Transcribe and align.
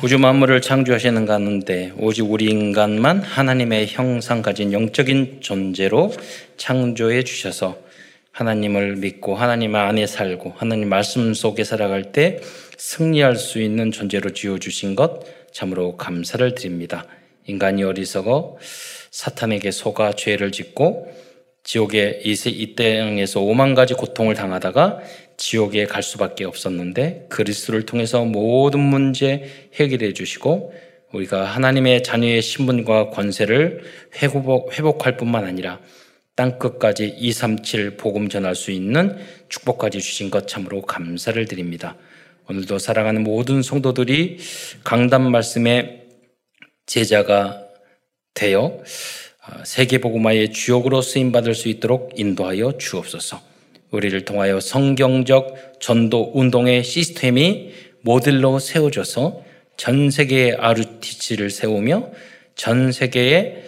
우주 0.00 0.16
만물을 0.16 0.60
창조하시는 0.60 1.26
가운데 1.26 1.92
오직 1.98 2.22
우리 2.22 2.44
인간만 2.44 3.20
하나님의 3.20 3.88
형상 3.88 4.42
가진 4.42 4.72
영적인 4.72 5.40
존재로 5.40 6.12
창조해 6.56 7.24
주셔서 7.24 7.76
하나님을 8.30 8.94
믿고 8.94 9.34
하나님 9.34 9.74
안에 9.74 10.06
살고 10.06 10.52
하나님 10.56 10.88
말씀 10.88 11.34
속에 11.34 11.64
살아갈 11.64 12.12
때 12.12 12.38
승리할 12.76 13.34
수 13.34 13.60
있는 13.60 13.90
존재로 13.90 14.34
지어 14.34 14.58
주신 14.58 14.94
것 14.94 15.22
참으로 15.52 15.96
감사를 15.96 16.54
드립니다. 16.54 17.04
인간이 17.48 17.82
어리석어 17.82 18.58
사탄에게 19.10 19.72
속아 19.72 20.12
죄를 20.12 20.52
짓고 20.52 21.12
지옥의 21.64 22.22
이 22.24 22.76
땅에서 22.76 23.40
오만 23.40 23.74
가지 23.74 23.94
고통을 23.94 24.36
당하다가 24.36 25.00
지옥에 25.38 25.86
갈 25.86 26.02
수밖에 26.02 26.44
없었는데 26.44 27.26
그리스도를 27.30 27.86
통해서 27.86 28.24
모든 28.24 28.80
문제 28.80 29.70
해결해 29.74 30.12
주시고 30.12 30.74
우리가 31.12 31.44
하나님의 31.44 32.02
자녀의 32.02 32.42
신분과 32.42 33.10
권세를 33.10 33.82
회복, 34.20 34.74
회복할 34.74 35.16
뿐만 35.16 35.44
아니라 35.44 35.80
땅 36.34 36.58
끝까지 36.58 37.06
237 37.06 37.96
복음 37.96 38.28
전할 38.28 38.54
수 38.54 38.70
있는 38.70 39.16
축복까지 39.48 40.00
주신 40.00 40.30
것 40.30 40.46
참으로 40.46 40.82
감사를 40.82 41.42
드립니다. 41.46 41.96
오늘도 42.48 42.78
사랑하는 42.78 43.24
모든 43.24 43.62
성도들이 43.62 44.38
강단 44.84 45.30
말씀의 45.30 46.04
제자가 46.86 47.62
되어 48.34 48.82
세계 49.64 49.98
복음화의 49.98 50.52
주역으로 50.52 51.00
쓰임 51.02 51.32
받을 51.32 51.54
수 51.54 51.68
있도록 51.68 52.12
인도하여 52.16 52.78
주옵소서. 52.78 53.47
우리를 53.90 54.24
통하여 54.24 54.60
성경적 54.60 55.80
전도 55.80 56.32
운동의 56.34 56.84
시스템이 56.84 57.72
모델로 58.02 58.58
세워져서 58.58 59.44
전 59.76 60.10
세계의 60.10 60.54
아르티치를 60.54 61.50
세우며 61.50 62.10
전 62.54 62.92
세계의 62.92 63.62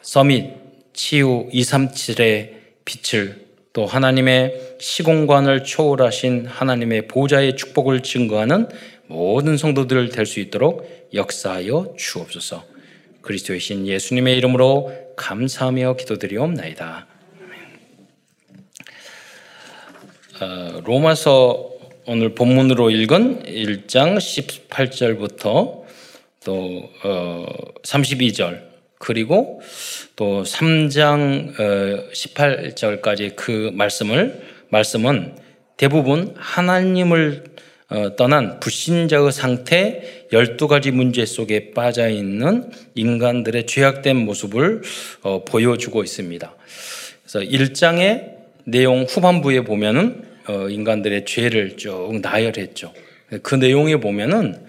서밋 0.00 0.50
치유 0.92 1.48
237의 1.52 2.50
빛을 2.84 3.42
또 3.72 3.86
하나님의 3.86 4.76
시공간을 4.78 5.64
초월하신 5.64 6.46
하나님의 6.46 7.08
보좌의 7.08 7.56
축복을 7.56 8.02
증거하는 8.02 8.68
모든 9.06 9.56
성도들 9.56 10.10
될 10.10 10.26
수 10.26 10.40
있도록 10.40 11.08
역사하여 11.14 11.94
주옵소서. 11.96 12.64
그리스도의 13.22 13.60
신 13.60 13.86
예수님의 13.86 14.36
이름으로 14.38 14.92
감사하며 15.16 15.96
기도드리옵나이다. 15.96 17.06
어, 20.31 20.31
로마서 20.84 21.70
오늘 22.06 22.34
본문으로 22.34 22.90
읽은 22.90 23.44
1장 23.44 24.16
18절부터 24.16 25.82
또 26.44 26.90
32절 27.82 28.54
어, 28.54 28.72
그리고 28.98 29.60
또 30.16 30.42
3장 30.42 31.54
18절까지 32.12 33.32
어, 33.32 33.34
그 33.36 33.70
말씀을 33.74 34.42
말씀은 34.68 35.36
대부분 35.76 36.34
하나님을 36.36 37.44
떠난 38.16 38.58
불신자의 38.58 39.32
상태 39.32 40.26
12가지 40.32 40.90
문제 40.90 41.26
속에 41.26 41.72
빠져 41.72 42.08
있는 42.08 42.70
인간들의 42.94 43.66
죄악된 43.66 44.16
모습을 44.16 44.82
보여주고 45.46 46.02
있습니다. 46.02 46.54
그래서 47.22 47.40
1장의 47.40 48.32
내용 48.64 49.02
후반부에 49.02 49.62
보면은 49.62 50.31
어, 50.48 50.68
인간들의 50.68 51.24
죄를 51.24 51.76
쭉 51.76 52.20
나열했죠. 52.20 52.92
그 53.42 53.54
내용에 53.54 53.96
보면은 53.96 54.66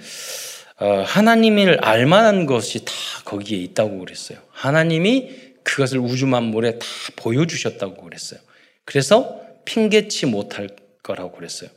어, 0.79 1.01
하나님을 1.05 1.79
알만한 1.83 2.45
것이 2.45 2.85
다 2.85 2.91
거기에 3.25 3.57
있다고 3.59 3.99
그랬어요. 3.99 4.39
하나님이 4.51 5.31
그것을 5.63 5.99
우주 5.99 6.27
만물에 6.27 6.79
다 6.79 6.85
보여주셨다고 7.15 8.03
그랬어요. 8.03 8.39
그래서 8.85 9.39
핑계치 9.65 10.25
못할 10.25 10.69
거라고 11.01 11.31
그랬어요. 11.31 11.69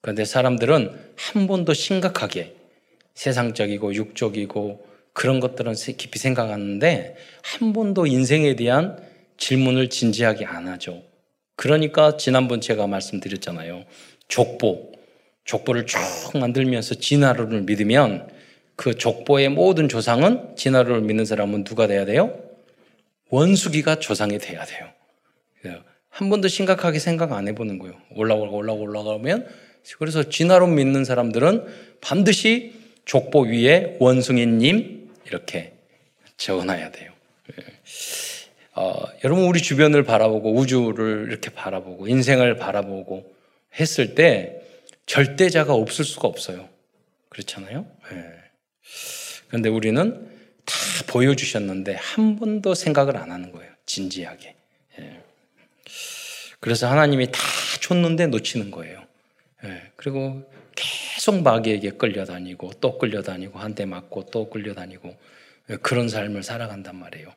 그런데 0.00 0.24
사람들은 0.24 0.90
한 1.16 1.46
번도 1.46 1.72
심각하게 1.74 2.54
세상적이고 3.14 3.94
육적이고 3.94 4.86
그런 5.12 5.40
것들은 5.40 5.74
깊이 5.96 6.18
생각하는데 6.18 7.16
한 7.42 7.72
번도 7.72 8.06
인생에 8.06 8.56
대한 8.56 8.98
질문을 9.36 9.90
진지하게 9.90 10.44
안 10.46 10.68
하죠. 10.68 11.02
그러니까 11.56 12.16
지난번 12.16 12.60
제가 12.60 12.86
말씀드렸잖아요. 12.86 13.84
족보. 14.28 14.92
족보를 15.44 15.86
쭉 15.86 15.98
만들면서 16.38 16.94
진화론을 16.96 17.62
믿으면 17.62 18.28
그 18.76 18.96
족보의 18.96 19.48
모든 19.48 19.88
조상은 19.88 20.56
진화론을 20.56 21.02
믿는 21.02 21.24
사람은 21.24 21.64
누가 21.64 21.86
돼야 21.86 22.04
돼요? 22.04 22.38
원수기가 23.30 23.96
조상이 23.96 24.38
돼야 24.38 24.64
돼요. 24.64 24.88
한 26.08 26.28
번도 26.28 26.48
심각하게 26.48 26.98
생각 26.98 27.32
안 27.32 27.48
해보는 27.48 27.78
거예요. 27.78 27.94
올라가고 28.14 28.56
올라가고 28.56 28.84
올라가면 28.84 29.48
그래서 29.98 30.28
진화론 30.28 30.74
믿는 30.74 31.04
사람들은 31.04 31.66
반드시 32.00 32.74
족보 33.04 33.46
위에 33.46 33.96
원숭이님 33.98 35.10
이렇게 35.26 35.72
적어놔야 36.36 36.92
돼요. 36.92 37.12
어, 38.74 39.04
여러분 39.24 39.44
우리 39.44 39.60
주변을 39.60 40.02
바라보고 40.04 40.54
우주를 40.54 41.26
이렇게 41.28 41.50
바라보고 41.50 42.08
인생을 42.08 42.56
바라보고 42.56 43.34
했을 43.78 44.14
때 44.14 44.62
절대자가 45.06 45.74
없을 45.74 46.04
수가 46.04 46.28
없어요. 46.28 46.68
그렇잖아요. 47.28 47.86
네. 48.10 48.24
그런데 49.48 49.68
우리는 49.68 50.30
다 50.64 50.74
보여주셨는데 51.08 51.94
한 51.96 52.38
번도 52.38 52.74
생각을 52.74 53.16
안 53.16 53.30
하는 53.30 53.52
거예요. 53.52 53.70
진지하게. 53.84 54.54
네. 54.98 55.22
그래서 56.60 56.88
하나님이 56.88 57.30
다 57.32 57.40
줬는데 57.80 58.28
놓치는 58.28 58.70
거예요. 58.70 59.04
네. 59.64 59.82
그리고 59.96 60.50
계속 60.74 61.42
마귀에게 61.42 61.90
끌려다니고 61.92 62.72
또 62.80 62.96
끌려다니고 62.98 63.58
한 63.58 63.74
대 63.74 63.84
맞고 63.84 64.26
또 64.30 64.48
끌려다니고 64.48 65.14
그런 65.82 66.08
삶을 66.08 66.42
살아간단 66.42 66.96
말이에요. 66.96 67.32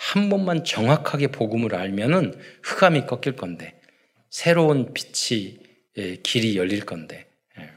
한 0.00 0.30
번만 0.30 0.64
정확하게 0.64 1.26
복음을 1.26 1.74
알면은 1.74 2.32
흑암이 2.62 3.04
꺾일 3.06 3.36
건데 3.36 3.78
새로운 4.30 4.94
빛이 4.94 5.58
예, 5.98 6.16
길이 6.16 6.56
열릴 6.56 6.86
건데 6.86 7.26
예. 7.58 7.68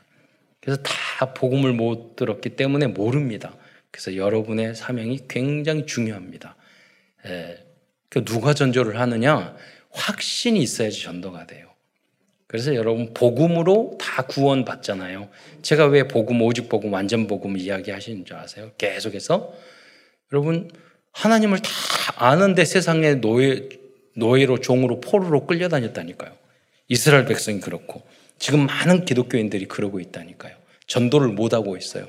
그래서 0.62 0.82
다 0.84 1.34
복음을 1.34 1.74
못 1.74 2.16
들었기 2.16 2.52
때문에 2.52 2.88
모릅니다. 2.88 3.54
그래서 3.92 4.16
여러분의 4.16 4.74
사명이 4.74 5.26
굉장히 5.28 5.86
중요합니다. 5.86 6.56
예. 7.26 7.58
그 8.08 8.24
누가 8.24 8.54
전도를 8.54 8.98
하느냐 9.02 9.54
확신이 9.92 10.62
있어야지 10.62 11.04
전도가 11.04 11.46
돼요. 11.46 11.74
그래서 12.48 12.74
여러분 12.74 13.14
복음으로 13.14 13.98
다 14.00 14.22
구원 14.22 14.64
받잖아요. 14.64 15.30
제가 15.62 15.88
왜 15.88 16.08
복음 16.08 16.42
오직 16.42 16.70
복음 16.70 16.94
완전 16.94 17.28
복음 17.28 17.58
이야기하시는 17.58 18.24
줄 18.24 18.38
아세요? 18.38 18.72
계속해서 18.78 19.54
여러분 20.32 20.70
하나님을 21.14 21.60
다 21.60 21.70
아는데 22.18 22.66
세상에 22.66 23.16
노예, 23.16 23.70
노예로 24.16 24.60
종으로 24.60 25.00
포로로 25.00 25.46
끌려다녔다니까요. 25.46 26.32
이스라엘 26.90 27.26
백성이 27.26 27.60
그렇고 27.60 28.04
지금 28.38 28.66
많은 28.66 29.06
기독교인들이 29.06 29.68
그러고 29.68 30.00
있다니까요. 30.00 30.56
전도를 30.88 31.30
못하고 31.30 31.78
있어요. 31.78 32.08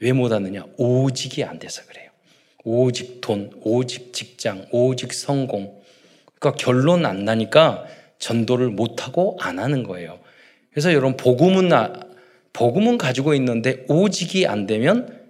왜 0.00 0.12
못하느냐? 0.12 0.64
오직이 0.76 1.44
안 1.44 1.58
돼서 1.58 1.82
그래요. 1.86 2.10
오직 2.64 3.20
돈, 3.20 3.50
오직 3.62 4.12
직장, 4.12 4.66
오직 4.70 5.12
성공. 5.12 5.80
그러니까 6.38 6.62
결론 6.62 7.06
안 7.06 7.24
나니까 7.24 7.86
전도를 8.18 8.70
못하고 8.70 9.36
안 9.40 9.58
하는 9.58 9.82
거예요. 9.82 10.18
그래서 10.70 10.92
여러분, 10.92 11.16
복음은, 11.16 11.70
복음은 12.52 12.98
가지고 12.98 13.34
있는데 13.34 13.84
오직이 13.88 14.46
안 14.46 14.66
되면 14.66 15.20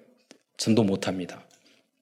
전도 0.56 0.82
못 0.82 1.06
합니다. 1.06 1.42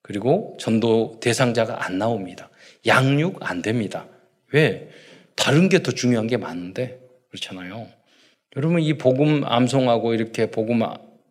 그리고 0.07 0.57
전도 0.61 1.19
대상자가 1.21 1.85
안 1.85 1.99
나옵니다. 1.99 2.49
양육 2.87 3.39
안 3.41 3.61
됩니다. 3.61 4.07
왜? 4.53 4.89
다른 5.35 5.69
게 5.69 5.81
더 5.83 5.91
중요한 5.91 6.29
게 6.29 6.37
많은데 6.37 7.01
그렇잖아요. 7.31 7.89
여러분 8.57 8.81
이 8.81 8.95
복음 8.97 9.43
암송하고 9.45 10.15
이렇게 10.15 10.49
복음 10.53 10.83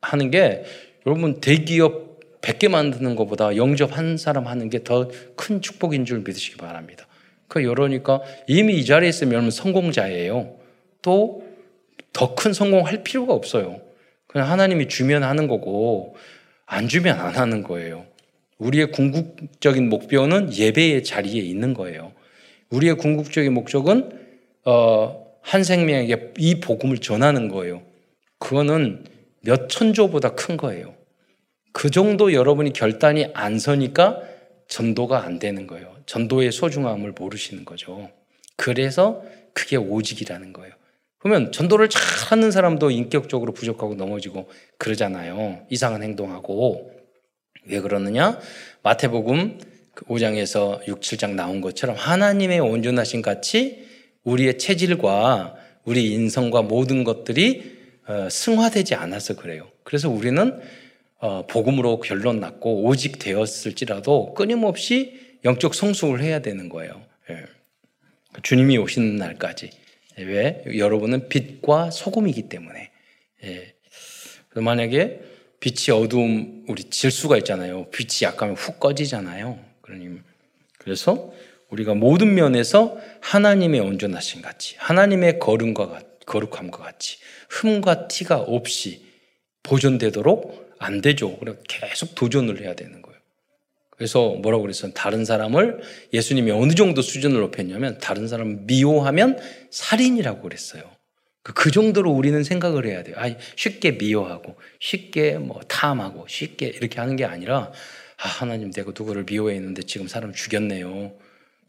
하는 0.02 0.30
게 0.30 0.66
여러분 1.08 1.40
대기업 1.40 2.42
100개 2.42 2.68
만드는 2.70 3.16
것보다 3.16 3.56
영접 3.56 3.98
한 3.98 4.18
사람 4.18 4.46
하는 4.46 4.70
게 4.70 4.80
더 4.80 5.10
큰 5.38 5.62
축복인 5.62 6.04
줄 6.04 6.20
믿으시기 6.20 6.58
바랍니다. 6.58 7.08
그 7.48 7.62
이러니까 7.62 8.20
이미 8.48 8.78
이 8.78 8.84
자리에 8.84 9.08
있으면 9.08 9.32
여러분 9.36 9.52
성공자예요. 9.52 10.58
또 11.02 11.44
더 12.12 12.36
큰 12.36 12.52
성공할 12.52 13.04
필요가 13.04 13.34
없어요. 13.34 13.80
그냥 14.28 14.52
하나님이 14.52 14.90
주면 14.90 15.24
하는 15.24 15.48
거고 15.48 16.18
안 16.66 16.90
주면 16.90 17.18
안 17.22 17.36
하는 17.36 17.64
거예요. 17.64 18.06
우리의 18.58 18.92
궁극적인 18.92 19.90
목표는 19.90 20.54
예배의 20.54 21.04
자리에 21.04 21.42
있는 21.42 21.74
거예요. 21.74 22.14
우리의 22.70 22.98
궁극적인 22.98 23.54
목적은 23.54 24.12
어, 24.66 25.26
한 25.42 25.64
생명에게 25.64 26.34
이 26.38 26.60
복음을 26.60 26.98
전하는 26.98 27.50
거예요. 27.50 27.84
그거는 28.40 29.06
몇 29.42 29.70
천조보다 29.70 30.34
큰 30.36 30.58
거예요. 30.58 30.96
그 31.72 31.92
정도 31.92 32.34
여러분이 32.34 32.74
결단이 32.74 33.28
안 33.34 33.60
서니까 33.60 34.22
전도가 34.68 35.24
안 35.24 35.40
되는 35.40 35.68
거예요. 35.68 35.96
전도의 36.06 36.52
소중함을 36.52 37.12
모르시는 37.12 37.66
거죠. 37.66 38.10
그래서 38.56 39.24
그게 39.54 39.76
오직이라는 39.76 40.54
거예요. 40.54 40.74
그러면 41.20 41.52
전도를 41.52 41.90
잘하는 41.90 42.52
사람도 42.52 42.92
인격적으로 42.92 43.52
부족하고 43.52 43.96
넘어지고 43.96 44.50
그러잖아요. 44.78 45.66
이상한 45.70 46.02
행동하고. 46.04 46.95
왜 47.68 47.80
그러느냐? 47.80 48.40
마태복음 48.84 49.60
5장에서 49.96 50.88
6, 50.88 51.00
7장 51.00 51.32
나온 51.32 51.62
것처럼 51.62 51.96
하나님의 51.96 52.60
온전하신 52.60 53.22
같이 53.22 53.86
우리의 54.24 54.58
체질과 54.58 55.56
우리 55.84 56.12
인성과 56.14 56.64
모든 56.64 57.04
것들이 57.04 57.76
어, 58.08 58.28
승화되지 58.30 58.96
않아서 58.96 59.36
그래요. 59.36 59.70
그래서 59.84 60.10
우리는 60.10 60.60
어, 61.20 61.46
복음으로 61.48 62.00
결론 62.02 62.40
났고 62.40 62.84
오직 62.84 63.20
되었을지라도 63.20 64.34
끊임없이 64.34 65.20
영적 65.44 65.74
성숙을 65.74 66.22
해야 66.22 66.40
되는 66.40 66.70
거예요. 66.70 67.04
예. 67.30 67.46
주님이 68.44 68.78
오시는 68.78 69.16
날까지. 69.16 69.70
왜? 70.18 70.64
여러분은 70.78 71.30
빛과 71.30 71.92
소금이기 71.92 72.50
때문에. 72.50 72.92
예. 73.44 73.74
만약에 74.56 75.22
빛이 75.66 75.98
어두움, 75.98 76.64
우리 76.68 76.84
질 76.84 77.10
수가 77.10 77.38
있잖아요. 77.38 77.88
빛이 77.90 78.20
약하면 78.22 78.56
훅 78.56 78.80
꺼지잖아요. 78.80 79.58
그러니, 79.82 80.20
그래서 80.78 81.34
우리가 81.72 81.96
모든 81.96 82.36
면에서 82.36 82.96
하나님의 83.22 83.80
온전하신 83.80 84.44
같이, 84.44 84.76
하나님의 84.78 85.40
거룩과, 85.40 86.02
거룩함과 86.28 86.84
같이, 86.84 87.18
흠과 87.50 88.08
티가 88.08 88.42
없이 88.42 89.02
보존되도록 89.64 90.76
안 90.78 91.02
되죠. 91.02 91.36
그래 91.38 91.56
계속 91.68 92.14
도전을 92.14 92.62
해야 92.62 92.76
되는 92.76 93.02
거예요. 93.02 93.18
그래서 93.90 94.36
뭐라고 94.36 94.62
그랬어요? 94.62 94.94
다른 94.94 95.26
사람을 95.26 95.82
예수님이 96.14 96.52
어느 96.52 96.76
정도 96.76 97.02
수준을 97.02 97.40
높였냐면 97.40 97.98
다른 97.98 98.28
사람을 98.28 98.58
미워하면 98.68 99.40
살인이라고 99.72 100.44
그랬어요. 100.44 100.95
그, 101.46 101.54
그 101.54 101.70
정도로 101.70 102.12
우리는 102.12 102.44
생각을 102.44 102.88
해야 102.88 103.04
돼요. 103.04 103.16
아, 103.20 103.30
쉽게 103.56 103.92
미워하고 103.92 104.56
쉽게 104.80 105.38
뭐 105.38 105.62
탐하고 105.68 106.26
쉽게 106.28 106.66
이렇게 106.66 107.00
하는 107.00 107.16
게 107.16 107.24
아니라 107.24 107.72
아, 108.18 108.28
하나님 108.28 108.72
내가 108.72 108.92
누구를 108.98 109.26
미워했는데 109.30 109.84
지금 109.84 110.08
사람 110.08 110.34
죽였네요. 110.34 111.14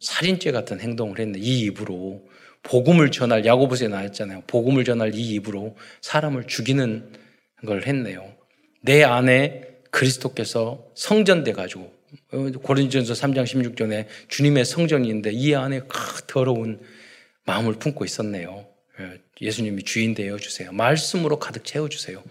살인죄 0.00 0.50
같은 0.52 0.80
행동을 0.80 1.18
했네. 1.18 1.38
이 1.38 1.60
입으로 1.60 2.26
복음을 2.62 3.10
전할 3.10 3.44
야고보서에 3.44 3.88
나왔잖아요. 3.88 4.44
복음을 4.46 4.82
전할 4.84 5.14
이 5.14 5.34
입으로 5.34 5.76
사람을 6.00 6.46
죽이는 6.46 7.12
걸 7.66 7.86
했네요. 7.86 8.32
내 8.80 9.02
안에 9.04 9.62
그리스도께서 9.90 10.86
성전돼 10.94 11.52
가지고 11.52 11.92
고린전서 12.62 13.12
3장 13.12 13.44
16절에 13.44 14.06
주님의 14.28 14.64
성전인데 14.64 15.32
이 15.32 15.54
안에 15.54 15.82
더러운 16.26 16.80
마음을 17.44 17.74
품고 17.74 18.06
있었네요. 18.06 18.66
예, 19.42 19.46
예수님이 19.46 19.82
주인 19.82 20.14
되어 20.14 20.38
주세요. 20.38 20.72
말씀으로 20.72 21.38
가득 21.38 21.64
채워 21.64 21.88
주세요. 21.88 22.22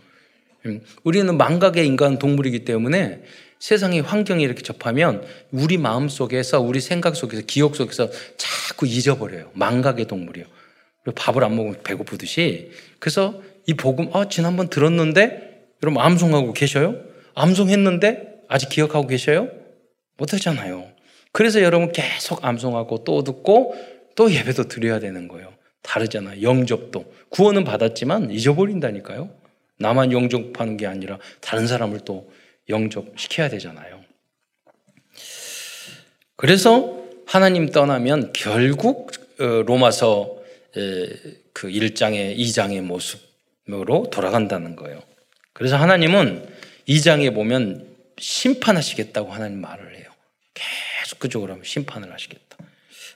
음, 0.65 0.81
우리는 1.03 1.37
망각의 1.37 1.85
인간 1.85 2.17
동물이기 2.17 2.65
때문에 2.65 3.23
세상의 3.59 4.01
환경이 4.01 4.43
이렇게 4.43 4.61
접하면 4.61 5.25
우리 5.51 5.77
마음 5.77 6.09
속에서 6.09 6.59
우리 6.61 6.81
생각 6.81 7.15
속에서 7.15 7.43
기억 7.45 7.75
속에서 7.75 8.09
자꾸 8.37 8.85
잊어버려요. 8.87 9.51
망각의 9.53 10.05
동물이요. 10.05 10.45
밥을 11.15 11.43
안 11.43 11.55
먹으면 11.55 11.81
배고프듯이. 11.83 12.71
그래서 12.99 13.41
이 13.67 13.73
복음, 13.75 14.09
아, 14.13 14.27
지난번 14.27 14.69
들었는데 14.69 15.67
여러분 15.83 16.01
암송하고 16.01 16.53
계셔요? 16.53 16.95
암송했는데 17.35 18.43
아직 18.47 18.69
기억하고 18.69 19.07
계셔요? 19.07 19.49
못하잖아요. 20.17 20.87
그래서 21.31 21.61
여러분 21.61 21.91
계속 21.91 22.43
암송하고 22.43 23.03
또 23.03 23.23
듣고 23.23 23.75
또 24.15 24.31
예배도 24.31 24.67
드려야 24.67 24.99
되는 24.99 25.27
거예요. 25.27 25.54
다르잖아요. 25.85 26.41
영접도. 26.41 27.13
구원은 27.29 27.63
받았지만 27.63 28.31
잊어버린다니까요. 28.31 29.29
나만 29.77 30.11
영접하는 30.11 30.77
게 30.77 30.87
아니라 30.87 31.19
다른 31.41 31.67
사람을 31.67 32.01
또 32.05 32.31
영접시켜야 32.69 33.49
되잖아요. 33.49 34.03
그래서 36.35 37.03
하나님 37.25 37.69
떠나면 37.69 38.33
결국 38.33 39.11
어, 39.39 39.43
로마서 39.43 40.35
그 41.53 41.69
1장의 41.69 42.37
2장의 42.37 42.81
모습으로 42.81 44.09
돌아간다는 44.09 44.75
거예요. 44.75 45.01
그래서 45.53 45.77
하나님은 45.77 46.47
2장에 46.87 47.33
보면 47.33 47.87
심판하시겠다고 48.17 49.31
하나님 49.31 49.61
말을 49.61 49.97
해요. 49.97 50.05
계속 50.53 51.19
그쪽으로 51.19 51.53
하면 51.53 51.63
심판을 51.63 52.11
하시겠다. 52.11 52.57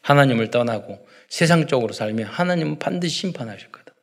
하나님을 0.01 0.51
떠나고 0.51 1.06
세상적으로 1.30 1.94
살면 1.94 2.26
하나님은 2.26 2.80
반드시 2.80 3.20
심판하실 3.20 3.72
거다. 3.72 3.94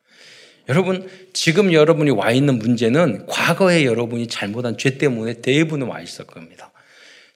여러분, 0.69 1.07
지금 1.33 1.71
여러분이 1.71 2.11
와 2.11 2.31
있는 2.31 2.57
문제는 2.59 3.25
과거에 3.27 3.85
여러분이 3.85 4.27
잘못한 4.27 4.77
죄 4.77 4.97
때문에 4.97 5.41
대부분 5.41 5.83
와 5.83 6.01
있을 6.01 6.25
겁니다. 6.25 6.71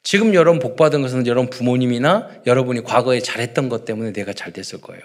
지금 0.04 0.34
여러분 0.34 0.60
복 0.60 0.76
받은 0.76 1.02
것은 1.02 1.28
여러분 1.28 1.50
부모님이나 1.50 2.42
여러분이 2.46 2.84
과거에 2.84 3.20
잘했던 3.20 3.70
것 3.70 3.86
때문에 3.86 4.14
내가 4.14 4.34
잘 4.34 4.52
됐을 4.52 4.82
거예요. 4.82 5.04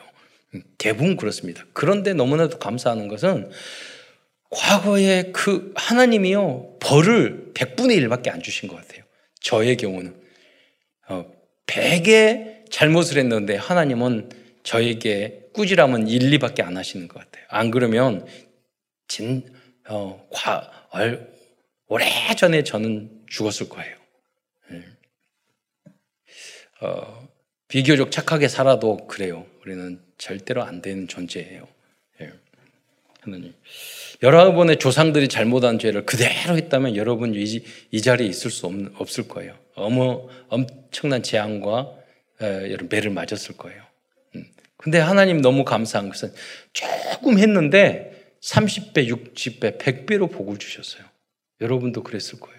대부분 0.79 1.17
그렇습니다. 1.17 1.65
그런데 1.73 2.15
너무나도 2.15 2.59
감사하는 2.59 3.09
것은 3.09 3.51
과거에 4.51 5.31
그 5.33 5.73
하나님이요 5.75 6.79
벌을 6.81 7.51
100분의 7.55 8.01
1밖에 8.01 8.31
안 8.31 8.43
주신 8.43 8.69
것 8.69 8.77
같아요. 8.77 9.03
저의 9.41 9.77
경우는 9.77 10.15
어, 11.09 11.27
100의 11.67 12.71
잘못을 12.71 13.19
했는데 13.19 13.57
하나님은 13.57 14.31
저에게 14.67 15.49
꾸지람은 15.55 16.09
1, 16.09 16.39
2밖에 16.39 16.63
안 16.63 16.77
하시는 16.77 17.07
것 17.07 17.21
같아요. 17.21 17.45
안 17.49 17.71
그러면 17.71 18.27
진, 19.07 19.47
어, 19.89 20.29
과, 20.33 20.89
얼, 20.91 21.33
오래전에 21.87 22.65
저는 22.65 23.27
죽었을 23.29 23.69
거예요. 23.69 23.97
네. 24.71 24.83
어, 26.81 27.29
비교적 27.69 28.11
착하게 28.11 28.49
살아도 28.49 29.07
그래요. 29.07 29.47
우리는 29.65 30.03
절대로 30.19 30.65
안 30.65 30.83
되는 30.83 31.07
존재예요. 31.07 31.69
네. 32.19 32.33
하나님. 33.21 33.55
여러분의 34.25 34.81
조상들이 34.81 35.29
잘못한 35.29 35.79
죄를 35.79 36.05
그대로 36.07 36.57
했다면 36.57 36.97
여러분 36.97 37.37
이, 37.37 37.63
이 37.93 38.03
자리에 38.03 38.27
있을 38.27 38.51
수 38.51 38.67
없, 38.67 38.73
없을 39.01 39.29
거예요. 39.29 39.57
어머, 39.77 40.29
엄청난 40.49 41.23
재앙과 41.23 41.93
에, 42.41 42.77
매를 42.91 43.13
맞았을 43.13 43.57
거예요. 43.57 43.86
근데 44.87 45.01
하나님 45.01 45.41
너무 45.41 45.65
감사한 45.65 46.11
것은 46.11 46.33
조금 46.73 47.41
했는데 47.41 48.31
30배, 48.41 49.09
60배, 49.09 49.79
100배로 49.81 50.31
복을 50.31 50.59
주셨어요. 50.59 51.03
여러분도 51.61 52.05
그랬을 52.05 52.39
거예요. 52.39 52.57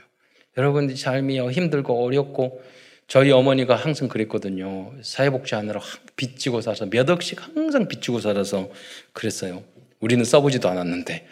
여러분 0.58 0.94
삶이 0.94 1.40
힘들고 1.40 2.04
어렵고 2.04 2.62
저희 3.08 3.32
어머니가 3.32 3.78
항상 3.78 4.10
그랬거든요. 4.10 4.92
사회복지하느라 5.02 5.80
빚지고 6.18 6.60
살아서 6.60 6.88
몇 6.88 7.10
억씩 7.10 7.42
항상 7.42 7.88
빚지고 7.88 8.20
살아서 8.20 8.70
그랬어요. 9.14 9.64
우리는 10.02 10.26
써보지도 10.26 10.68
않았는데. 10.68 11.26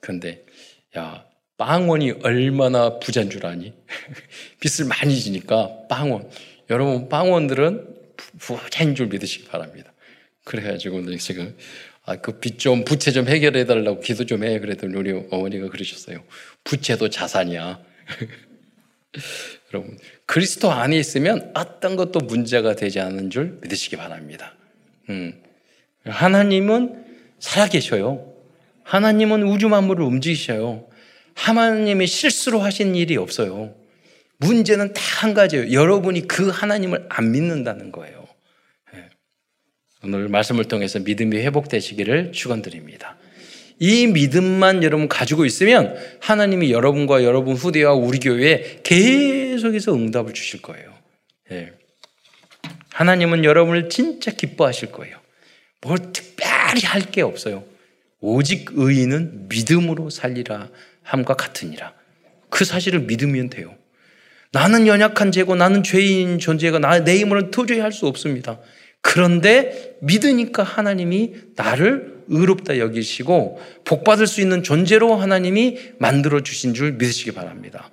그런데 0.00 0.44
야 0.98 1.24
빵원이 1.56 2.16
얼마나 2.24 2.98
부자인 2.98 3.30
줄 3.30 3.46
아니? 3.46 3.72
빚을 4.60 4.86
많이 4.86 5.18
지니까 5.18 5.86
빵원. 5.88 6.28
여러분 6.68 7.08
빵원들은 7.08 7.86
부자인 8.38 8.94
줄 8.94 9.06
믿으시기 9.06 9.46
바랍니다. 9.46 9.91
그래가지고 10.44 11.16
지금 11.16 11.56
아, 12.04 12.16
그 12.16 12.40
빚 12.40 12.58
좀 12.58 12.84
부채 12.84 13.12
좀 13.12 13.28
해결해 13.28 13.64
달라고 13.64 14.00
기도 14.00 14.26
좀 14.26 14.42
해. 14.44 14.58
그랬더니 14.58 14.94
우리 14.96 15.12
어머니가 15.30 15.68
그러셨어요. 15.68 16.22
부채도 16.64 17.10
자산이야. 17.10 17.80
여러분 19.72 19.98
그리스도 20.26 20.70
안에 20.70 20.98
있으면 20.98 21.50
어떤 21.54 21.96
것도 21.96 22.20
문제가 22.20 22.74
되지 22.74 23.00
않는 23.00 23.30
줄 23.30 23.58
믿으시기 23.62 23.96
바랍니다. 23.96 24.54
음. 25.10 25.34
하나님은 26.04 27.04
살아계셔요. 27.38 28.32
하나님은 28.82 29.44
우주 29.44 29.68
만물을 29.68 30.04
움직이셔요. 30.04 30.88
하나님이 31.34 32.06
실수로 32.06 32.60
하신 32.60 32.96
일이 32.96 33.16
없어요. 33.16 33.74
문제는 34.38 34.92
다한 34.92 35.34
가지예요. 35.34 35.72
여러분이 35.72 36.26
그 36.26 36.48
하나님을 36.48 37.06
안 37.08 37.30
믿는다는 37.30 37.92
거예요. 37.92 38.21
오늘 40.04 40.28
말씀을 40.28 40.64
통해서 40.64 40.98
믿음이 40.98 41.36
회복되시기를 41.38 42.32
축원드립니다. 42.32 43.16
이 43.78 44.06
믿음만 44.06 44.82
여러분 44.82 45.08
가지고 45.08 45.44
있으면 45.44 45.96
하나님이 46.20 46.72
여러분과 46.72 47.24
여러분 47.24 47.54
후대와 47.54 47.94
우리 47.94 48.18
교회에 48.18 48.80
계속해서 48.82 49.94
응답을 49.94 50.34
주실 50.34 50.62
거예요. 50.62 50.92
예. 51.52 51.72
하나님은 52.90 53.44
여러분을 53.44 53.88
진짜 53.88 54.30
기뻐하실 54.32 54.92
거예요. 54.92 55.16
뭘 55.80 55.98
특별히 56.12 56.82
할 56.82 57.02
게 57.10 57.22
없어요. 57.22 57.64
오직 58.20 58.70
의인은 58.72 59.48
믿음으로 59.48 60.10
살리라 60.10 60.68
함과 61.02 61.34
같으니라. 61.34 61.92
그 62.50 62.64
사실을 62.64 63.00
믿으면 63.00 63.50
돼요. 63.50 63.74
나는 64.52 64.86
연약한 64.86 65.32
죄고 65.32 65.56
나는 65.56 65.82
죄인 65.82 66.38
존재가 66.38 66.78
나, 66.78 67.02
내 67.02 67.18
힘으로는 67.18 67.50
도저히 67.50 67.80
할 67.80 67.90
수 67.90 68.06
없습니다. 68.06 68.60
그런데 69.02 69.96
믿으니까 70.00 70.62
하나님이 70.62 71.34
나를 71.56 72.22
의롭다 72.28 72.78
여기시고 72.78 73.60
복받을 73.84 74.26
수 74.26 74.40
있는 74.40 74.62
존재로 74.62 75.16
하나님이 75.16 75.78
만들어 75.98 76.40
주신 76.40 76.72
줄 76.72 76.92
믿으시기 76.92 77.32
바랍니다. 77.32 77.90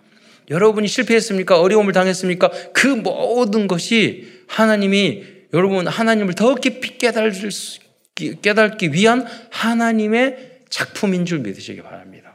여러분이 0.49 0.87
실패했습니까? 0.87 1.59
어려움을 1.59 1.93
당했습니까? 1.93 2.51
그 2.73 2.87
모든 2.87 3.67
것이 3.67 4.27
하나님이 4.47 5.23
여러분 5.53 5.87
하나님을 5.87 6.35
더 6.35 6.55
깊이 6.55 6.97
깨달을 6.97 7.51
수, 7.51 7.79
깨닫기 8.15 8.93
위한 8.93 9.25
하나님의 9.49 10.61
작품인 10.69 11.25
줄 11.25 11.39
믿으시기 11.39 11.81
바랍니다. 11.81 12.28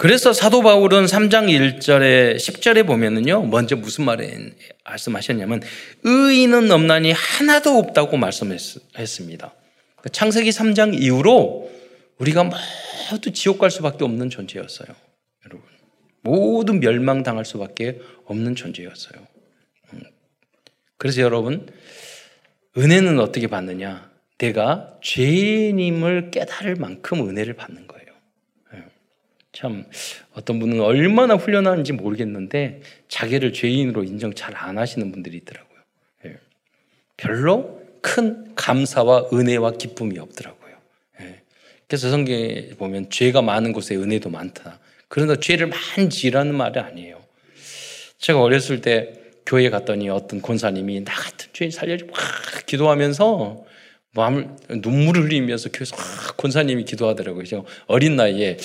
그래서 0.00 0.32
사도 0.32 0.62
바울은 0.62 1.04
3장 1.04 1.50
1절에 1.78 2.36
10절에 2.36 2.86
보면은요. 2.86 3.42
먼저 3.48 3.76
무슨 3.76 4.06
말을 4.06 4.54
말씀하셨냐면 4.82 5.60
의인은 6.04 6.70
없나니 6.70 7.12
하나도 7.12 7.76
없다고 7.76 8.16
말씀했습니다. 8.16 9.54
창세기 10.10 10.48
3장 10.48 10.98
이후로 10.98 11.70
우리가 12.16 12.50
모두 13.10 13.30
지옥 13.32 13.58
갈 13.58 13.70
수밖에 13.70 14.02
없는 14.04 14.30
존재였어요. 14.30 14.88
여러분. 15.44 15.68
모든 16.22 16.80
멸망당할 16.80 17.44
수밖에 17.44 18.00
없는 18.24 18.54
존재였어요. 18.54 19.20
음. 19.92 20.00
그래서 20.96 21.20
여러분 21.20 21.68
은혜는 22.74 23.20
어떻게 23.20 23.48
받느냐? 23.48 24.10
내가 24.38 24.94
죄인임을 25.02 26.30
깨달을 26.30 26.76
만큼 26.76 27.28
은혜를 27.28 27.52
받는 27.52 27.86
거예요. 27.86 27.89
참 29.60 29.84
어떤 30.32 30.58
분은 30.58 30.80
얼마나 30.80 31.34
훈련하는지 31.34 31.92
모르겠는데 31.92 32.80
자기를 33.08 33.52
죄인으로 33.52 34.04
인정 34.04 34.32
잘 34.32 34.54
안 34.56 34.78
하시는 34.78 35.12
분들이 35.12 35.36
있더라고요. 35.36 35.78
예. 36.24 36.36
별로 37.18 37.78
큰 38.00 38.54
감사와 38.54 39.28
은혜와 39.32 39.72
기쁨이 39.72 40.18
없더라고요. 40.18 40.76
예. 41.20 41.42
그래서 41.86 42.08
성경에 42.08 42.70
보면 42.78 43.10
죄가 43.10 43.42
많은 43.42 43.72
곳에 43.72 43.96
은혜도 43.96 44.30
많다. 44.30 44.80
그러나 45.08 45.36
죄를 45.36 45.66
많이 45.66 46.08
지라는 46.08 46.54
말이 46.54 46.80
아니에요. 46.80 47.20
제가 48.16 48.40
어렸을 48.40 48.80
때 48.80 49.12
교회 49.44 49.68
갔더니 49.68 50.08
어떤 50.08 50.40
권사님이 50.40 51.04
나 51.04 51.12
같은 51.12 51.50
죄인 51.52 51.70
살려줘 51.70 52.06
막 52.06 52.16
기도하면서 52.64 53.66
마음을 54.12 54.48
눈물을 54.70 55.24
흘리면서 55.24 55.68
교회에서 55.70 55.96
권사님이 56.36 56.84
기도하더라고요. 56.84 57.64
어린 57.86 58.16
나이에 58.16 58.56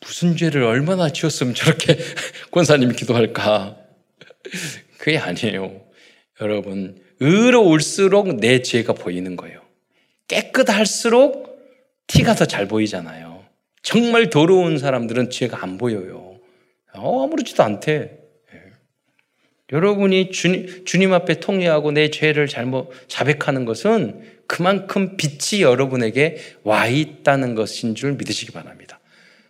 무슨 0.00 0.36
죄를 0.36 0.62
얼마나 0.62 1.10
지었으면 1.10 1.54
저렇게 1.54 1.98
권사님이 2.52 2.94
기도할까? 2.94 3.76
그게 4.98 5.18
아니에요. 5.18 5.80
여러분, 6.40 7.00
의로울수록 7.20 8.36
내 8.36 8.62
죄가 8.62 8.92
보이는 8.92 9.36
거예요. 9.36 9.60
깨끗할수록 10.28 11.56
티가 12.06 12.34
더 12.34 12.44
잘 12.44 12.68
보이잖아요. 12.68 13.44
정말 13.82 14.30
더러운 14.30 14.78
사람들은 14.78 15.30
죄가 15.30 15.62
안 15.62 15.78
보여요. 15.78 16.38
어, 16.94 17.24
아무렇지도 17.24 17.62
않대. 17.62 18.18
예. 18.54 18.60
여러분이 19.72 20.30
주님, 20.30 20.84
주님 20.84 21.12
앞에 21.12 21.40
통회하고 21.40 21.92
내 21.92 22.10
죄를 22.10 22.48
잘못 22.48 22.90
자백하는 23.08 23.64
것은 23.64 24.22
그만큼 24.46 25.16
빛이 25.16 25.62
여러분에게 25.62 26.38
와 26.62 26.86
있다는 26.86 27.54
것인 27.54 27.94
줄 27.94 28.12
믿으시기 28.12 28.52
바랍니다. 28.52 28.85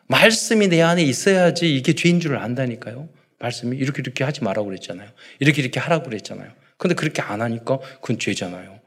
말씀이 0.08 0.68
내 0.68 0.82
안에 0.82 1.02
있어야지 1.02 1.74
이게 1.74 1.92
죄인 1.94 2.20
줄을 2.20 2.38
안다니까요. 2.38 3.08
말씀이 3.38 3.76
이렇게 3.76 4.00
이렇게 4.00 4.24
하지 4.24 4.42
말라고 4.42 4.66
그랬잖아요. 4.66 5.08
이렇게 5.40 5.62
이렇게 5.62 5.80
하라고 5.80 6.04
그랬잖아요. 6.04 6.50
근데 6.76 6.94
그렇게 6.94 7.22
안 7.22 7.42
하니까 7.42 7.78
그건 8.00 8.18
죄잖아요. 8.18 8.80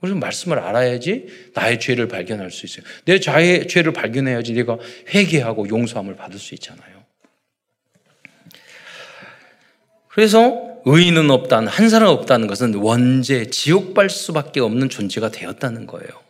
그래서 0.00 0.16
말씀을 0.16 0.58
알아야지 0.58 1.50
나의 1.54 1.80
죄를 1.80 2.06
발견할 2.06 2.50
수 2.50 2.66
있어요. 2.66 2.84
내 3.04 3.18
자의 3.18 3.66
죄를 3.66 3.92
발견해야지 3.92 4.52
내가 4.52 4.78
회개하고 5.12 5.68
용서함을 5.68 6.14
받을 6.14 6.38
수 6.38 6.54
있잖아요. 6.54 7.02
그래서 10.08 10.80
의인은 10.84 11.30
없다는 11.30 11.68
한 11.68 11.88
사람 11.88 12.08
없다는 12.10 12.46
것은 12.46 12.74
원죄 12.74 13.46
지옥 13.46 13.94
갈 13.94 14.10
수밖에 14.10 14.60
없는 14.60 14.88
존재가 14.88 15.30
되었다는 15.30 15.86
거예요. 15.86 16.21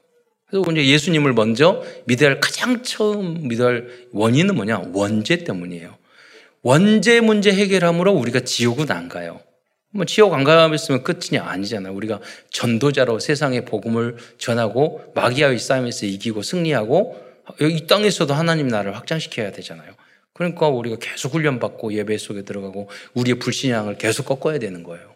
그래서 0.52 0.71
이제 0.71 0.87
예수님을 0.87 1.32
먼저 1.32 1.82
믿어야 2.04 2.28
할 2.28 2.40
가장 2.40 2.82
처음 2.82 3.49
믿어야 3.49 3.68
할 3.68 3.88
원인은 4.12 4.54
뭐냐? 4.54 4.82
원죄 4.92 5.44
때문이에요. 5.44 5.97
원죄 6.61 7.21
문제 7.23 7.50
해결함으로 7.50 8.12
우리가 8.12 8.40
지옥은 8.40 8.90
안 8.90 9.09
가요. 9.09 9.40
뭐 9.94 10.04
지옥 10.04 10.35
안 10.35 10.44
가면 10.44 10.78
끝이냐? 11.04 11.42
아니잖아요. 11.42 11.94
우리가 11.94 12.21
전도자로 12.50 13.18
세상의 13.18 13.64
복음을 13.64 14.16
전하고 14.37 15.12
마귀와의 15.14 15.59
싸움에서 15.59 16.04
이기고 16.04 16.42
승리하고 16.42 17.16
이 17.62 17.87
땅에서도 17.87 18.32
하나님 18.35 18.68
나라를 18.68 18.94
확장시켜야 18.94 19.52
되잖아요. 19.52 19.92
그러니까 20.35 20.68
우리가 20.68 20.97
계속 21.00 21.32
훈련받고 21.32 21.94
예배 21.94 22.18
속에 22.18 22.42
들어가고 22.42 22.90
우리의 23.14 23.38
불신앙을 23.38 23.97
계속 23.97 24.26
꺾어야 24.26 24.59
되는 24.59 24.82
거예요. 24.82 25.14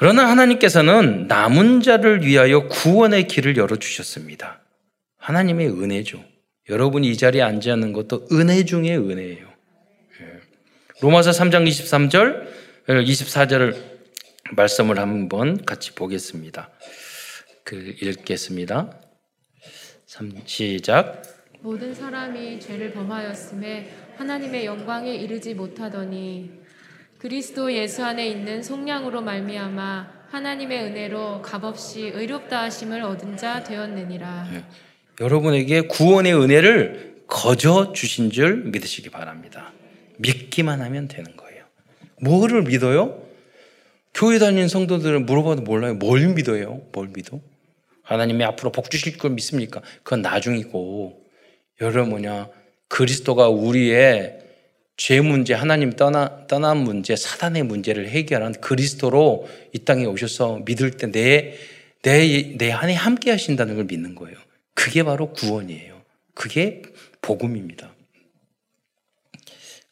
그러나 0.00 0.30
하나님께서는 0.30 1.26
남은 1.26 1.82
자를 1.82 2.24
위하여 2.24 2.68
구원의 2.68 3.26
길을 3.26 3.58
열어주셨습니다. 3.58 4.62
하나님의 5.18 5.68
은혜죠. 5.68 6.24
여러분이 6.70 7.10
이 7.10 7.18
자리에 7.18 7.42
앉아 7.42 7.74
있는 7.74 7.92
것도 7.92 8.26
은혜 8.32 8.64
중의 8.64 8.96
은혜예요. 8.96 9.46
예. 9.46 10.40
로마서 11.02 11.32
3장 11.32 11.68
23절, 11.68 12.48
24절 12.88 13.76
말씀을 14.52 14.98
한번 14.98 15.62
같이 15.66 15.94
보겠습니다. 15.94 16.70
그 17.62 17.94
읽겠습니다. 18.00 18.98
시작. 20.46 21.22
모든 21.60 21.92
사람이 21.92 22.58
죄를 22.58 22.92
범하였음에 22.92 23.90
하나님의 24.16 24.64
영광에 24.64 25.14
이르지 25.14 25.52
못하더니 25.52 26.59
그리스도 27.20 27.70
예수 27.74 28.02
안에 28.02 28.26
있는 28.26 28.62
속량으로 28.62 29.20
말미암아 29.20 30.20
하나님의 30.30 30.84
은혜로 30.84 31.42
값없이 31.42 32.06
의롭다 32.06 32.62
하심을 32.62 33.02
얻은 33.02 33.36
자 33.36 33.62
되었느니라. 33.62 34.48
네. 34.50 34.64
여러분에게 35.20 35.82
구원의 35.82 36.34
은혜를 36.34 37.24
거저 37.26 37.92
주신 37.92 38.30
줄 38.30 38.64
믿으시기 38.64 39.10
바랍니다. 39.10 39.70
믿기만 40.16 40.80
하면 40.80 41.08
되는 41.08 41.36
거예요. 41.36 41.64
뭐를 42.22 42.62
믿어요? 42.62 43.22
교회 44.14 44.38
다니는 44.38 44.68
성도들은 44.68 45.26
물어봐도 45.26 45.60
몰라요. 45.60 45.96
뭘 45.96 46.26
믿어요? 46.28 46.80
뭘 46.90 47.08
믿어? 47.14 47.38
하나님이 48.02 48.44
앞으로 48.44 48.72
복 48.72 48.90
주실 48.90 49.18
걸 49.18 49.32
믿습니까? 49.32 49.82
그건 50.02 50.22
나중이고 50.22 51.22
여러분 51.82 52.08
뭐냐 52.08 52.48
그리스도가 52.88 53.50
우리의 53.50 54.38
죄 55.00 55.22
문제, 55.22 55.54
하나님 55.54 55.92
떠나, 55.92 56.46
떠난 56.46 56.76
문제, 56.76 57.16
사단의 57.16 57.62
문제를 57.62 58.10
해결한 58.10 58.52
그리스도로 58.52 59.48
이 59.72 59.78
땅에 59.78 60.04
오셔서 60.04 60.60
믿을 60.66 60.90
때 60.90 61.10
내, 61.10 61.54
내, 62.02 62.54
내 62.58 62.70
안에 62.70 62.92
함께 62.92 63.30
하신다는 63.30 63.76
걸 63.76 63.84
믿는 63.84 64.14
거예요. 64.14 64.36
그게 64.74 65.02
바로 65.02 65.32
구원이에요. 65.32 66.02
그게 66.34 66.82
복음입니다. 67.22 67.94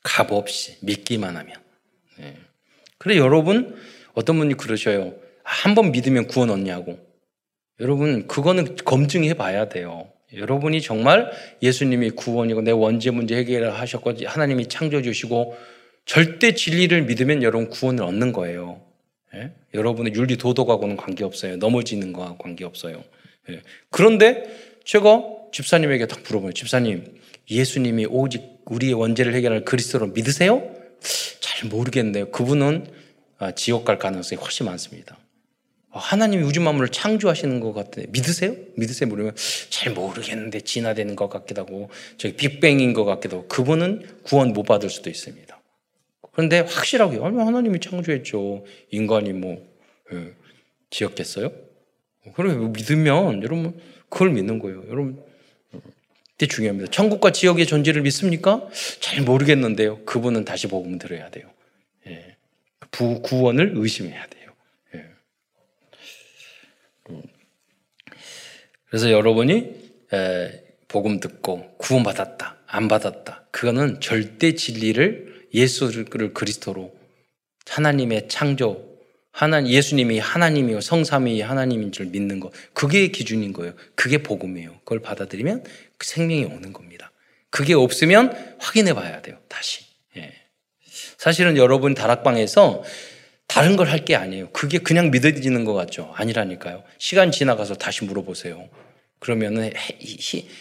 값 0.03 0.31
없이 0.31 0.77
믿기만 0.83 1.39
하면. 1.39 1.57
네. 2.19 2.37
그래, 2.99 3.17
여러분, 3.17 3.81
어떤 4.13 4.37
분이 4.37 4.59
그러셔요. 4.59 5.15
한 5.43 5.75
번 5.75 5.91
믿으면 5.91 6.27
구원 6.27 6.51
얻냐고. 6.51 6.99
여러분, 7.81 8.27
그거는 8.27 8.77
검증해 8.77 9.33
봐야 9.35 9.71
돼요. 9.71 10.13
여러분이 10.35 10.83
정말 10.83 11.31
예수님이 11.63 12.11
구원이고 12.11 12.63
내 12.63 12.71
원죄 12.71 13.11
문제 13.11 13.37
해결을 13.37 13.75
하셨고 13.75 14.15
하나님이 14.27 14.67
창조해 14.67 15.03
주시고 15.03 15.57
절대 16.05 16.55
진리를 16.55 17.03
믿으면 17.03 17.43
여러분 17.43 17.69
구원을 17.69 18.05
얻는 18.05 18.33
거예요. 18.33 18.81
예? 19.35 19.53
여러분의 19.75 20.15
윤리 20.15 20.37
도덕하고는 20.37 20.97
관계없어요. 20.97 21.57
넘어지는 21.57 22.13
거와 22.13 22.37
관계없어요. 22.39 23.03
예. 23.51 23.63
그런데 23.91 24.45
제가 24.85 25.23
집사님에게 25.53 26.07
딱 26.07 26.23
물어봐요. 26.27 26.53
집사님, 26.53 27.21
예수님이 27.51 28.07
오직 28.07 28.43
우리의 28.67 28.95
원죄를 28.95 29.35
해결할 29.35 29.65
그리스도로 29.65 30.09
믿으세요? 30.09 30.75
잘 31.41 31.69
모르겠네요. 31.69 32.31
그분은 32.31 32.87
아, 33.39 33.53
지옥 33.53 33.85
갈 33.85 33.99
가능성이 33.99 34.41
훨씬 34.41 34.67
많습니다. 34.67 35.17
하나님이 35.91 36.43
우주 36.43 36.61
만물을 36.61 36.91
창조하시는 36.91 37.61
것 37.61 37.73
같아. 37.73 38.03
믿으세요? 38.09 38.55
믿으세요? 38.77 39.09
물으면 39.09 39.35
잘 39.71 39.93
모르겠는데 39.93 40.61
진화되는 40.61 41.17
것 41.17 41.29
같기도 41.29 41.63
하고 41.63 41.91
저기 42.19 42.37
빅뱅인 42.37 42.93
것 42.93 43.05
같기도 43.05 43.39
하고 43.39 43.49
그분은 43.49 44.07
구원 44.23 44.53
못 44.53 44.65
받을 44.65 44.91
수도 44.91 45.11
있습니다. 45.11 45.59
그런데 46.33 46.61
확실하게 46.61 47.19
하나님이 47.19 47.81
창조했죠. 47.81 48.65
인간이 48.91 49.33
뭐 49.33 49.67
예, 50.13 50.33
지었겠어요? 50.91 51.51
그래 52.35 52.55
믿으면 52.55 53.43
여러분 53.43 53.81
그걸 54.09 54.31
믿는 54.31 54.59
거예요. 54.59 54.85
여러분 54.89 55.23
이때 56.35 56.47
중요합니다. 56.47 56.91
천국과 56.93 57.33
지옥의 57.33 57.67
존재를 57.67 58.03
믿습니까? 58.03 58.69
잘 59.01 59.23
모르겠는데요. 59.23 60.05
그분은 60.05 60.45
다시 60.45 60.69
복음 60.69 60.97
들어야 60.99 61.29
돼요. 61.31 61.51
예. 62.07 62.37
부, 62.93 63.21
구원을 63.23 63.73
의심해야 63.75 64.27
돼요. 64.29 64.53
예. 64.95 65.05
음. 67.11 67.23
그래서 68.89 69.11
여러분이 69.11 69.75
에, 70.13 70.65
복음 70.89 71.21
듣고 71.21 71.77
구원 71.79 72.03
받았다, 72.03 72.57
안 72.67 72.89
받았다. 72.89 73.47
그거는 73.51 74.01
절대 74.01 74.55
진리를 74.55 75.49
예수를 75.53 76.07
그리스도로 76.33 76.95
하나님의 77.67 78.29
창조, 78.29 78.89
하나님 79.31 79.73
예수님이 79.73 80.19
하나님이요 80.19 80.81
성삼위 80.81 81.41
하나님인 81.43 81.93
줄 81.93 82.07
믿는 82.07 82.41
것 82.41 82.51
그게 82.73 83.09
기준인 83.09 83.53
거예요. 83.53 83.75
그게 83.95 84.19
복음이에요. 84.19 84.79
그걸 84.81 85.01
받아들이면 85.01 85.65
그 85.97 86.07
생명이 86.07 86.45
오는 86.45 86.73
겁니다. 86.73 87.13
그게 87.51 87.75
없으면 87.75 88.57
확인해 88.59 88.95
봐야 88.95 89.23
돼요. 89.23 89.39
다시. 89.49 89.85
예. 90.17 90.33
사실은 91.19 91.57
여러분 91.57 91.95
다락방에서 91.95 92.83
다른 93.49 93.77
걸 93.77 93.89
할 93.89 94.05
게 94.05 94.15
아니에요. 94.15 94.51
그게 94.51 94.79
그냥 94.79 95.11
믿어지는 95.11 95.65
것 95.65 95.75
같죠? 95.75 96.13
아니라니까요. 96.15 96.85
시간 96.99 97.33
지나가서 97.33 97.75
다시 97.75 98.05
물어보세요. 98.05 98.69
그러면은 99.19 99.73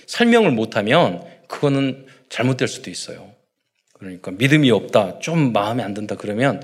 설명을 0.08 0.52
못하면 0.52 1.24
그거는 1.48 2.08
잘못될 2.30 2.68
수도 2.68 2.90
있어요. 2.90 3.32
그러니까 3.94 4.32
믿음이 4.32 4.72
없다, 4.72 5.20
좀 5.20 5.54
마음에 5.54 5.84
안 5.84 5.94
든다 5.94 6.16
그러면 6.16 6.64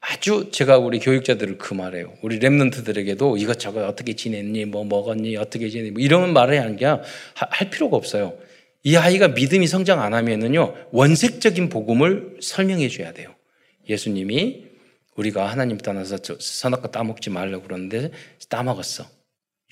아주 0.00 0.50
제가 0.52 0.78
우리 0.78 0.98
교육자들을 0.98 1.58
그 1.58 1.74
말해요. 1.74 2.12
우리 2.22 2.38
랩런트들에게도 2.38 3.40
이것저것 3.40 3.84
어떻게 3.86 4.14
지냈니, 4.14 4.64
뭐 4.66 4.84
먹었니, 4.84 5.36
어떻게 5.36 5.68
지냈니, 5.68 5.92
뭐 5.92 6.02
이런 6.02 6.32
말을 6.32 6.60
하는 6.60 6.76
게 6.76 6.86
할 6.86 7.70
필요가 7.70 7.96
없어요. 7.96 8.36
이 8.82 8.96
아이가 8.96 9.28
믿음이 9.28 9.66
성장 9.68 10.02
안 10.02 10.12
하면은요, 10.12 10.74
원색적인 10.90 11.68
복음을 11.68 12.36
설명해 12.40 12.88
줘야 12.88 13.12
돼요. 13.12 13.32
예수님이 13.88 14.71
우리가 15.16 15.50
하나님 15.50 15.78
떠나서 15.78 16.18
선악과 16.38 16.90
따먹지 16.90 17.30
말라고 17.30 17.64
그러는데 17.64 18.10
따먹었어. 18.48 19.04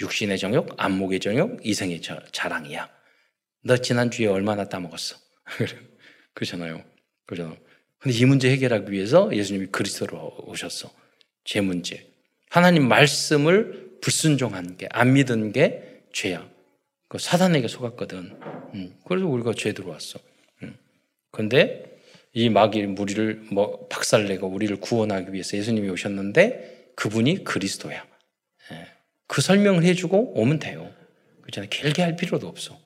육신의 0.00 0.38
정욕, 0.38 0.74
안목의 0.76 1.20
정욕, 1.20 1.64
이성의 1.64 2.00
자랑이야. 2.32 2.88
너 3.62 3.76
지난주에 3.76 4.26
얼마나 4.26 4.68
따먹었어? 4.68 5.16
그러잖아요. 6.34 6.82
그죠? 7.26 7.56
근데 7.98 8.16
이 8.16 8.24
문제 8.24 8.50
해결하기 8.50 8.90
위해서 8.90 9.34
예수님이 9.34 9.66
그리스도로 9.66 10.44
오셨어. 10.46 10.90
제 11.44 11.60
문제. 11.60 12.10
하나님 12.48 12.88
말씀을 12.88 13.98
불순종한 14.00 14.76
게, 14.78 14.88
안 14.90 15.12
믿은 15.12 15.52
게 15.52 16.02
죄야. 16.12 16.48
그 17.08 17.18
사단에게 17.18 17.68
속았거든. 17.68 18.40
음, 18.74 18.96
그래서 19.06 19.26
우리가 19.26 19.52
죄 19.54 19.72
들어왔어. 19.72 20.18
음. 20.62 20.76
근데 21.30 21.89
이 22.32 22.48
마귀 22.48 22.86
무리를 22.86 23.46
뭐 23.50 23.86
박살내고 23.88 24.46
우리를 24.46 24.76
구원하기 24.80 25.32
위해서 25.32 25.56
예수님이 25.56 25.88
오셨는데 25.90 26.92
그분이 26.94 27.44
그리스도야. 27.44 28.04
예. 28.72 28.86
그 29.26 29.40
설명을 29.40 29.84
해주고 29.84 30.34
오면 30.38 30.58
돼요. 30.58 30.90
그렇잖아요. 31.42 31.68
길게 31.70 32.02
할 32.02 32.16
필요도 32.16 32.46
없어. 32.46 32.78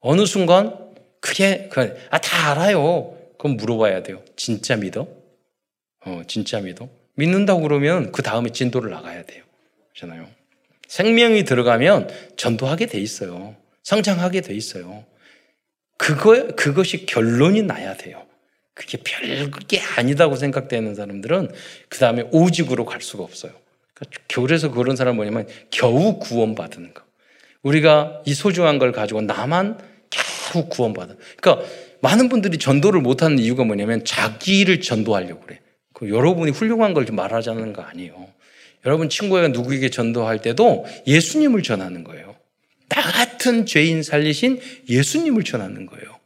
어느 0.00 0.24
순간 0.24 0.90
그게 1.20 1.68
그, 1.70 1.98
아, 2.10 2.18
다 2.18 2.52
알아요. 2.52 3.18
그럼 3.38 3.56
물어봐야 3.56 4.02
돼요. 4.02 4.22
진짜 4.36 4.76
믿어? 4.76 5.06
어, 6.06 6.22
진짜 6.26 6.60
믿어? 6.60 6.88
믿는다고 7.14 7.60
그러면 7.60 8.12
그 8.12 8.22
다음에 8.22 8.50
진도를 8.50 8.90
나가야 8.90 9.24
돼요. 9.24 9.44
그렇잖아요. 9.92 10.28
생명이 10.88 11.44
들어가면 11.44 12.08
전도하게 12.36 12.86
돼 12.86 12.98
있어요. 12.98 13.56
성장하게 13.82 14.40
돼 14.40 14.54
있어요. 14.54 15.04
그거, 15.98 16.48
그것이 16.56 17.04
결론이 17.04 17.62
나야 17.62 17.96
돼요. 17.96 18.26
그게 18.74 18.98
별게 19.04 19.80
아니다고 19.80 20.36
생각되는 20.36 20.94
사람들은 20.94 21.50
그 21.88 21.98
다음에 21.98 22.24
오직으로 22.30 22.84
갈 22.84 23.02
수가 23.02 23.22
없어요. 23.22 23.52
그러니까 23.94 24.22
교회에서 24.28 24.70
그런 24.70 24.96
사람 24.96 25.16
뭐냐면 25.16 25.46
겨우 25.70 26.18
구원받는 26.18 26.94
거. 26.94 27.02
우리가 27.62 28.22
이 28.24 28.34
소중한 28.34 28.78
걸 28.78 28.92
가지고 28.92 29.20
나만 29.20 29.78
겨우 30.08 30.68
구원받아. 30.68 31.14
그러니까 31.40 31.66
많은 32.00 32.28
분들이 32.28 32.58
전도를 32.58 33.00
못하는 33.00 33.38
이유가 33.38 33.64
뭐냐면 33.64 34.04
자기를 34.04 34.80
전도하려고 34.80 35.42
그래. 35.42 35.60
그 35.92 36.08
여러분이 36.08 36.52
훌륭한 36.52 36.94
걸 36.94 37.04
말하자는 37.10 37.72
거 37.74 37.82
아니에요. 37.82 38.28
여러분 38.86 39.10
친구가 39.10 39.48
누구에게 39.48 39.90
전도할 39.90 40.40
때도 40.40 40.86
예수님을 41.06 41.62
전하는 41.62 42.04
거예요. 42.04 42.34
나 42.88 43.02
같은 43.02 43.66
죄인 43.66 44.02
살리신 44.02 44.60
예수님을 44.88 45.44
전하는 45.44 45.84
거예요. 45.86 46.19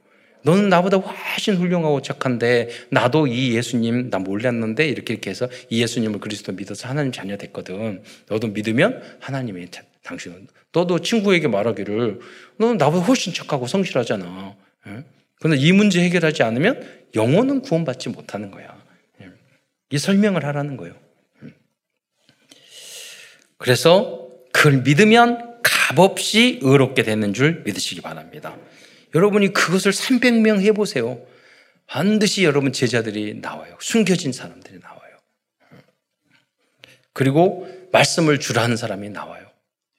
너는 0.44 0.68
나보다 0.68 0.98
훨씬 0.98 1.56
훌륭하고 1.56 2.02
착한데 2.02 2.68
나도 2.90 3.26
이 3.26 3.54
예수님 3.54 4.10
나 4.10 4.18
몰랐는데 4.18 4.86
이렇게 4.86 5.14
이렇게 5.14 5.30
해서 5.30 5.48
이 5.70 5.82
예수님을 5.82 6.20
그리스도 6.20 6.52
믿어서 6.52 6.88
하나님 6.88 7.12
자녀 7.12 7.36
됐거든. 7.36 8.02
너도 8.28 8.48
믿으면 8.48 9.02
하나님의 9.20 9.68
당신은 10.02 10.46
너도 10.72 10.98
친구에게 10.98 11.48
말하기를 11.48 12.20
너는 12.58 12.76
나보다 12.76 13.04
훨씬 13.06 13.32
착하고 13.32 13.66
성실하잖아. 13.66 14.54
그런데 15.40 15.60
이 15.60 15.72
문제 15.72 16.02
해결하지 16.02 16.42
않으면 16.42 17.04
영혼은 17.14 17.62
구원받지 17.62 18.10
못하는 18.10 18.50
거야. 18.50 18.82
예. 19.22 19.30
이 19.90 19.98
설명을 19.98 20.44
하라는 20.44 20.76
거예요. 20.76 20.94
음. 21.42 21.54
그래서 23.56 24.28
그걸 24.52 24.82
믿으면 24.82 25.60
값없이 25.62 26.60
의롭게 26.62 27.02
되는 27.02 27.32
줄 27.32 27.62
믿으시기 27.64 28.00
바랍니다. 28.00 28.56
여러분이 29.14 29.52
그것을 29.52 29.92
300명 29.92 30.60
해보세요. 30.62 31.24
반드시 31.86 32.44
여러분 32.44 32.72
제자들이 32.72 33.34
나와요. 33.34 33.76
숨겨진 33.80 34.32
사람들이 34.32 34.80
나와요. 34.80 35.04
그리고 37.12 37.68
말씀을 37.92 38.40
주라는 38.40 38.76
사람이 38.76 39.08
나와요. 39.10 39.48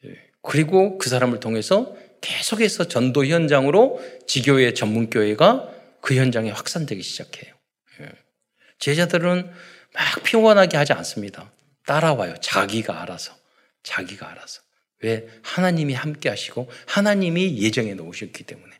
예. 0.06 0.20
그리고 0.42 0.98
그 0.98 1.10
사람을 1.10 1.40
통해서 1.40 1.96
계속해서 2.22 2.88
전도 2.88 3.26
현장으로 3.26 4.02
지교회 4.28 4.74
전문교회가 4.74 5.72
그 6.02 6.16
현장에 6.16 6.52
확산되기 6.52 7.02
시작해요. 7.02 7.54
예. 8.02 8.10
제자들은 8.80 9.50
막 9.94 10.24
피곤하게 10.24 10.76
하지 10.76 10.92
않습니다. 10.94 11.52
따라와요. 11.86 12.36
자기가 12.42 13.02
알아서. 13.02 13.34
자기가 13.84 14.30
알아서. 14.30 14.62
왜? 15.00 15.28
하나님이 15.42 15.94
함께 15.94 16.28
하시고 16.30 16.70
하나님이 16.88 17.60
예정해 17.60 17.94
놓으셨기 17.94 18.44
때문에. 18.44 18.76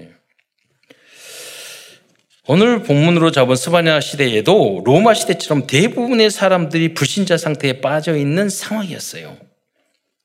예. 0.00 0.12
오늘 2.48 2.82
본문으로 2.82 3.30
잡은 3.30 3.54
스바냐 3.54 4.00
시대에도 4.00 4.82
로마 4.84 5.14
시대처럼 5.14 5.68
대부분의 5.68 6.28
사람들이 6.28 6.92
불신자 6.92 7.36
상태에 7.36 7.80
빠져 7.80 8.16
있는 8.16 8.48
상황이었어요. 8.48 9.36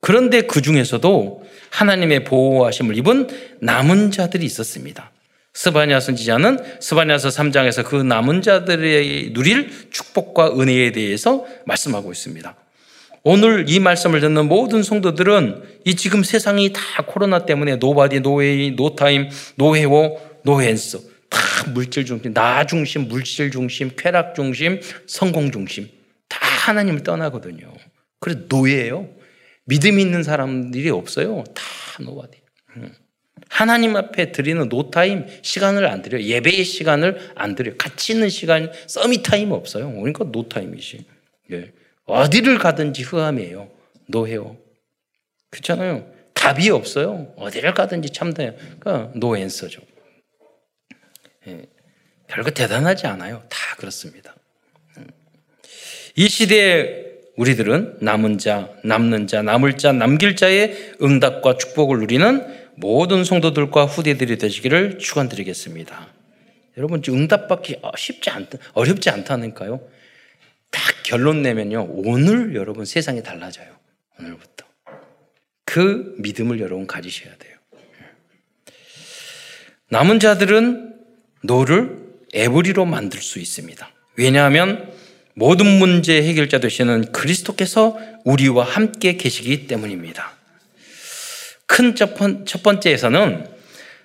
그런데 0.01 0.41
그 0.41 0.63
중에서도 0.63 1.43
하나님의 1.69 2.23
보호하심을 2.23 2.97
입은 2.97 3.27
남은 3.61 4.09
자들이 4.09 4.47
있었습니다. 4.47 5.11
스바냐 5.53 5.99
선지자는 5.99 6.57
스바냐서 6.79 7.29
3장에서 7.29 7.85
그 7.85 7.95
남은 7.95 8.41
자들의 8.41 9.33
누릴 9.33 9.69
축복과 9.91 10.59
은혜에 10.59 10.93
대해서 10.93 11.45
말씀하고 11.67 12.11
있습니다. 12.11 12.55
오늘 13.21 13.65
이 13.67 13.79
말씀을 13.79 14.21
듣는 14.21 14.47
모든 14.47 14.81
성도들은 14.81 15.61
이 15.85 15.95
지금 15.95 16.23
세상이 16.23 16.73
다 16.73 16.81
코로나 17.05 17.45
때문에 17.45 17.75
nobody, 17.75 18.21
no 18.21 18.71
way, 18.71 18.92
no 18.92 19.03
time, 19.03 19.29
nowhere, 19.55 20.17
no 20.41 20.60
answer 20.60 21.16
다 21.37 21.69
물질 21.71 22.05
중심, 22.05 22.33
나 22.33 22.65
중심, 22.65 23.07
물질 23.07 23.51
중심, 23.51 23.91
쾌락 23.95 24.33
중심, 24.33 24.81
성공 25.05 25.51
중심 25.51 25.87
다 26.27 26.39
하나님을 26.41 27.03
떠나거든요. 27.03 27.71
그래서 28.19 28.41
no 28.49 28.61
way예요. 28.61 29.07
믿음 29.65 29.99
있는 29.99 30.23
사람들이 30.23 30.89
없어요. 30.89 31.43
다 31.53 31.63
nobody. 32.03 32.37
음. 32.77 32.93
하나님 33.49 33.95
앞에 33.95 34.31
드리는 34.31 34.67
no 34.67 34.87
time 34.87 35.27
시간을 35.41 35.85
안 35.87 36.01
드려요. 36.01 36.23
예배의 36.23 36.63
시간을 36.63 37.31
안 37.35 37.55
드려요. 37.55 37.75
같이 37.77 38.13
있는 38.13 38.29
시간, 38.29 38.71
summit 38.87 39.23
time 39.23 39.51
없어요. 39.51 39.91
그러니까 39.91 40.25
no 40.25 40.41
time이지. 40.41 41.05
예. 41.51 41.71
어디를 42.05 42.57
가든지 42.57 43.03
흑암이에요. 43.03 43.69
노해요. 44.07 44.57
그렇잖아요. 45.49 46.11
답이 46.33 46.69
없어요. 46.69 47.33
어디를 47.37 47.73
가든지 47.73 48.09
참다요. 48.09 48.53
그러니까 48.79 49.11
노앤서죠. 49.15 49.81
예. 51.47 51.65
별거 52.27 52.51
대단하지 52.51 53.07
않아요. 53.07 53.43
다 53.49 53.75
그렇습니다. 53.77 54.35
음. 54.97 55.07
이 56.15 56.27
시대에 56.27 57.07
우리들은 57.37 57.99
남은 58.01 58.37
자, 58.37 58.69
남는 58.83 59.27
자, 59.27 59.41
남을 59.41 59.77
자, 59.77 59.91
남길 59.91 60.35
자의 60.35 60.93
응답과 61.01 61.57
축복을 61.57 61.99
누리는 61.99 62.67
모든 62.75 63.23
성도들과 63.23 63.85
후대들이 63.85 64.37
되시기를 64.37 64.99
축원드리겠습니다. 64.99 66.07
여러분 66.77 67.01
응답받기 67.07 67.81
쉽지 67.95 68.29
않 68.29 68.47
어렵지 68.73 69.09
않다니까요. 69.09 69.81
딱 70.69 70.81
결론 71.03 71.41
내면요. 71.41 71.87
오늘 71.89 72.55
여러분 72.55 72.85
세상이 72.85 73.23
달라져요. 73.23 73.67
오늘부터. 74.19 74.65
그 75.65 76.15
믿음을 76.19 76.59
여러분 76.59 76.85
가지셔야 76.85 77.35
돼요. 77.37 77.57
남은 79.89 80.19
자들은 80.19 80.86
너를 81.43 81.97
에브리로 82.33 82.85
만들 82.85 83.21
수 83.21 83.39
있습니다. 83.39 83.89
왜냐하면 84.15 84.91
모든 85.33 85.65
문제 85.65 86.21
해결자 86.21 86.59
되시는 86.59 87.11
그리스도께서 87.11 87.97
우리와 88.25 88.65
함께 88.65 89.17
계시기 89.17 89.67
때문입니다. 89.67 90.35
큰 91.65 91.95
첫 91.95 92.15
번째에서는 92.63 93.45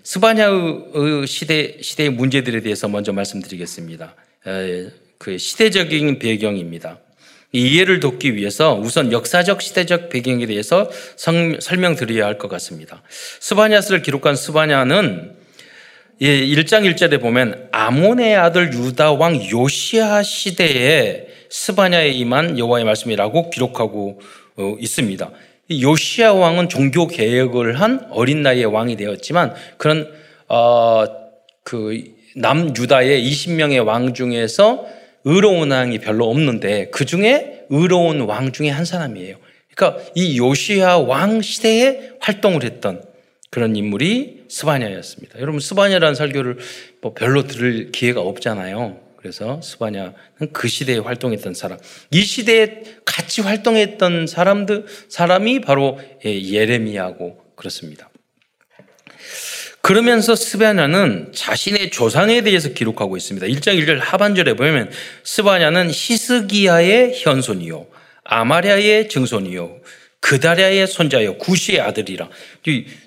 스바냐의 0.02 1.26
시대, 1.26 1.78
시대의 1.80 2.10
문제들에 2.10 2.60
대해서 2.60 2.88
먼저 2.88 3.12
말씀드리겠습니다. 3.12 4.14
그 5.18 5.38
시대적인 5.38 6.18
배경입니다. 6.18 6.98
이해를 7.52 8.00
돕기 8.00 8.34
위해서 8.34 8.74
우선 8.74 9.12
역사적 9.12 9.62
시대적 9.62 10.08
배경에 10.08 10.46
대해서 10.46 10.90
성, 11.16 11.60
설명드려야 11.60 12.26
할 12.26 12.38
것 12.38 12.48
같습니다. 12.48 13.02
스바냐스를 13.40 14.02
기록한 14.02 14.34
스바냐는 14.36 15.36
1장 16.22 16.90
1절에 16.94 17.20
보면 17.20 17.68
아몬의 17.72 18.36
아들 18.36 18.72
유다 18.72 19.12
왕 19.12 19.40
요시아 19.50 20.22
시대에 20.22 21.26
스바냐에 21.50 22.10
임한 22.10 22.58
여호와의 22.58 22.84
말씀이라고 22.84 23.50
기록하고 23.50 24.20
어, 24.56 24.76
있습니다. 24.78 25.30
요시아 25.70 26.32
왕은 26.32 26.68
종교 26.68 27.06
개혁을 27.06 27.80
한 27.80 28.06
어린 28.10 28.42
나이에 28.42 28.64
왕이 28.64 28.96
되었지만 28.96 29.54
그런 29.78 30.10
어, 30.48 31.04
그 31.64 32.22
남 32.34 32.74
유다의 32.76 33.22
20명의 33.30 33.84
왕 33.84 34.14
중에서 34.14 34.86
의로운 35.24 35.70
왕이 35.70 35.98
별로 35.98 36.30
없는데 36.30 36.88
그 36.90 37.04
중에 37.04 37.64
의로운 37.68 38.22
왕 38.22 38.52
중에 38.52 38.70
한 38.70 38.84
사람이에요. 38.84 39.36
그러니까 39.74 40.02
이 40.14 40.38
요시아 40.38 40.98
왕 40.98 41.42
시대에 41.42 42.12
활동을 42.20 42.64
했던 42.64 43.02
그런 43.52 43.76
인물이 43.76 44.44
스바냐였습니다. 44.48 45.38
여러분 45.38 45.60
스바냐라는 45.60 46.14
설교를 46.14 46.56
뭐 47.02 47.12
별로 47.12 47.46
들을 47.46 47.92
기회가 47.92 48.22
없잖아요. 48.22 48.98
그래서 49.18 49.60
스바냐는 49.60 50.14
그 50.54 50.68
시대에 50.68 50.96
활동했던 50.96 51.52
사람. 51.52 51.78
이 52.10 52.22
시대에 52.22 52.82
같이 53.04 53.42
활동했던 53.42 54.26
사람들 54.26 54.86
사람이 55.10 55.60
바로 55.60 56.00
예, 56.24 56.42
예레미야고 56.42 57.52
그렇습니다. 57.54 58.08
그러면서 59.82 60.34
스바냐는 60.34 61.32
자신의 61.34 61.90
조상에 61.90 62.40
대해서 62.40 62.70
기록하고 62.70 63.18
있습니다. 63.18 63.46
1장 63.48 63.78
1절 63.78 63.98
하반절에 63.98 64.54
보면 64.54 64.90
스바냐는 65.24 65.90
히스기야의 65.92 67.20
현손이요 67.20 67.86
아마랴의 68.24 69.10
증손이요 69.10 69.82
그다랴의 70.22 70.86
손자요 70.86 71.36
구시의 71.36 71.80
아들이라. 71.80 72.30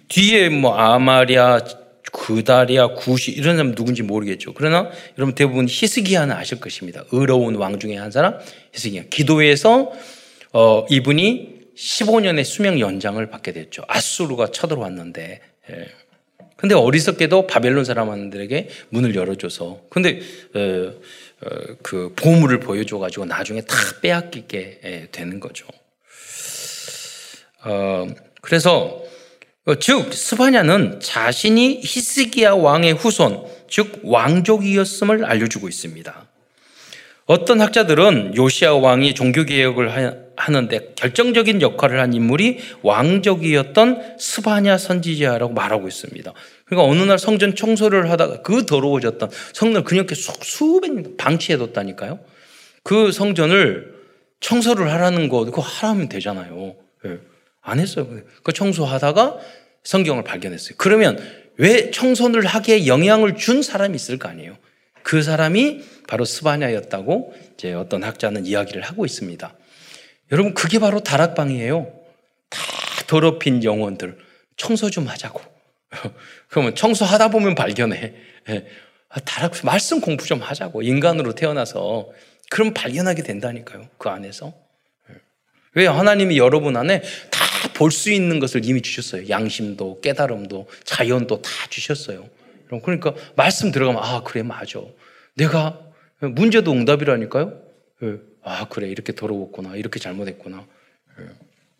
뒤에 0.10 0.50
뭐 0.50 0.76
아마랴 0.76 1.62
그다리아 2.12 2.90
구시 2.90 3.32
이런 3.32 3.58
사람 3.58 3.74
누군지 3.74 4.04
모르겠죠. 4.04 4.54
그러나 4.54 4.90
여러분 5.18 5.34
대부분 5.34 5.66
히스기야는 5.68 6.36
아실 6.36 6.60
것입니다. 6.60 7.04
의로운 7.12 7.56
왕 7.56 7.80
중에 7.80 7.96
한 7.96 8.12
사람 8.12 8.38
히스기야. 8.74 9.04
기도에서 9.10 9.92
어, 10.52 10.86
이분이 10.90 11.56
15년의 11.76 12.44
수명 12.44 12.80
연장을 12.80 13.26
받게 13.30 13.54
됐죠. 13.54 13.84
아수르가 13.88 14.52
쳐들어왔는데 14.52 15.42
예. 15.72 15.88
근데 16.58 16.76
어리석게도 16.76 17.48
바벨론 17.48 17.86
사람들에게 17.86 18.70
문을 18.90 19.16
열어줘서 19.16 19.82
근데 19.90 20.20
어, 20.54 20.60
어, 20.60 21.50
그 21.82 22.14
보물을 22.16 22.60
보여줘가지고 22.60 23.26
나중에 23.26 23.62
다 23.62 23.76
빼앗기게 24.02 24.80
예, 24.84 25.08
되는 25.12 25.40
거죠. 25.40 25.66
어, 27.66 28.08
그래서 28.42 29.02
어, 29.66 29.76
즉 29.76 30.14
스바냐는 30.14 31.00
자신이 31.00 31.82
히스기야 31.84 32.54
왕의 32.54 32.94
후손, 32.94 33.44
즉 33.68 34.00
왕족이었음을 34.04 35.26
알려주고 35.26 35.68
있습니다. 35.68 36.28
어떤 37.26 37.60
학자들은 37.60 38.36
요시아 38.38 38.76
왕이 38.76 39.16
종교 39.16 39.44
개혁을 39.46 40.26
하는데 40.36 40.94
결정적인 40.96 41.64
역할을 41.64 42.00
한 42.00 42.14
인물이 42.14 42.60
왕족이었던 42.84 44.18
스바냐 44.20 44.78
선지자라고 44.78 45.54
말하고 45.54 45.88
있습니다. 45.88 46.32
그러니까 46.66 46.88
어느 46.88 47.02
날 47.02 47.18
성전 47.18 47.56
청소를 47.56 48.12
하다가 48.12 48.44
그 48.44 48.68
더러워졌던 48.68 49.32
성전을 49.54 49.84
그냥 49.84 50.06
수백 50.12 50.94
년 50.94 51.18
방치해뒀다니까요. 51.18 52.20
그 52.84 53.12
성전을 53.12 53.96
청소를 54.40 54.92
하라는 54.92 55.28
거 55.28 55.46
그거 55.46 55.64
하라면 55.64 56.10
되잖아요. 56.10 56.76
네. 57.04 57.18
안 57.66 57.80
했어요. 57.80 58.08
그 58.44 58.54
청소하다가 58.54 59.40
성경을 59.84 60.24
발견했어요. 60.24 60.76
그러면 60.78 61.20
왜 61.58 61.92
청소를 61.92 62.46
하기에 62.46 62.88
영향을 62.88 63.36
준 63.36 63.62
사람이 63.62 63.96
있을 63.96 64.18
거 64.18 64.30
아니에요. 64.30 64.58
그 65.04 65.22
사람이 65.22 65.84
바로 66.08 66.26
스바냐였다고 66.26 67.34
이제 67.54 67.74
어떤 67.74 68.04
학자는 68.04 68.46
이야기를 68.46 68.82
하고 68.82 69.06
있습니다. 69.06 69.54
여러분 70.32 70.54
그게 70.54 70.80
바로 70.80 71.02
다락방이에요. 71.02 71.92
다 72.50 72.62
더럽힌 73.08 73.64
영혼들 73.64 74.18
청소 74.58 74.90
좀 74.90 75.08
하자고. 75.08 75.42
그러면 76.50 76.76
청소하다 76.76 77.30
보면 77.30 77.56
발견해. 77.56 78.14
예. 78.50 78.66
아, 79.10 79.20
다락 79.22 79.54
말씀 79.64 80.02
공부 80.02 80.26
좀 80.26 80.42
하자고 80.42 80.82
인간으로 80.82 81.34
태어나서 81.34 82.10
그럼 82.50 82.74
발견하게 82.74 83.24
된다니까요. 83.24 83.88
그 83.98 84.10
안에서. 84.10 84.54
예. 85.10 85.16
왜 85.74 85.88
하나님이 85.88 86.38
여러분 86.38 86.76
안에 86.76 87.02
다 87.30 87.45
볼 87.74 87.92
수 87.92 88.12
있는 88.12 88.40
것을 88.40 88.66
이미 88.66 88.82
주셨어요. 88.82 89.30
양심도 89.30 90.02
깨달음도 90.02 90.68
자연도 90.84 91.42
다 91.42 91.50
주셨어요. 91.70 92.30
그러니까 92.84 93.14
말씀 93.36 93.72
들어가면 93.72 94.02
아 94.04 94.22
그래 94.24 94.44
맞아. 94.44 94.82
내가 95.36 95.80
문제도 96.20 96.72
응답이라니까요. 96.72 97.62
예. 98.04 98.16
아 98.44 98.68
그래 98.70 98.90
이렇게 98.90 99.14
더러웠구나 99.14 99.76
이렇게 99.76 100.00
잘못했구나. 100.00 100.66
예. 101.20 101.24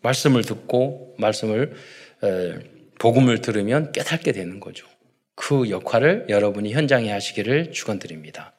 말씀을 0.02 0.44
듣고 0.44 1.16
말씀을 1.18 1.74
복음을 2.98 3.40
들으면 3.40 3.92
깨닫게 3.92 4.32
되는 4.32 4.60
거죠. 4.60 4.86
그 5.34 5.68
역할을 5.68 6.26
여러분이 6.28 6.72
현장에 6.72 7.10
하시기를 7.12 7.72
축원드립니다. 7.72 8.52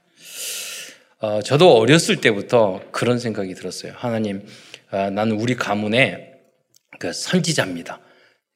어, 1.19 1.41
저도 1.41 1.77
어렸을 1.77 2.21
때부터 2.21 2.81
그런 2.91 3.17
생각이 3.17 3.55
들었어요. 3.55 3.93
하나님, 3.95 4.45
아, 4.91 5.09
나는 5.09 5.39
우리 5.39 5.55
가문의 5.55 6.36
그 6.99 7.13
선지자입니다. 7.13 7.99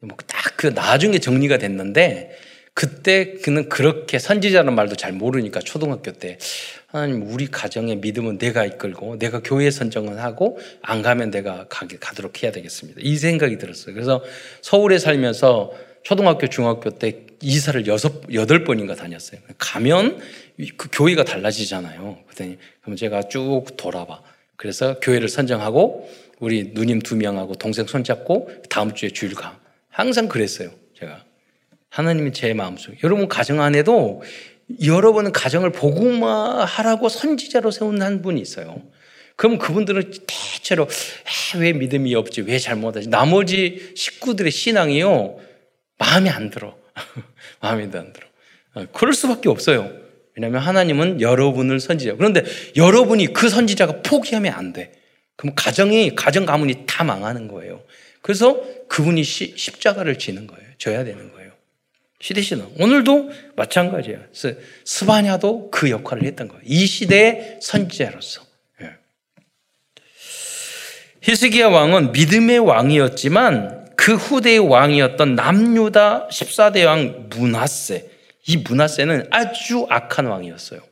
뭐 0.02 0.18
딱 0.28 0.52
그 0.62 0.68
나중에 0.68 1.18
정리가 1.18 1.58
됐는데 1.58 2.38
그때 2.76 3.34
그는 3.44 3.68
그렇게 3.68 4.20
선지자는 4.20 4.76
말도 4.76 4.96
잘 4.96 5.12
모르니까 5.12 5.60
초등학교 5.60 6.12
때 6.12 6.38
하나님 6.86 7.24
우리 7.24 7.48
가정의 7.48 7.96
믿음은 7.98 8.38
내가 8.38 8.64
이끌고 8.66 9.18
내가 9.18 9.42
교회 9.44 9.72
선정은 9.72 10.20
하고 10.20 10.60
안 10.84 11.02
가면 11.02 11.32
내가 11.32 11.66
가게 11.68 11.98
가도록 12.00 12.44
해야 12.44 12.52
되겠습니다. 12.52 13.02
이 13.04 13.18
생각이 13.18 13.58
들었어요. 13.58 13.96
그래서 13.96 14.24
서울에 14.62 15.00
살면서 15.00 15.74
초등학교 16.04 16.48
중학교 16.48 16.92
때 16.92 17.26
이사를 17.42 17.88
여섯 17.88 18.22
여덟 18.34 18.64
번인가 18.64 18.94
다녔어요. 18.96 19.42
가면 19.58 20.20
그 20.78 20.90
교회가 20.92 21.24
달라지잖아요. 21.24 22.20
그랬더니 22.28 22.58
그럼 22.82 22.96
제가 22.96 23.24
쭉 23.30 23.66
돌아봐. 23.78 24.22
그래서 24.56 25.00
교회를 25.00 25.28
선정하고 25.28 26.08
우리 26.42 26.72
누님 26.74 27.00
두 27.00 27.16
명하고 27.16 27.56
동생 27.56 27.86
손잡고 27.86 28.50
다음 28.68 28.94
주에 28.96 29.10
주일 29.10 29.36
가. 29.36 29.60
항상 29.90 30.28
그랬어요. 30.28 30.72
제가 31.00 31.24
하나님이 31.90 32.34
제 32.34 32.54
마음속. 32.54 32.96
여러분 33.04 33.28
가정 33.28 33.62
안에도 33.62 34.24
여러분은 34.84 35.34
가정을 35.34 35.72
복음화하라고 35.72 37.10
선지자로 37.10 37.70
세운 37.70 38.02
한 38.02 38.24
분이 38.24 38.42
있어요. 38.42 38.82
그럼 39.36 39.60
그분들은 39.60 40.12
대체로 40.26 40.86
아, 40.86 41.58
왜 41.60 41.74
믿음이 41.74 42.16
없지, 42.16 42.42
왜 42.42 42.58
잘못하지. 42.58 43.10
나머지 43.10 43.94
식구들의 43.96 44.52
신앙이요 44.52 45.38
마음에 46.00 46.32
안 46.32 46.50
들어. 46.50 46.76
마음에 47.62 47.84
안 47.84 48.14
들어. 48.14 48.28
어, 48.74 48.86
그럴 48.94 49.14
수밖에 49.14 49.48
없어요. 49.48 49.92
왜냐하면 50.36 50.62
하나님은 50.62 51.22
여러분을 51.22 51.80
선지자. 51.80 52.16
그런데 52.16 52.44
여러분이 52.76 53.32
그 53.34 53.48
선지자가 53.48 54.02
포기하면 54.02 54.54
안 54.54 54.74
돼. 54.74 55.01
그럼 55.42 55.56
가정이 55.56 56.14
가정 56.14 56.46
가문이 56.46 56.84
다 56.86 57.04
망하는 57.04 57.48
거예요. 57.48 57.82
그래서 58.22 58.62
그분이 58.88 59.24
시, 59.24 59.56
십자가를 59.58 60.20
지는 60.20 60.46
거예요. 60.46 60.64
져야 60.78 61.04
되는 61.04 61.32
거예요. 61.32 61.50
시대신은 62.20 62.76
오늘도 62.78 63.32
마찬가지예요. 63.56 64.20
스바냐도 64.86 65.72
그 65.72 65.90
역할을 65.90 66.26
했던 66.26 66.48
거예요. 66.48 66.62
이 66.64 66.86
시대의 66.86 67.58
선지자로서. 67.60 68.44
예. 68.84 68.92
히스기야 71.24 71.70
왕은 71.70 72.12
믿음의 72.12 72.60
왕이었지만 72.60 73.96
그 73.98 74.14
후대의 74.14 74.60
왕이었던 74.60 75.34
남유다 75.34 76.28
14대 76.28 76.86
왕 76.86 77.30
문하세. 77.32 78.12
이 78.46 78.58
문하세는 78.58 79.30
아주 79.32 79.88
악한 79.90 80.28
왕이었어요. 80.28 80.91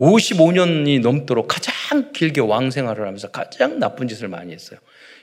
55년이 0.00 1.00
넘도록 1.00 1.48
가장 1.48 2.12
길게 2.12 2.40
왕 2.40 2.70
생활을 2.70 3.06
하면서 3.06 3.28
가장 3.28 3.78
나쁜 3.78 4.08
짓을 4.08 4.28
많이 4.28 4.52
했어요. 4.52 4.78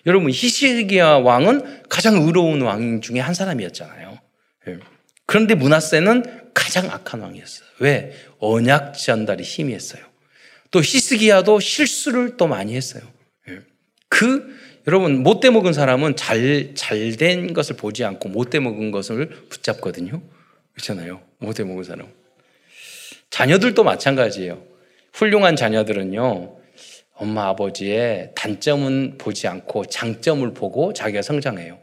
여러분 0.05 0.29
히스기야 0.29 1.17
왕은 1.17 1.83
가장 1.89 2.15
의로운 2.15 2.61
왕 2.61 3.01
중에 3.01 3.19
한 3.19 3.33
사람이었잖아요. 3.33 4.19
예. 4.67 4.79
그런데 5.25 5.55
문하세는 5.55 6.51
가장 6.53 6.89
악한 6.91 7.21
왕이었어요. 7.21 7.67
왜? 7.79 8.15
언약 8.39 8.97
전달이 8.97 9.43
희미했어요. 9.43 10.03
또 10.71 10.79
히스기야도 10.79 11.59
실수를 11.59 12.37
또 12.37 12.47
많이 12.47 12.75
했어요. 12.75 13.03
예. 13.49 13.59
그 14.09 14.55
여러분 14.87 15.23
못돼 15.23 15.49
먹은 15.49 15.73
사람은 15.73 16.15
잘 16.15 16.73
잘 16.75 17.15
된 17.17 17.53
것을 17.53 17.75
보지 17.75 18.03
않고 18.03 18.29
못돼 18.29 18.59
먹은 18.59 18.91
것을 18.91 19.29
붙잡거든요. 19.49 20.21
그렇잖아요. 20.73 21.21
못돼 21.39 21.63
먹은 21.63 21.83
사람. 21.83 22.07
자녀들도 23.35 23.83
마찬가지예요. 23.83 24.63
훌륭한 25.11 25.57
자녀들은요. 25.57 26.55
엄마 27.15 27.47
아버지의 27.49 28.31
단점은 28.33 29.17
보지 29.17 29.49
않고 29.49 29.87
장점을 29.87 30.53
보고 30.53 30.93
자기가 30.93 31.21
성장해요. 31.21 31.77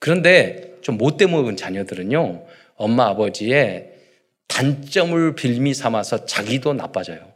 그런데 0.00 0.74
좀 0.82 0.98
못돼 0.98 1.26
먹은 1.26 1.56
자녀들은요. 1.56 2.44
엄마 2.76 3.06
아버지의 3.06 3.90
단점을 4.48 5.34
빌미 5.34 5.72
삼아서 5.72 6.26
자기도 6.26 6.74
나빠져요. 6.74 7.32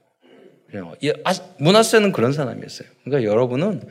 아, 1.25 1.33
문하세는 1.57 2.13
그런 2.13 2.35
사람이었어요. 2.35 2.87
그러니까 3.05 3.31
여러분은 3.31 3.89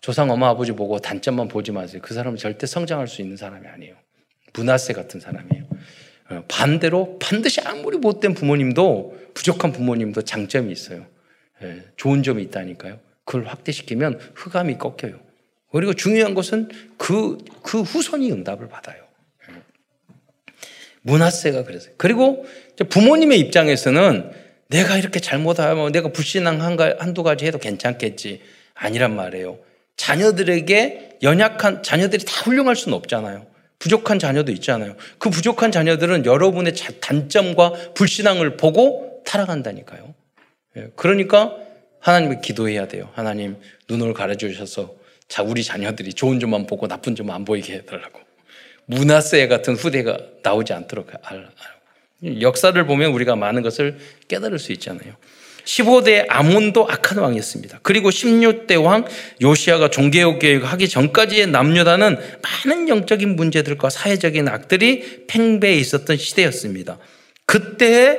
조상 0.00 0.32
엄마 0.32 0.48
아버지 0.48 0.72
보고 0.72 0.98
단점만 0.98 1.46
보지 1.46 1.70
마세요. 1.70 2.02
그 2.02 2.12
사람은 2.12 2.38
절대 2.38 2.66
성장할 2.66 3.06
수 3.06 3.22
있는 3.22 3.36
사람이 3.36 3.68
아니에요. 3.68 3.94
문하세 4.54 4.94
같은 4.94 5.20
사람이에요. 5.20 5.62
어, 6.32 6.44
반대로 6.48 7.18
반드시 7.18 7.60
아무리 7.60 7.98
못된 7.98 8.34
부모님도 8.34 9.30
부족한 9.34 9.72
부모님도 9.72 10.22
장점이 10.22 10.72
있어요. 10.72 11.06
예, 11.62 11.82
좋은 11.96 12.22
점이 12.22 12.42
있다니까요. 12.44 12.98
그걸 13.24 13.46
확대시키면 13.46 14.18
흑암이 14.34 14.78
꺾여요. 14.78 15.20
그리고 15.70 15.94
중요한 15.94 16.34
것은 16.34 16.68
그, 16.98 17.38
그 17.62 17.82
후손이 17.82 18.30
응답을 18.32 18.68
받아요. 18.68 19.02
예. 19.48 19.54
문하세가 21.02 21.64
그랬어요. 21.64 21.94
그리고 21.96 22.44
부모님의 22.88 23.38
입장에서는 23.40 24.32
내가 24.68 24.96
이렇게 24.96 25.20
잘못하면 25.20 25.92
내가 25.92 26.12
불신앙 26.12 26.60
한, 26.62 27.14
두 27.14 27.22
가지 27.22 27.46
해도 27.46 27.58
괜찮겠지. 27.58 28.42
아니란 28.74 29.14
말이에요. 29.14 29.58
자녀들에게 29.96 31.18
연약한, 31.22 31.82
자녀들이 31.82 32.24
다 32.24 32.42
훌륭할 32.42 32.74
수는 32.74 32.96
없잖아요. 32.96 33.46
부족한 33.82 34.20
자녀도 34.20 34.52
있잖아요. 34.52 34.94
그 35.18 35.28
부족한 35.28 35.72
자녀들은 35.72 36.24
여러분의 36.24 36.72
단점과 37.00 37.72
불신앙을 37.94 38.56
보고 38.56 39.20
타락한다니까요. 39.26 40.14
예, 40.76 40.88
그러니까 40.94 41.56
하나님을 41.98 42.40
기도해야 42.40 42.86
돼요. 42.86 43.10
하나님 43.14 43.56
눈을 43.88 44.14
가려주셔서 44.14 44.94
자 45.26 45.42
우리 45.42 45.64
자녀들이 45.64 46.14
좋은 46.14 46.38
점만 46.38 46.68
보고 46.68 46.86
나쁜 46.86 47.16
점만 47.16 47.34
안 47.34 47.44
보이게 47.44 47.74
해달라고. 47.74 48.20
문하세 48.86 49.48
같은 49.48 49.74
후대가 49.74 50.16
나오지 50.44 50.72
않도록 50.72 51.10
역사를 52.40 52.86
보면 52.86 53.10
우리가 53.10 53.34
많은 53.34 53.62
것을 53.62 53.98
깨달을 54.28 54.60
수 54.60 54.70
있잖아요. 54.72 55.14
15대 55.64 56.26
아몬도 56.28 56.88
악한 56.88 57.18
왕이었습니다. 57.18 57.80
그리고 57.82 58.10
16대 58.10 58.82
왕 58.82 59.04
요시아가 59.40 59.90
종교개혁 59.90 60.64
하기 60.72 60.88
전까지의 60.88 61.48
남유다는 61.48 62.18
많은 62.42 62.88
영적인 62.88 63.36
문제들과 63.36 63.90
사회적인 63.90 64.48
악들이 64.48 65.26
팽배해 65.26 65.74
있었던 65.76 66.16
시대였습니다. 66.16 66.98
그때 67.46 68.18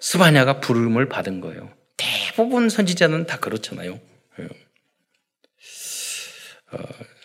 스바냐가 0.00 0.60
부름을 0.60 1.08
받은 1.08 1.40
거예요. 1.40 1.70
대부분 1.96 2.68
선지자는 2.68 3.26
다 3.26 3.38
그렇잖아요. 3.38 4.00
예. 4.40 4.44
어, 6.72 6.78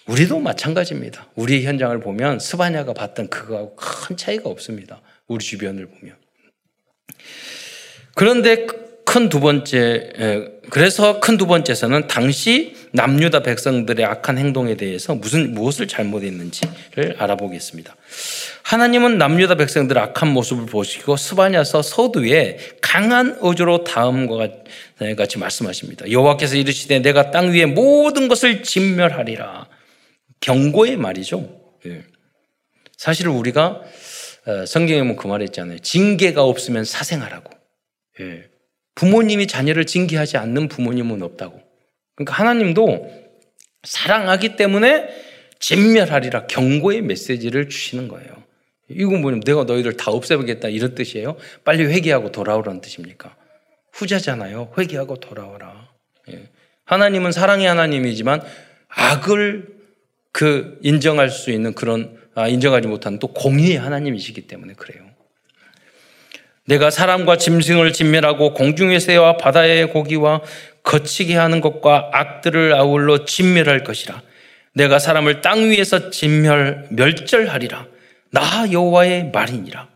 우리도 0.08 0.40
마찬가지입니다. 0.40 1.28
우리의 1.36 1.66
현장을 1.66 2.00
보면 2.00 2.40
스바냐가 2.40 2.94
봤던 2.94 3.30
그거하고 3.30 3.76
큰 3.76 4.16
차이가 4.16 4.50
없습니다. 4.50 5.02
우리 5.28 5.44
주변을 5.44 5.88
보면. 5.88 6.16
그런데 8.16 8.66
큰 9.18 9.30
두 9.30 9.40
번째, 9.40 10.12
예, 10.20 10.48
그래서 10.70 11.20
큰 11.20 11.38
두 11.38 11.48
번째에서는 11.48 12.06
당시 12.08 12.76
남유다 12.92 13.42
백성들의 13.42 14.06
악한 14.06 14.38
행동에 14.38 14.76
대해서 14.78 15.16
무슨, 15.16 15.56
무엇을 15.56 15.88
잘못했는지를 15.88 17.16
알아보겠습니다. 17.18 17.96
하나님은 18.62 19.18
남유다 19.18 19.56
백성들의 19.56 20.02
악한 20.04 20.30
모습을 20.30 20.68
보시고 20.68 21.18
스바냐서 21.18 21.82
서두에 21.82 22.60
강한 22.82 23.40
어조로 23.42 23.86
다음과 23.86 24.50
같이 25.18 25.40
말씀하십니다. 25.40 26.12
여호와께서 26.12 26.56
이르시되 26.56 27.00
내가 27.00 27.32
땅 27.32 27.52
위에 27.54 27.66
모든 27.66 28.28
것을 28.28 28.62
진멸하리라. 28.62 29.68
경고의 30.42 30.98
말이죠. 30.98 31.50
예. 31.88 32.04
사실 32.96 33.28
우리가 33.30 33.82
어, 34.46 34.66
성경에 34.68 35.00
보면 35.00 35.16
그 35.16 35.26
말했잖아요. 35.26 35.80
징계가 35.80 36.44
없으면 36.44 36.86
사생하라고. 36.86 37.50
예. 38.20 38.57
부모님이 38.98 39.46
자녀를 39.46 39.86
징계하지 39.86 40.38
않는 40.38 40.70
부모님은 40.70 41.22
없다고. 41.22 41.62
그러니까 42.16 42.34
하나님도 42.34 43.28
사랑하기 43.84 44.56
때문에 44.56 45.08
진멸하리라 45.60 46.48
경고의 46.48 47.04
메시지를 47.04 47.70
주시는 47.70 48.08
거예요. 48.08 48.44
이건 48.90 49.22
뭐냐면 49.22 49.42
내가 49.42 49.66
너희를 49.66 49.98
다 49.98 50.10
없애보겠다 50.12 50.70
이런 50.70 50.96
뜻이에요. 50.96 51.38
빨리 51.64 51.84
회개하고 51.86 52.32
돌아오라는 52.32 52.82
뜻입니까? 52.82 53.36
후자잖아요. 53.92 54.74
회개하고 54.76 55.18
돌아오라. 55.18 55.90
예. 56.32 56.50
하나님은 56.86 57.32
사랑의 57.32 57.68
하나님이지만 57.68 58.42
악을 58.88 59.78
그 60.32 60.80
인정할 60.82 61.30
수 61.30 61.52
있는 61.52 61.74
그런 61.74 62.18
아, 62.34 62.48
인정하지 62.48 62.88
못한 62.88 63.20
또 63.20 63.28
공의의 63.28 63.78
하나님이시기 63.78 64.48
때문에 64.48 64.74
그래요. 64.74 65.07
내가 66.68 66.90
사람과 66.92 67.38
짐승을 67.38 67.94
진멸하고 67.94 68.54
공중의 68.54 69.00
새와 69.00 69.38
바다의 69.38 69.90
고기와 69.90 70.42
거치게 70.84 71.36
하는 71.36 71.62
것과 71.62 72.10
악들을 72.12 72.74
아울러 72.76 73.24
진멸할 73.24 73.84
것이라. 73.84 74.22
내가 74.74 75.00
사람을 75.00 75.42
땅 75.42 75.70
위에서 75.70 76.10
진멸 76.12 76.88
멸절하리라. 76.92 77.88
나 78.32 78.72
여호와의 78.72 79.32
말이니라. 79.34 79.88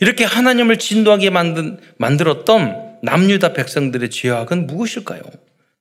이렇게 0.00 0.24
하나님을 0.24 0.78
진도하게 0.78 1.30
만든, 1.30 1.78
만들었던 1.96 2.98
남유다 3.02 3.52
백성들의 3.52 4.10
죄악은 4.10 4.68
무엇일까요? 4.68 5.22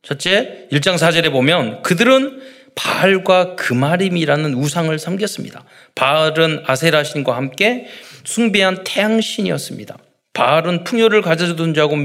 첫째, 0.01 0.67
1장 0.71 0.95
4절에 0.95 1.31
보면 1.31 1.83
그들은 1.83 2.41
바알과 2.77 3.55
금하림이라는 3.55 4.53
우상을 4.53 4.97
섬겼습니다. 4.97 5.63
바알은 5.95 6.63
아세라신과 6.65 7.35
함께 7.35 7.87
숭배한 8.23 8.83
태양신이었습니다. 8.85 9.97
바알은 10.33 10.83
풍요를 10.83 11.23
가져준다고 11.23 11.97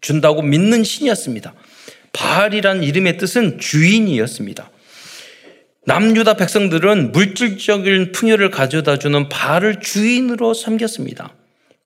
준다고 0.00 0.42
믿는 0.42 0.82
신이었습니다. 0.82 1.52
바알이란 2.14 2.82
이름의 2.82 3.18
뜻은 3.18 3.58
주인이었습니다. 3.58 4.70
남유다 5.86 6.34
백성들은 6.34 7.12
물질적인 7.12 8.12
풍요를 8.12 8.50
가져다 8.50 8.98
주는 8.98 9.28
바알을 9.28 9.80
주인으로 9.80 10.54
섬겼습니다. 10.54 11.34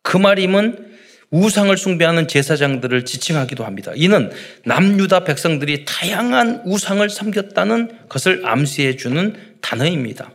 그 0.02 0.16
말임은 0.16 0.86
우상을 1.30 1.76
숭배하는 1.76 2.26
제사장들을 2.28 3.04
지칭하기도 3.04 3.64
합니다. 3.64 3.92
이는 3.94 4.30
남유다 4.64 5.24
백성들이 5.24 5.84
다양한 5.84 6.62
우상을 6.64 7.08
섬겼다는 7.08 8.08
것을 8.08 8.46
암시해 8.46 8.96
주는 8.96 9.58
단어입니다. 9.60 10.32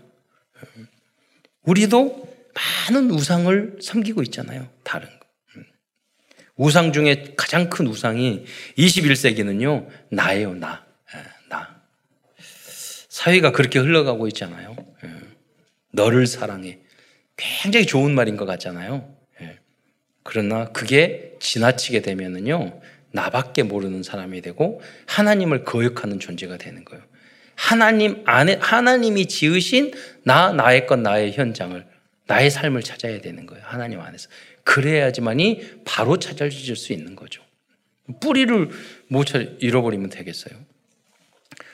우리도 1.63 2.27
많은 2.89 3.09
우상을 3.09 3.77
섬기고 3.81 4.21
있잖아요. 4.23 4.69
다른 4.83 5.07
거. 5.07 5.25
우상 6.55 6.93
중에 6.93 7.33
가장 7.35 7.69
큰 7.69 7.87
우상이 7.87 8.45
21세기는요, 8.77 9.87
나예요, 10.11 10.53
나. 10.53 10.83
사회가 13.13 13.51
그렇게 13.51 13.77
흘러가고 13.77 14.27
있잖아요. 14.29 14.75
예. 15.05 15.09
너를 15.91 16.25
사랑해. 16.25 16.79
굉장히 17.37 17.85
좋은 17.85 18.15
말인 18.15 18.37
것 18.37 18.45
같잖아요. 18.45 19.15
예. 20.23 20.29
그러나 20.31 20.65
그게 20.71 21.35
지나치게 21.39 22.01
되면은요, 22.01 22.81
나밖에 23.11 23.63
모르는 23.63 24.03
사람이 24.03 24.41
되고 24.41 24.81
하나님을 25.05 25.63
거역하는 25.63 26.19
존재가 26.19 26.57
되는 26.57 26.83
거예요. 26.83 27.03
하나님 27.55 28.23
안에 28.25 28.57
하나님이 28.59 29.27
지으신 29.27 29.93
나 30.23 30.51
나의 30.51 30.87
것 30.87 30.99
나의 30.99 31.33
현장을 31.33 31.85
나의 32.25 32.49
삶을 32.49 32.81
찾아야 32.81 33.21
되는 33.21 33.45
거예요. 33.45 33.63
하나님 33.65 34.01
안에서 34.01 34.29
그래야지만이 34.63 35.81
바로 35.85 36.17
찾아질 36.17 36.75
수 36.75 36.93
있는 36.93 37.15
거죠. 37.15 37.43
뿌리를 38.19 38.69
못 39.07 39.27
잃어버리면 39.59 40.09
되겠어요. 40.09 40.55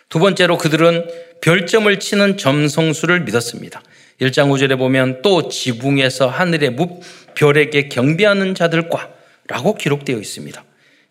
두 0.09 0.19
번째로 0.19 0.57
그들은 0.57 1.07
별점을 1.41 1.99
치는 1.99 2.37
점성수를 2.37 3.21
믿었습니다. 3.21 3.81
1장 4.21 4.49
5절에 4.49 4.77
보면 4.77 5.21
또 5.21 5.47
지붕에서 5.47 6.27
하늘의 6.27 6.75
별에게 7.35 7.87
경배하는 7.87 8.53
자들과 8.53 9.09
라고 9.47 9.75
기록되어 9.75 10.17
있습니다. 10.17 10.63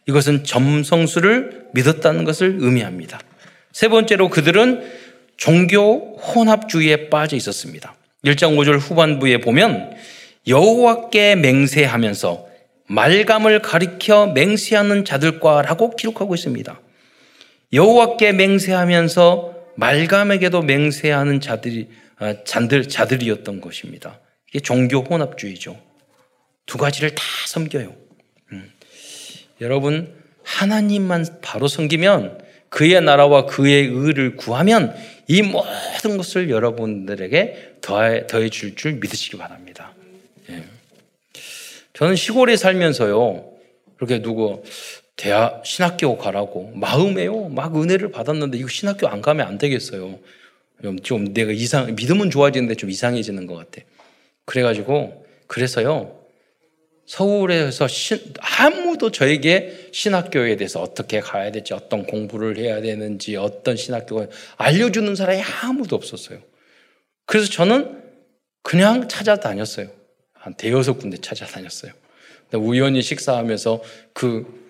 이것은 0.06 0.44
점성수를 0.44 1.68
믿었다는 1.74 2.24
것을 2.24 2.56
의미합니다. 2.60 3.18
세 3.72 3.88
번째로 3.88 4.28
그들은 4.28 4.82
종교 5.36 6.16
혼합주의에 6.18 7.08
빠져 7.08 7.36
있었습니다. 7.36 7.94
1장 8.24 8.56
5절 8.56 8.78
후반부에 8.78 9.38
보면 9.38 9.92
여호와께 10.46 11.36
맹세하면서 11.36 12.46
말감을 12.88 13.60
가리켜 13.60 14.28
맹세하는 14.28 15.04
자들과라고 15.04 15.94
기록하고 15.94 16.34
있습니다. 16.34 16.80
여호와께 17.72 18.32
맹세하면서 18.32 19.54
말감에게도 19.76 20.62
맹세하는 20.62 21.40
자들이 21.40 21.88
아, 21.88 22.07
잔들 22.44 22.88
자들이었던 22.88 23.61
것입니다. 23.61 24.20
이게 24.48 24.61
종교 24.61 25.00
혼합주의죠. 25.00 25.78
두 26.66 26.78
가지를 26.78 27.14
다 27.14 27.22
섬겨요. 27.46 27.94
음. 28.52 28.72
여러분 29.61 30.14
하나님만 30.42 31.40
바로 31.42 31.68
섬기면 31.68 32.46
그의 32.68 33.00
나라와 33.00 33.46
그의 33.46 33.87
의를 33.87 34.37
구하면 34.37 34.94
이 35.26 35.42
모든 35.42 36.16
것을 36.16 36.50
여러분들에게 36.50 37.76
더해, 37.81 38.26
더해 38.26 38.48
줄 38.48 38.74
줄 38.74 38.94
믿으시기 38.94 39.37
바랍니다. 39.37 39.94
예. 40.50 40.64
저는 41.92 42.16
시골에 42.16 42.57
살면서요, 42.57 43.50
그렇게 43.96 44.22
누구 44.22 44.62
대학 45.16 45.64
신학교 45.66 46.16
가라고 46.16 46.72
마음에요, 46.74 47.48
막 47.48 47.76
은혜를 47.76 48.11
받았는데 48.11 48.57
이거 48.59 48.68
신학교 48.68 49.09
안 49.09 49.20
가면 49.20 49.46
안 49.46 49.59
되겠어요. 49.59 50.18
좀, 50.82 50.98
좀 51.00 51.32
내가 51.32 51.52
이상 51.52 51.94
믿음은 51.94 52.30
좋아지는데 52.30 52.74
좀 52.74 52.90
이상해지는 52.90 53.46
것 53.46 53.54
같아. 53.54 53.86
그래가지고 54.44 55.24
그래서요 55.46 56.18
서울에서 57.08 57.88
신, 57.88 58.20
아무도 58.38 59.10
저에게 59.10 59.88
신학교에 59.92 60.56
대해서 60.56 60.82
어떻게 60.82 61.20
가야 61.20 61.50
될지, 61.50 61.72
어떤 61.72 62.04
공부를 62.04 62.58
해야 62.58 62.82
되는지, 62.82 63.34
어떤 63.36 63.76
신학교가 63.76 64.26
알려주는 64.58 65.14
사람이 65.14 65.40
아무도 65.62 65.96
없었어요. 65.96 66.38
그래서 67.24 67.50
저는 67.50 68.02
그냥 68.62 69.08
찾아다녔어요. 69.08 69.88
한 70.34 70.52
대여섯 70.54 70.98
군데 70.98 71.16
찾아다녔어요. 71.16 71.92
우연히 72.52 73.00
식사하면서 73.00 73.82
그 74.12 74.67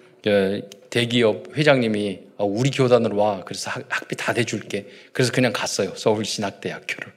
대기업 0.91 1.57
회장님이 1.57 2.21
어, 2.37 2.45
우리 2.45 2.71
교단으로 2.71 3.17
와. 3.17 3.45
그래서 3.45 3.71
학비 3.89 4.17
다 4.17 4.33
대줄게. 4.33 4.87
그래서 5.13 5.33
그냥 5.33 5.53
갔어요. 5.53 5.95
서울신학대학교를. 5.97 7.13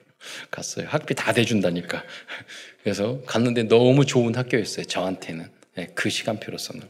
갔어요. 0.50 0.88
학비 0.90 1.16
다 1.16 1.34
대준다니까. 1.34 2.04
그래서 2.84 3.22
갔는데 3.26 3.64
너무 3.64 4.06
좋은 4.06 4.36
학교였어요. 4.36 4.86
저한테는. 4.86 5.50
네, 5.76 5.88
그 5.96 6.10
시간표로서는. 6.10 6.84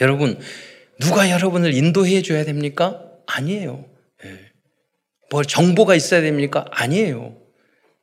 여러분, 0.00 0.38
누가 1.00 1.30
여러분을 1.30 1.74
인도해 1.74 2.22
줘야 2.22 2.44
됩니까? 2.44 3.02
아니에요. 3.26 3.84
네. 4.22 4.38
뭐 5.30 5.42
정보가 5.42 5.94
있어야 5.94 6.20
됩니까? 6.20 6.66
아니에요. 6.70 7.36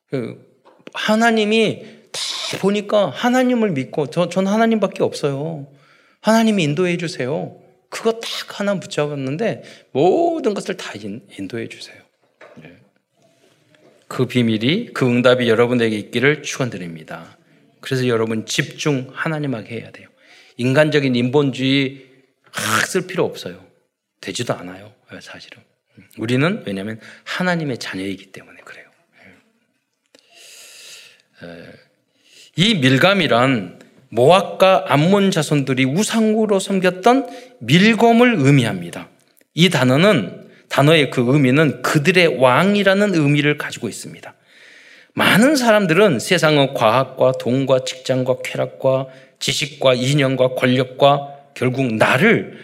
그 0.10 0.50
하나님이 0.94 1.86
다 2.12 2.58
보니까 2.60 3.10
하나님을 3.10 3.72
믿고 3.72 4.10
저, 4.10 4.30
전 4.30 4.48
하나님밖에 4.48 5.04
없어요. 5.04 5.72
하나님이 6.22 6.64
인도해 6.64 6.98
주세요. 6.98 7.60
그거 7.90 8.20
딱 8.20 8.60
하나 8.60 8.80
붙잡았는데 8.80 9.64
모든 9.92 10.54
것을 10.54 10.78
다 10.78 10.94
인도해 11.38 11.68
주세요. 11.68 11.98
그 14.08 14.26
비밀이 14.26 14.94
그 14.94 15.08
응답이 15.08 15.48
여러분에게 15.48 15.96
있기를 15.98 16.44
축원드립니다. 16.44 17.38
그래서 17.80 18.08
여러분 18.08 18.46
집중 18.46 19.10
하나님에게 19.14 19.80
해야 19.80 19.92
돼요. 19.92 20.10
인간적인 20.58 21.16
인본주의 21.16 22.06
쓸 22.88 23.08
필요 23.08 23.24
없어요. 23.26 23.66
되지도 24.20 24.54
않아요. 24.56 24.94
사실은. 25.22 25.64
우리는 26.18 26.64
왜냐하면 26.66 27.00
하나님의 27.24 27.78
자녀이기 27.78 28.32
때문에 28.32 28.60
그래요. 28.64 28.90
이 32.56 32.76
밀감이란 32.76 33.80
모압과 34.10 34.86
암몬 34.88 35.32
자손들이 35.32 35.86
우상으로 35.86 36.60
섬겼던 36.60 37.28
밀검을 37.60 38.36
의미합니다. 38.40 39.10
이 39.54 39.70
단어는 39.70 40.50
단어의 40.70 41.10
그 41.10 41.24
의미는 41.28 41.82
그들의 41.82 42.40
왕이라는 42.40 43.16
의미를 43.16 43.58
가지고 43.58 43.90
있습니다. 43.90 44.34
많은 45.14 45.56
사람들은 45.56 46.20
세상의 46.20 46.74
과학과 46.76 47.34
돈과 47.34 47.84
직장과 47.84 48.38
쾌락과 48.44 49.08
지식과 49.40 49.96
인연과 49.96 50.56
권력과 50.56 51.36
결국 51.56 51.94
나를 51.96 52.58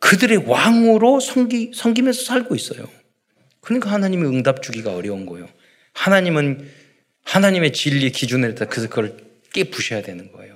그들의 0.00 0.44
왕으로 0.46 1.20
섬기, 1.20 1.72
섬기면서 1.74 2.24
살고 2.24 2.54
있어요. 2.54 2.88
그러니까 3.60 3.90
하나님의 3.90 4.28
응답 4.28 4.62
주기가 4.62 4.94
어려운 4.94 5.26
거예요. 5.26 5.48
하나님은 5.94 6.68
하나님의 7.24 7.72
진리 7.72 8.12
기준에 8.12 8.54
따라 8.54 8.68
그걸 8.68 9.16
깨부셔야 9.52 10.02
되는 10.02 10.30
거예요. 10.32 10.55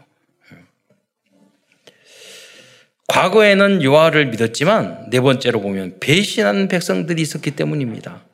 과거에는 3.11 3.83
여호와를 3.83 4.27
믿었지만 4.27 5.11
네 5.11 5.21
번째로 5.21 5.61
보면 5.61 5.97
배신하는 5.99 6.69
백성들이 6.69 7.21
있었기 7.21 7.51
때문입니다. 7.51 8.25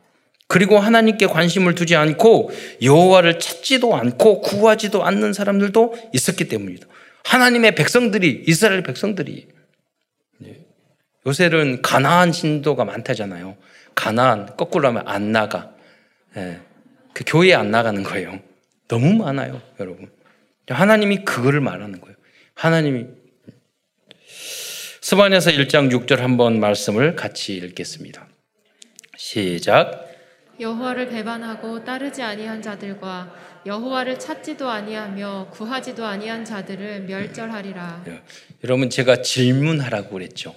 그리고 0.48 0.78
하나님께 0.78 1.26
관심을 1.28 1.74
두지 1.74 1.96
않고 1.96 2.50
여호와를 2.82 3.38
찾지도 3.38 3.96
않고 3.96 4.42
구하지도 4.42 5.02
않는 5.02 5.32
사람들도 5.32 5.94
있었기 6.12 6.48
때문입니다. 6.48 6.86
하나님의 7.24 7.74
백성들이 7.74 8.44
이스라엘 8.46 8.82
백성들이 8.82 9.48
예. 10.44 10.66
요새는 11.26 11.80
가나안 11.80 12.32
신도가 12.32 12.84
많다잖아요. 12.84 13.56
가나안 13.94 14.56
거꾸로 14.56 14.88
하면 14.88 15.02
안 15.06 15.32
나가. 15.32 15.72
예. 16.36 16.60
그 17.14 17.24
교회 17.26 17.54
안 17.54 17.70
나가는 17.70 18.02
거예요. 18.02 18.38
너무 18.88 19.14
많아요, 19.14 19.62
여러분. 19.80 20.10
하나님이 20.68 21.24
그거를 21.24 21.62
말하는 21.62 21.98
거예요. 22.02 22.14
하나님이 22.54 23.06
스바냐서 25.08 25.52
1장 25.52 25.88
6절 25.92 26.16
한번 26.16 26.58
말씀을 26.58 27.14
같이 27.14 27.54
읽겠습니다. 27.58 28.26
시작. 29.16 30.10
여호와를 30.58 31.10
배반하고 31.10 31.84
따르지 31.84 32.22
아니한 32.22 32.60
자들과 32.60 33.32
여호와를 33.66 34.18
찾지도 34.18 34.68
아니하며 34.68 35.50
구하지도 35.52 36.04
아니한 36.04 36.44
자들을 36.44 37.02
멸절하리라. 37.02 38.02
예. 38.08 38.20
여러분 38.64 38.90
제가 38.90 39.22
질문하라고 39.22 40.10
그랬죠. 40.10 40.56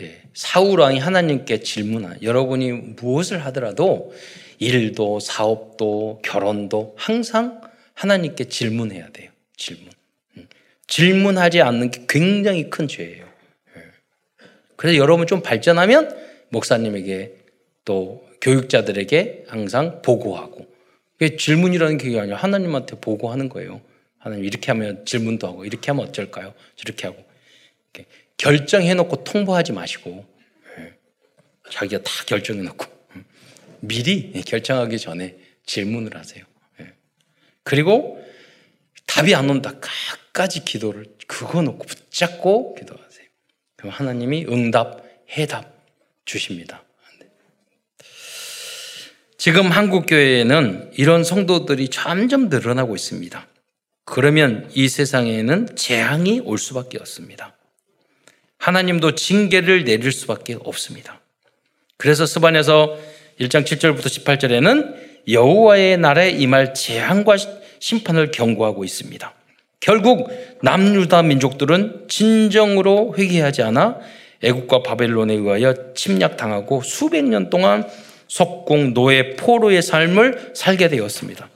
예. 0.00 0.22
사울 0.34 0.80
왕이 0.80 0.98
하나님께 0.98 1.60
질문하. 1.60 2.16
여러분이 2.20 2.72
무엇을 2.72 3.44
하더라도 3.46 4.12
일도 4.58 5.20
사업도 5.20 6.22
결혼도 6.24 6.96
항상 6.98 7.60
하나님께 7.94 8.46
질문해야 8.46 9.10
돼요. 9.10 9.30
질문. 9.56 9.92
음. 10.36 10.48
질문하지 10.88 11.62
않는 11.62 11.92
게 11.92 12.06
굉장히 12.08 12.70
큰 12.70 12.88
죄예요. 12.88 13.27
그래서 14.78 14.96
여러분 14.96 15.26
좀 15.26 15.42
발전하면 15.42 16.16
목사님에게 16.50 17.34
또 17.84 18.24
교육자들에게 18.40 19.46
항상 19.48 20.02
보고하고 20.02 20.68
질문이라는 21.36 21.98
게 21.98 22.20
아니라 22.20 22.36
하나님한테 22.36 23.00
보고하는 23.00 23.48
거예요. 23.48 23.80
하나님 24.18 24.44
이렇게 24.44 24.70
하면 24.70 25.04
질문도 25.04 25.48
하고 25.48 25.64
이렇게 25.64 25.90
하면 25.90 26.06
어쩔까요? 26.06 26.54
저렇게 26.76 27.08
하고 27.08 27.28
결정해놓고 28.36 29.24
통보하지 29.24 29.72
마시고 29.72 30.24
예. 30.78 30.94
자기가 31.72 32.04
다 32.04 32.10
결정해놓고 32.26 32.86
음. 33.16 33.24
미리 33.80 34.30
결정하기 34.42 34.96
전에 35.00 35.36
질문을 35.66 36.16
하세요. 36.16 36.44
예. 36.80 36.92
그리고 37.64 38.24
답이 39.06 39.34
안 39.34 39.50
온다. 39.50 39.72
끝까지 39.80 40.64
기도를 40.64 41.06
그거 41.26 41.62
놓고 41.62 41.84
붙잡고 41.84 42.76
기도하세요. 42.76 43.07
그럼 43.78 43.92
하나님이 43.92 44.46
응답, 44.48 45.04
해답 45.30 45.72
주십니다. 46.24 46.82
지금 49.36 49.70
한국 49.70 50.06
교회에는 50.06 50.90
이런 50.96 51.22
성도들이 51.22 51.88
점점 51.88 52.48
늘어나고 52.48 52.96
있습니다. 52.96 53.46
그러면 54.04 54.68
이 54.74 54.88
세상에는 54.88 55.76
재앙이 55.76 56.40
올 56.40 56.58
수밖에 56.58 56.98
없습니다. 56.98 57.54
하나님도 58.58 59.14
징계를 59.14 59.84
내릴 59.84 60.10
수밖에 60.10 60.56
없습니다. 60.58 61.20
그래서 61.96 62.26
스반에서 62.26 62.98
1장 63.38 63.62
7절부터 63.62 64.06
18절에는 64.06 65.28
여호와의 65.28 65.98
날에 65.98 66.30
임할 66.30 66.74
재앙과 66.74 67.36
심판을 67.78 68.32
경고하고 68.32 68.84
있습니다. 68.84 69.37
결국 69.80 70.28
남유다 70.62 71.22
민족들은 71.22 72.06
진정으로 72.08 73.14
회개하지 73.16 73.62
않아 73.62 73.98
애국과 74.42 74.82
바벨론에 74.82 75.34
의하여 75.34 75.92
침략당하고 75.94 76.82
수백 76.82 77.24
년 77.24 77.50
동안 77.50 77.86
속공, 78.28 78.92
노예, 78.94 79.36
포로의 79.36 79.82
삶을 79.82 80.52
살게 80.54 80.88
되었습니다. 80.88 81.48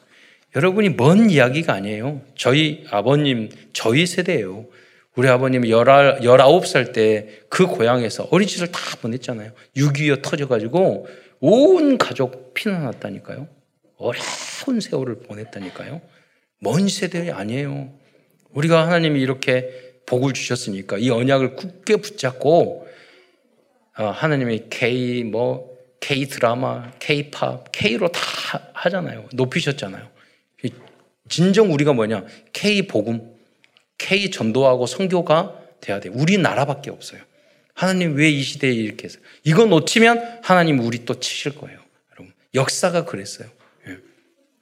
여러분이 0.57 0.91
먼 0.91 1.31
이야기가 1.31 1.73
아니에요. 1.75 2.23
저희 2.35 2.85
아버님, 2.91 3.51
저희 3.73 4.07
세대예요. 4.07 4.67
우리 5.15 5.29
아버님이 5.29 5.71
19살 5.71 6.93
때 6.93 7.43
그 7.53 7.67
고향에서 7.67 8.29
어린이집을 8.31 8.73
다 8.73 8.81
보냈잖아요. 9.03 9.53
6.25 9.77 10.23
터져가지고 10.23 11.07
온 11.41 11.99
가족 11.99 12.55
피난왔다니까요. 12.55 13.47
어려운 13.99 14.81
세월을 14.81 15.21
보냈다니까요. 15.21 16.01
먼 16.61 16.89
세대 16.89 17.31
아니에요. 17.31 17.93
우리가 18.55 18.87
하나님이 18.87 19.21
이렇게 19.21 19.93
복을 20.07 20.33
주셨으니까 20.33 20.99
이 20.99 21.11
언약을 21.11 21.57
굳게 21.57 21.97
붙잡고 21.97 22.89
어, 23.99 24.05
하나님의 24.05 24.67
K 24.71 25.25
뭐 25.25 25.73
K 26.01 26.27
드라마, 26.27 26.91
K 26.99 27.31
팝, 27.31 27.71
K로 27.71 28.09
다 28.09 28.21
하잖아요. 28.73 29.29
높이셨잖아요. 29.33 30.11
진정 31.29 31.73
우리가 31.73 31.93
뭐냐? 31.93 32.25
K 32.53 32.89
복음, 32.89 33.35
K 33.99 34.31
전도하고 34.31 34.87
선교가 34.87 35.59
돼야 35.81 36.01
돼. 36.01 36.09
우리나라밖에 36.09 36.91
없어요. 36.91 37.21
하나님 37.75 38.17
왜 38.17 38.31
이 38.31 38.43
시대에 38.43 38.73
이렇게 38.73 39.05
해서 39.05 39.19
이거 39.45 39.65
놓치면 39.65 40.41
하나님 40.43 40.81
우리 40.81 41.05
또 41.05 41.19
치실 41.19 41.57
거예요. 41.57 41.79
여러분 42.13 42.35
역사가 42.55 43.05
그랬어요. 43.05 43.49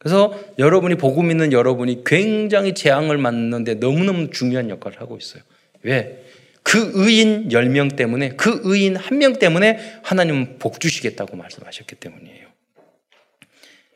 예. 0.01 0.03
그래서 0.03 0.38
여러분이 0.59 0.94
복음 0.96 1.30
있는 1.30 1.53
여러분이 1.53 2.05
굉장히 2.05 2.74
재앙을 2.74 3.18
맞는데 3.18 3.74
너무너무 3.74 4.30
중요한 4.30 4.70
역할을 4.70 5.01
하고 5.01 5.16
있어요. 5.16 5.42
왜? 5.82 6.24
그 6.62 6.92
의인 6.94 7.48
10명 7.48 7.96
때문에 7.96 8.30
그 8.30 8.61
의인 8.64 8.96
한 8.96 9.18
명 9.18 9.34
때문에 9.34 9.78
하나님은 10.03 10.59
복 10.59 10.80
주시겠다고 10.80 11.36
말씀하셨기 11.36 11.96
때문이에요. 11.96 12.48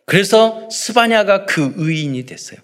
그래서 0.06 0.68
스바냐가 0.70 1.46
그 1.46 1.72
의인이 1.76 2.26
됐어요. 2.26 2.60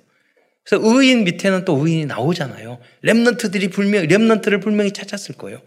그래서 0.64 0.86
의인 0.86 1.24
밑에는 1.24 1.64
또 1.64 1.84
의인이 1.86 2.06
나오잖아요. 2.06 2.78
렘넌트들이 3.02 3.68
분명 3.68 4.06
렘넌트를 4.06 4.60
분명히 4.60 4.92
찾았을 4.92 5.36
거예요. 5.36 5.60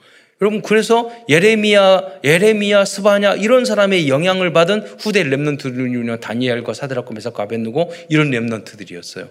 여러분 0.43 0.61
그래서 0.61 1.09
예레미야, 1.29 2.19
예레미야, 2.21 2.83
스바냐 2.83 3.35
이런 3.35 3.63
사람의 3.63 4.09
영향을 4.09 4.51
받은 4.51 4.81
후대 4.99 5.23
렘넌트들이 5.23 6.19
다니엘과 6.19 6.73
사드락과 6.73 7.13
메사과 7.13 7.43
아벤누고 7.43 7.93
이런 8.09 8.29
렘넌트들이었어요. 8.29 9.29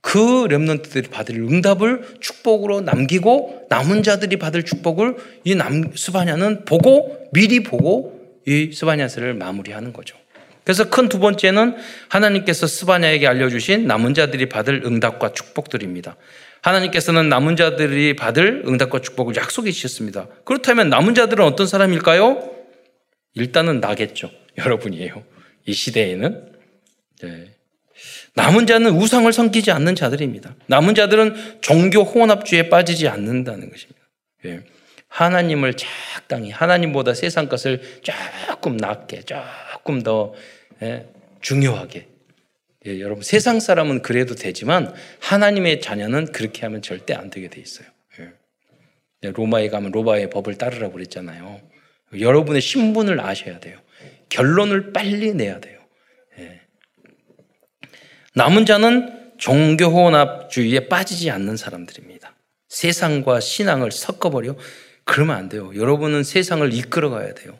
그 0.00 0.46
렘넌트들이 0.48 1.08
받을 1.08 1.34
응답을 1.34 2.02
축복으로 2.20 2.80
남기고 2.80 3.66
남은 3.70 4.04
자들이 4.04 4.36
받을 4.36 4.62
축복을 4.62 5.16
이 5.44 5.56
남 5.56 5.90
스바냐는 5.96 6.64
보고 6.64 7.18
미리 7.32 7.64
보고 7.64 8.20
이 8.46 8.70
스바냐스를 8.72 9.34
마무리하는 9.34 9.92
거죠. 9.92 10.16
그래서 10.62 10.88
큰 10.90 11.08
두 11.08 11.18
번째는 11.18 11.74
하나님께서 12.08 12.68
스바냐에게 12.68 13.26
알려주신 13.26 13.88
남은 13.88 14.14
자들이 14.14 14.48
받을 14.48 14.82
응답과 14.86 15.32
축복들입니다. 15.32 16.16
하나님께서는 16.62 17.28
남은 17.28 17.56
자들이 17.56 18.16
받을 18.16 18.62
응답과 18.66 19.00
축복을 19.00 19.36
약속해 19.36 19.70
주셨습니다. 19.72 20.28
그렇다면 20.44 20.88
남은 20.88 21.14
자들은 21.14 21.44
어떤 21.44 21.66
사람일까요? 21.66 22.50
일단은 23.34 23.80
나겠죠. 23.80 24.30
여러분이에요. 24.58 25.24
이 25.66 25.72
시대에는. 25.72 26.52
네. 27.22 27.54
남은 28.34 28.66
자는 28.66 28.92
우상을 28.92 29.30
섬기지 29.32 29.70
않는 29.72 29.94
자들입니다. 29.94 30.54
남은 30.66 30.94
자들은 30.94 31.60
종교 31.60 32.02
혼합주의에 32.02 32.68
빠지지 32.68 33.08
않는다는 33.08 33.70
것입니다. 33.70 34.00
네. 34.44 34.60
하나님을 35.08 35.74
적당히 35.74 36.50
하나님보다 36.50 37.12
세상 37.12 37.48
것을 37.48 38.00
조금 38.02 38.78
낮게 38.78 39.22
조금 39.22 40.02
더 40.02 40.32
예, 40.82 41.06
중요하게 41.42 42.08
예, 42.86 43.00
여러분 43.00 43.22
세상 43.22 43.60
사람은 43.60 44.02
그래도 44.02 44.34
되지만 44.34 44.92
하나님의 45.20 45.80
자녀는 45.80 46.32
그렇게 46.32 46.62
하면 46.62 46.82
절대 46.82 47.14
안 47.14 47.30
되게 47.30 47.48
돼 47.48 47.60
있어요. 47.60 47.86
예. 48.18 49.30
로마에 49.30 49.68
가면 49.68 49.92
로마의 49.92 50.30
법을 50.30 50.58
따르라고 50.58 50.94
그랬잖아요. 50.94 51.60
여러분의 52.18 52.60
신분을 52.60 53.20
아셔야 53.20 53.60
돼요. 53.60 53.78
결론을 54.28 54.92
빨리 54.92 55.32
내야 55.34 55.60
돼요. 55.60 55.80
예. 56.38 56.60
남은 58.34 58.66
자는 58.66 59.32
종교 59.38 59.86
혼합주의에 59.86 60.88
빠지지 60.88 61.30
않는 61.30 61.56
사람들입니다. 61.56 62.34
세상과 62.68 63.40
신앙을 63.40 63.92
섞어버려 63.92 64.56
그러면 65.04 65.36
안 65.36 65.48
돼요. 65.48 65.72
여러분은 65.74 66.22
세상을 66.24 66.72
이끌어 66.72 67.10
가야 67.10 67.34
돼요. 67.34 67.58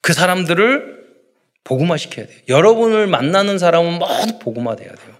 그 0.00 0.12
사람들을 0.12 1.03
복음화 1.64 1.96
시켜야 1.96 2.26
돼요. 2.26 2.38
여러분을 2.48 3.06
만나는 3.06 3.58
사람은 3.58 3.98
모두 3.98 4.38
복음화 4.38 4.76
돼야 4.76 4.92
돼요. 4.92 5.16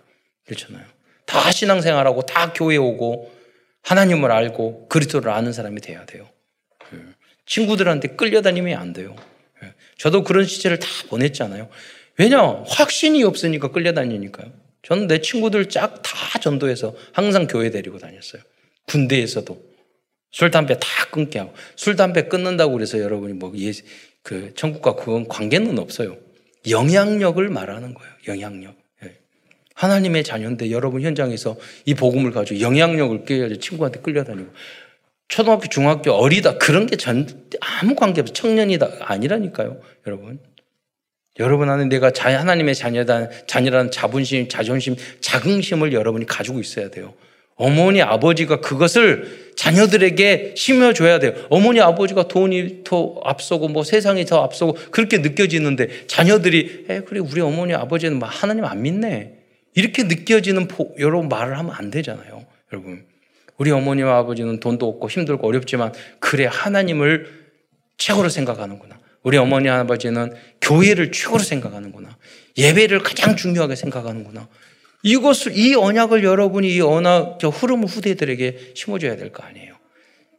그렇잖아요. 0.46 0.84
다 1.26 1.50
신앙생활하고 1.50 2.22
다 2.22 2.52
교회 2.52 2.76
오고 2.76 3.32
하나님을 3.82 4.30
알고 4.30 4.88
그리스도를 4.88 5.30
아는 5.32 5.52
사람이 5.52 5.80
돼야 5.80 6.04
돼요. 6.04 6.28
예. 6.92 6.98
친구들한테 7.46 8.08
끌려다니면 8.08 8.78
안 8.78 8.92
돼요. 8.92 9.16
예. 9.62 9.72
저도 9.98 10.22
그런 10.22 10.44
시절을 10.44 10.78
다 10.78 10.88
보냈잖아요. 11.08 11.68
왜냐? 12.18 12.62
확신이 12.66 13.24
없으니까 13.24 13.68
끌려다니니까요. 13.72 14.52
저는 14.82 15.06
내 15.06 15.20
친구들 15.20 15.68
쫙 15.70 16.02
다 16.02 16.38
전도해서 16.38 16.94
항상 17.12 17.46
교회 17.46 17.70
데리고 17.70 17.98
다녔어요. 17.98 18.42
군대에서도. 18.86 19.74
술, 20.30 20.50
담배 20.50 20.74
다 20.74 20.88
끊게 21.10 21.38
하고. 21.38 21.54
술, 21.76 21.96
담배 21.96 22.22
끊는다고 22.28 22.72
그래서 22.72 22.98
여러분이 22.98 23.34
뭐, 23.34 23.52
예, 23.56 23.72
그, 24.22 24.52
천국과 24.54 24.96
그건 24.96 25.26
관계는 25.28 25.78
없어요. 25.78 26.18
영향력을 26.68 27.46
말하는 27.48 27.94
거예요. 27.94 28.12
영향력. 28.28 28.74
예. 29.04 29.16
하나님의 29.74 30.24
자녀인데 30.24 30.70
여러분 30.70 31.02
현장에서 31.02 31.56
이 31.84 31.94
복음을 31.94 32.30
가지고 32.30 32.60
영향력을 32.60 33.24
깨야지 33.24 33.58
친구한테 33.58 34.00
끌려다니고 34.00 34.50
초등학교, 35.28 35.66
중학교 35.68 36.12
어리다 36.12 36.58
그런 36.58 36.86
게 36.86 36.96
전 36.96 37.26
아무 37.60 37.94
관계 37.94 38.20
없어 38.20 38.32
청년이다 38.32 38.88
아니라니까요, 39.00 39.80
여러분. 40.06 40.38
여러분 41.40 41.68
안에 41.68 41.86
내가 41.86 42.12
자, 42.12 42.38
하나님의 42.38 42.76
자녀다, 42.76 43.28
자녀라는 43.46 43.90
자존심, 43.90 44.48
자존심, 44.48 44.94
자긍심을 45.20 45.92
여러분이 45.92 46.26
가지고 46.26 46.60
있어야 46.60 46.90
돼요. 46.90 47.14
어머니, 47.56 48.02
아버지가 48.02 48.60
그것을 48.60 49.52
자녀들에게 49.56 50.54
심어줘야 50.56 51.20
돼요. 51.20 51.34
어머니, 51.50 51.80
아버지가 51.80 52.26
돈이 52.26 52.82
더 52.84 53.20
앞서고 53.24 53.68
뭐 53.68 53.84
세상이 53.84 54.24
더 54.24 54.42
앞서고 54.42 54.76
그렇게 54.90 55.18
느껴지는데 55.18 56.06
자녀들이 56.06 56.86
에, 56.88 57.00
그래, 57.00 57.20
우리 57.20 57.40
어머니, 57.40 57.74
아버지는 57.74 58.18
뭐 58.18 58.28
하나님 58.28 58.64
안 58.64 58.82
믿네. 58.82 59.38
이렇게 59.74 60.04
느껴지는 60.04 60.68
포, 60.68 60.94
여러분 60.98 61.28
말을 61.28 61.58
하면 61.58 61.72
안 61.74 61.90
되잖아요. 61.90 62.44
여러분. 62.72 63.04
우리 63.56 63.70
어머니와 63.70 64.18
아버지는 64.18 64.58
돈도 64.58 64.88
없고 64.88 65.08
힘들고 65.08 65.46
어렵지만 65.46 65.92
그래, 66.18 66.46
하나님을 66.50 67.44
최고로 67.98 68.28
생각하는구나. 68.28 68.98
우리 69.22 69.36
어머니, 69.36 69.68
아버지는 69.68 70.34
교회를 70.60 71.12
최고로 71.12 71.42
생각하는구나. 71.42 72.16
예배를 72.58 73.00
가장 73.00 73.36
중요하게 73.36 73.76
생각하는구나. 73.76 74.48
이것을, 75.04 75.56
이 75.56 75.74
언약을 75.74 76.24
여러분이 76.24 76.74
이 76.74 76.80
언약, 76.80 77.38
저 77.38 77.48
흐름을 77.50 77.86
후대들에게 77.86 78.72
심어줘야 78.74 79.16
될 79.16 79.30
거 79.30 79.44
아니에요. 79.44 79.74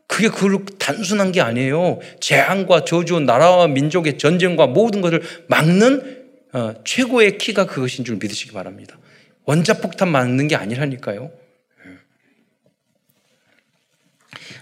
그게 0.07 0.27
그 0.29 0.65
단순한 0.77 1.31
게 1.31 1.41
아니에요. 1.41 1.99
재앙과 2.19 2.83
저주, 2.85 3.19
나라와 3.19 3.67
민족의 3.67 4.17
전쟁과 4.17 4.67
모든 4.67 5.01
것을 5.01 5.21
막는 5.47 6.25
어, 6.53 6.73
최고의 6.85 7.37
키가 7.37 7.65
그것인 7.65 8.05
줄 8.05 8.15
믿으시기 8.15 8.53
바랍니다. 8.53 8.97
원자폭탄 9.43 10.09
막는 10.09 10.47
게 10.47 10.55
아니라니까요. 10.55 11.31
예. 11.85 11.91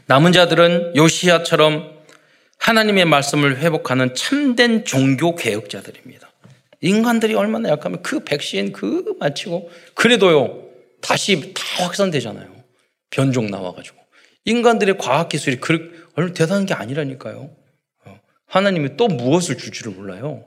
남은 0.07 0.31
자들은 0.31 0.95
요시야처럼 0.95 1.93
하나님의 2.57 3.05
말씀을 3.05 3.59
회복하는 3.59 4.15
참된 4.15 4.85
종교 4.85 5.35
개혁자들입니다. 5.35 6.22
인간들이 6.83 7.33
얼마나 7.33 7.69
약하면 7.69 8.01
그 8.03 8.23
백신 8.23 8.73
그 8.73 9.15
마치고 9.19 9.71
그래도요 9.95 10.69
다시 11.01 11.53
다 11.53 11.85
확산되잖아요. 11.85 12.53
변종 13.09 13.49
나와가지고 13.49 13.97
인간들의 14.45 14.97
과학 14.97 15.29
기술이 15.29 15.57
그 15.57 16.07
얼마 16.15 16.33
대단한 16.33 16.65
게 16.65 16.73
아니라니까요. 16.73 17.55
어, 18.05 18.19
하나님이 18.47 18.97
또 18.97 19.07
무엇을 19.07 19.57
줄 19.57 19.71
줄을 19.71 19.93
몰라요. 19.93 20.43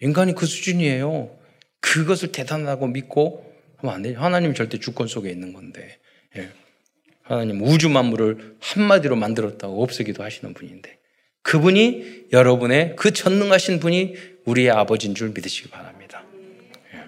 인간이 0.00 0.34
그 0.34 0.46
수준이에요. 0.46 1.30
그것을 1.80 2.32
대단하고 2.32 2.86
믿고 2.86 3.52
하면 3.76 3.94
안 3.94 4.02
돼요. 4.02 4.18
하나님 4.18 4.54
절대 4.54 4.78
주권 4.78 5.06
속에 5.06 5.30
있는 5.30 5.52
건데. 5.52 5.98
예. 6.36 6.48
하나님 7.22 7.62
우주 7.62 7.90
만물을 7.90 8.56
한마디로 8.60 9.16
만들었다고 9.16 9.82
없애기도 9.82 10.22
하시는 10.22 10.54
분인데 10.54 10.98
그분이 11.42 12.28
여러분의 12.32 12.96
그 12.96 13.12
전능하신 13.12 13.80
분이 13.80 14.33
우리의 14.44 14.70
아버지인 14.70 15.14
줄 15.14 15.30
믿으시기 15.30 15.70
바랍니다. 15.70 16.24
예. 16.94 17.04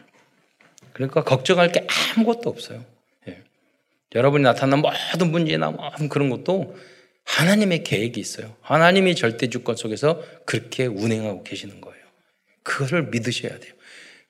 그러니까 0.93 1.25
걱정할 1.25 1.73
게 1.73 1.87
아무것도 2.17 2.49
없어요. 2.49 2.85
예. 3.29 3.43
여러분이 4.15 4.45
나타난 4.45 4.81
모든 4.81 5.31
문제나 5.31 5.71
모든 5.71 6.09
그런 6.09 6.31
것도 6.31 6.77
하나님의 7.25 7.85
계획이 7.85 8.21
있어요. 8.21 8.57
하나님이 8.63 9.17
절대 9.17 9.49
주권 9.51 9.77
속에서 9.77 10.23
그렇게 10.45 10.87
운행하고 10.87 11.43
계시는 11.43 11.81
거예요. 11.81 12.05
그것을 12.63 13.05
믿으셔야 13.05 13.59
돼요. 13.59 13.73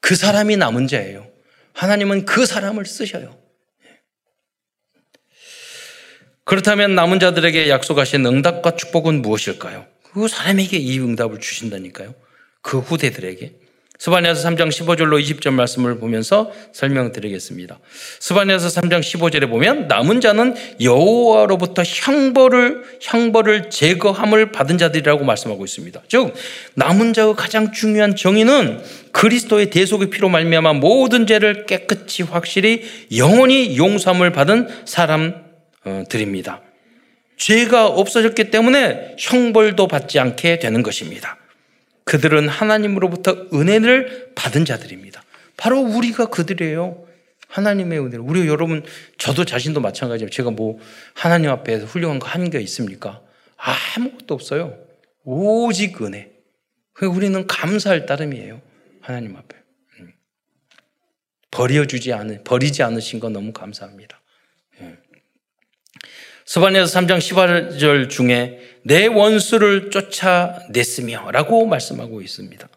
그 0.01 0.17
사람이 0.17 0.57
남은 0.57 0.89
자예요. 0.89 1.31
하나님은 1.75 2.25
그 2.25 2.47
사람을 2.47 2.87
쓰셔요. 2.87 3.39
예. 3.85 4.01
그렇다면 6.45 6.95
남은 6.95 7.21
자들에게 7.21 7.69
약속하신 7.69 8.25
응답과 8.25 8.77
축복은 8.77 9.21
무엇일까요? 9.23 9.87
그 10.03 10.29
사람에게 10.29 10.79
이 10.79 10.99
응답을 10.99 11.41
주신다니까요. 11.41 12.15
그 12.67 12.81
후대들에게. 12.81 13.53
스바냐서 13.97 14.51
3장 14.51 14.69
15절로 14.69 15.23
20절 15.23 15.53
말씀을 15.53 15.99
보면서 16.01 16.51
설명드리겠습니다. 16.73 17.79
스바냐서 18.19 18.67
3장 18.69 19.01
15절에 19.01 19.49
보면 19.49 19.87
남은 19.87 20.21
자는 20.21 20.57
여호와로부터 20.81 21.83
형벌을 21.85 22.83
형벌을 23.01 23.71
제거함을 23.71 24.51
받은 24.51 24.79
자들이라고 24.79 25.25
말씀하고 25.25 25.65
있습니다. 25.65 26.03
즉 26.09 26.35
남은 26.75 27.13
자의 27.15 27.35
가장 27.37 27.73
중요한 27.73 28.17
정의는 28.17 28.83
그리스도의 29.13 29.71
대속의 29.71 30.11
피로 30.11 30.29
말미암아 30.29 30.75
모든 30.75 31.27
죄를 31.29 31.67
깨끗이 31.67 32.25
확실히 32.25 32.83
영원히 33.17 33.79
용서함을 33.79 34.33
받은 34.33 34.69
사람들입니다. 34.85 36.63
죄가 37.37 37.87
없어졌기 37.87 38.51
때문에 38.51 39.15
형벌도 39.21 39.87
받지 39.87 40.19
않게 40.19 40.59
되는 40.59 40.83
것입니다. 40.83 41.39
그들은 42.07 42.49
하나님으로부터 42.49 43.49
은혜를 43.53 44.33
받은 44.35 44.65
자들입니다. 44.65 45.23
바로 45.57 45.81
우리가 45.81 46.27
그들이에요. 46.27 47.05
하나님의 47.49 47.99
은혜를. 48.01 48.21
우리 48.21 48.47
여러분, 48.49 48.85
저도 49.19 49.45
자신도 49.45 49.81
마찬가지예요. 49.81 50.31
제가 50.31 50.51
뭐 50.51 50.79
하나님 51.15 51.51
앞에서 51.51 51.85
훌륭한 51.87 52.19
거 52.19 52.27
한 52.29 52.49
게 52.51 52.61
있습니까? 52.61 53.23
아무것도 53.57 54.35
없어요. 54.35 54.79
오직 55.25 56.01
은혜. 56.03 56.31
우리는 57.03 57.47
감사할 57.47 58.07
따름이에요. 58.07 58.63
하나님 59.01 59.37
앞에. 59.37 59.57
음. 60.01 60.13
버려주지 61.51 62.13
않은, 62.13 62.45
버리지 62.45 62.83
않으신 62.85 63.19
건 63.21 63.33
너무 63.33 63.53
감사합니다. 63.53 64.21
스바냐서 66.49 67.01
3장 67.01 67.19
18절 67.19 68.09
중에 68.09 68.76
내 68.87 69.07
원수를 69.07 69.91
쫓아냈으며 69.91 71.33
라고 71.33 71.67
말씀하고 71.67 72.23
있습니다. 72.23 72.69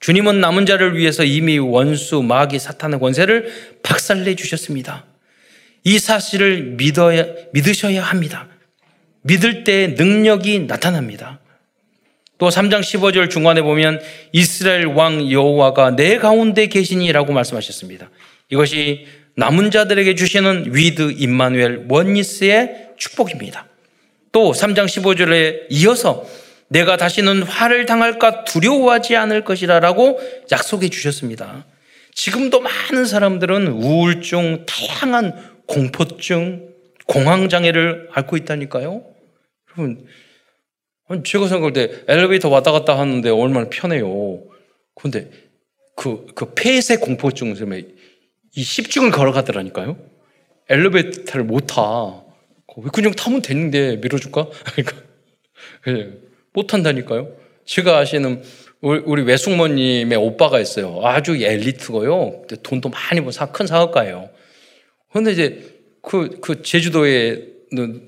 주님은 0.00 0.40
남은 0.40 0.66
자를 0.66 0.96
위해서 0.96 1.22
이미 1.22 1.58
원수, 1.58 2.20
마귀, 2.22 2.58
사탄의 2.58 2.98
권세를 2.98 3.78
박살내 3.84 4.34
주셨습니다. 4.34 5.06
이 5.84 6.00
사실을 6.00 6.74
믿어야, 6.76 7.26
믿으셔야 7.52 8.02
합니다. 8.02 8.48
믿을 9.22 9.62
때 9.62 9.94
능력이 9.96 10.66
나타납니다. 10.66 11.38
또 12.38 12.48
3장 12.48 12.80
15절 12.80 13.30
중간에 13.30 13.62
보면 13.62 14.00
이스라엘 14.32 14.86
왕 14.86 15.30
여호와가 15.30 15.94
내 15.94 16.18
가운데 16.18 16.66
계시니라고 16.66 17.32
말씀하셨습니다. 17.32 18.10
이것이 18.50 19.06
남은 19.36 19.70
자들에게 19.70 20.16
주시는 20.16 20.74
with 20.74 21.14
임마누엘 21.16 21.86
oneness의 21.88 22.94
축복입니다. 22.96 23.68
또 24.36 24.52
3장 24.52 24.84
15절에 24.84 25.64
이어서 25.70 26.26
내가 26.68 26.98
다시는 26.98 27.42
화를 27.42 27.86
당할까 27.86 28.44
두려워하지 28.44 29.16
않을 29.16 29.44
것이라라고 29.44 30.20
약속해 30.52 30.90
주셨습니다. 30.90 31.64
지금도 32.12 32.60
많은 32.60 33.06
사람들은 33.06 33.68
우울증, 33.68 34.66
다양한 34.66 35.56
공포증, 35.66 36.68
공황장애를 37.06 38.10
앓고 38.12 38.36
있다니까요. 38.36 39.06
여러분, 39.70 40.06
제가 41.24 41.48
생각할 41.48 41.72
때 41.72 42.04
엘리베이터 42.06 42.50
왔다 42.50 42.72
갔다 42.72 42.98
하는데 42.98 43.30
얼마나 43.30 43.70
편해요. 43.70 44.42
근데 44.94 45.30
그, 45.94 46.26
그 46.34 46.52
폐쇄 46.52 46.96
공포증 46.96 47.54
때문에 47.54 47.86
이 48.54 48.62
10중을 48.62 49.14
걸어가더라니까요. 49.14 49.96
엘리베이터를 50.68 51.46
못 51.46 51.68
타. 51.68 52.25
그냥 52.92 53.12
타면 53.12 53.42
되는데 53.42 53.96
밀어줄까? 53.96 54.48
그러니까 55.82 56.16
못 56.52 56.66
탄다니까요. 56.66 57.36
제가 57.64 57.98
아시는 57.98 58.42
우리 58.80 59.22
외숙모님의 59.22 60.16
오빠가 60.16 60.60
있어요. 60.60 61.00
아주 61.02 61.36
엘리트고요. 61.36 62.42
돈도 62.62 62.90
많이 62.90 63.20
번큰 63.20 63.66
사업가예요. 63.66 64.30
그런데 65.10 65.32
이제 65.32 65.76
그, 66.02 66.38
그 66.40 66.62
제주도에 66.62 67.48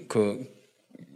그 0.08 0.46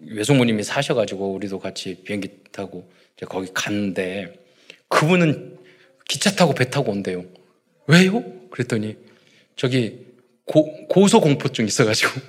외숙모님이 0.07 0.65
사셔가지고 0.65 1.33
우리도 1.35 1.59
같이 1.61 2.03
비행기 2.03 2.29
타고 2.51 2.91
이제 3.17 3.27
거기 3.27 3.49
갔는데 3.53 4.35
그분은 4.89 5.59
기차 6.09 6.33
타고 6.33 6.55
배 6.55 6.69
타고 6.69 6.91
온대요. 6.91 7.25
왜요? 7.87 8.25
그랬더니 8.51 8.97
저기 9.55 10.07
고, 10.45 10.87
고소공포증 10.89 11.67
있어가지고 11.67 12.21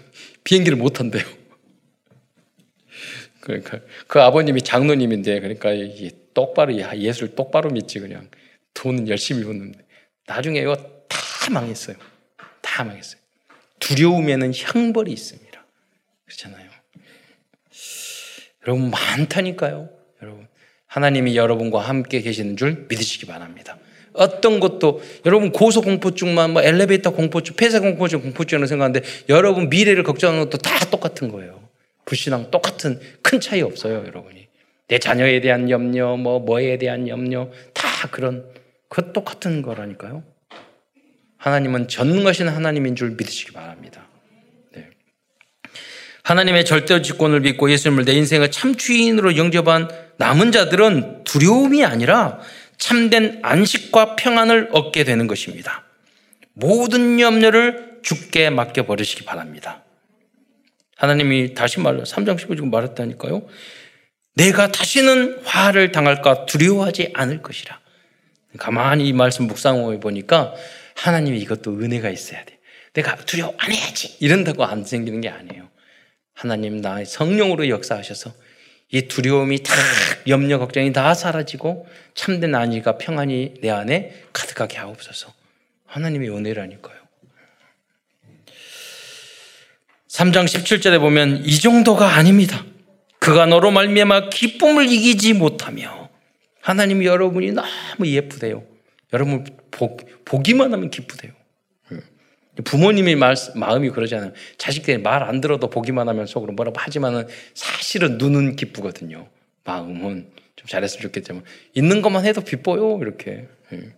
비행기를 0.44 0.78
못 0.78 0.92
탄대요. 0.92 1.24
그러니까 3.42 3.80
그 4.08 4.22
아버님이 4.22 4.62
장로님인데 4.62 5.40
그러니까 5.40 5.74
이 5.74 6.12
똑바로 6.34 6.74
예수를 6.74 7.36
똑바로 7.36 7.70
믿지 7.70 8.00
그냥 8.00 8.30
돈은 8.74 9.08
열심히 9.08 9.44
붓는데 9.44 9.80
나중에 10.28 10.60
이거 10.60 10.76
다 11.08 11.52
망했어요. 11.52 11.98
다 12.62 12.84
망했어요. 12.84 13.22
두려움에는 13.80 14.54
형벌이 14.54 15.12
있습니다. 15.12 15.66
그렇잖아요. 16.26 16.70
여러분 18.66 18.92
많다니까요. 18.92 19.90
여러분 20.22 20.48
하나님이 20.88 21.36
여러분과 21.36 21.82
함께 21.82 22.22
계시는 22.22 22.56
줄 22.56 22.86
믿으시기 22.90 23.26
바랍니다. 23.26 23.78
어떤 24.14 24.60
것도 24.60 25.02
여러분 25.26 25.52
고소공포증만 25.52 26.52
뭐 26.54 26.62
엘리베이터 26.62 27.12
공포증, 27.12 27.56
폐쇄 27.56 27.80
공포증, 27.80 28.22
공포증을 28.22 28.68
생각하는데 28.68 29.06
여러분 29.30 29.70
미래를 29.70 30.04
걱정하는 30.04 30.44
것도 30.46 30.60
다 30.60 30.86
똑같은 30.90 31.32
거예요. 31.32 31.62
불신앙 32.06 32.52
똑같은 32.52 33.00
큰 33.22 33.40
차이 33.40 33.62
없어요, 33.62 34.04
여러분이. 34.06 34.48
내 34.88 35.00
자녀에 35.00 35.42
대한 35.42 35.70
염려, 35.70 36.18
뭐 36.18 36.40
뭐에 36.40 36.78
대한 36.78 37.08
염려 37.08 37.50
다 37.74 38.08
그런 38.12 38.46
그 38.90 39.12
똑같은 39.14 39.62
거라니까요. 39.62 40.24
하나님은 41.38 41.88
전능하신 41.88 42.48
하나님인 42.48 42.96
줄 42.96 43.12
믿으시기 43.12 43.52
바랍니다. 43.52 44.08
네. 44.74 44.88
하나님의 46.24 46.64
절대 46.64 47.02
직권을 47.02 47.42
믿고 47.42 47.72
예수님을 47.72 48.06
내 48.06 48.14
인생의 48.14 48.52
참 48.52 48.76
주인으로 48.76 49.36
영접한 49.36 49.90
남은 50.18 50.52
자들은 50.52 51.24
두려움이 51.24 51.84
아니라 51.84 52.40
참된 52.84 53.40
안식과 53.44 54.18
평안을 54.18 54.68
얻게 54.74 55.06
되는 55.06 55.26
것입니다. 55.26 55.86
모든 56.52 57.18
염려를 57.18 58.00
죽게 58.04 58.50
맡겨 58.50 58.86
버리시기 58.86 59.24
바랍니다. 59.24 59.86
하나님이 60.98 61.54
다시 61.54 61.80
말로 61.80 62.04
3장 62.04 62.38
15절 62.38 62.70
말했다니까요. 62.70 63.48
내가 64.36 64.70
다시는 64.74 65.44
화를 65.46 65.94
당할까 65.94 66.46
두려워하지 66.46 67.12
않을 67.14 67.42
것이라. 67.42 67.80
가만히 68.58 69.08
이 69.08 69.14
말씀 69.14 69.48
묵상해 69.48 70.02
보니까 70.02 70.54
하나님이 70.96 71.40
이것도 71.40 71.80
은혜가 71.80 72.10
있어야 72.10 72.44
돼. 72.44 72.60
내가 72.92 73.16
두려워 73.16 73.56
안 73.60 73.72
해야지. 73.72 74.18
이런다고 74.20 74.66
안 74.66 74.84
생기는 74.84 75.22
게 75.22 75.30
아니에요. 75.30 75.70
하나님 76.34 76.82
나의 76.82 77.06
성령으로 77.06 77.70
역사하셔서 77.70 78.34
이 78.94 79.08
두려움이 79.08 79.64
다 79.64 79.74
염려 80.28 80.60
걱정이 80.60 80.94
다 80.94 81.16
사라지고 81.16 81.88
참된 82.14 82.54
안위가 82.54 83.00
평안이 83.00 83.56
내 83.60 83.72
안에 83.72 84.14
가득하게 84.32 84.78
하옵소서. 84.78 85.34
하나님의 85.88 86.30
은혜라니까요. 86.30 86.96
3장 90.08 90.46
17절에 90.46 91.00
보면 91.00 91.44
이 91.44 91.58
정도가 91.60 92.08
아닙니다. 92.08 92.64
그가 93.18 93.48
너로 93.48 93.72
말미암아 93.72 94.30
기쁨을 94.30 94.88
이기지 94.88 95.34
못하며 95.34 96.10
하나님이 96.62 97.08
여러분이 97.08 97.52
너무 97.52 98.06
예쁘대요. 98.06 98.64
여러분 99.12 99.44
보, 99.72 99.98
보기만 100.24 100.72
하면 100.72 100.92
기쁘대요. 100.92 101.32
부모님의 102.64 103.16
말, 103.16 103.36
마음이 103.56 103.90
그러잖아요. 103.90 104.32
자식들이 104.58 105.00
말 105.00 105.24
안 105.24 105.42
들어도 105.42 105.70
보기만 105.70 106.08
하면 106.10 106.26
속으로 106.28 106.54
뭐라고 106.54 106.80
하지만은 106.80 107.28
사실은 107.56 108.18
눈은 108.18 108.56
기쁘거든요. 108.56 109.30
마음은 109.64 110.32
좀 110.56 110.68
잘했으면 110.68 111.02
좋겠지만 111.02 111.44
있는 111.74 112.02
것만 112.02 112.26
해도 112.26 112.42
기뻐요. 112.42 113.00
이렇게. 113.02 113.48
예. 113.72 113.94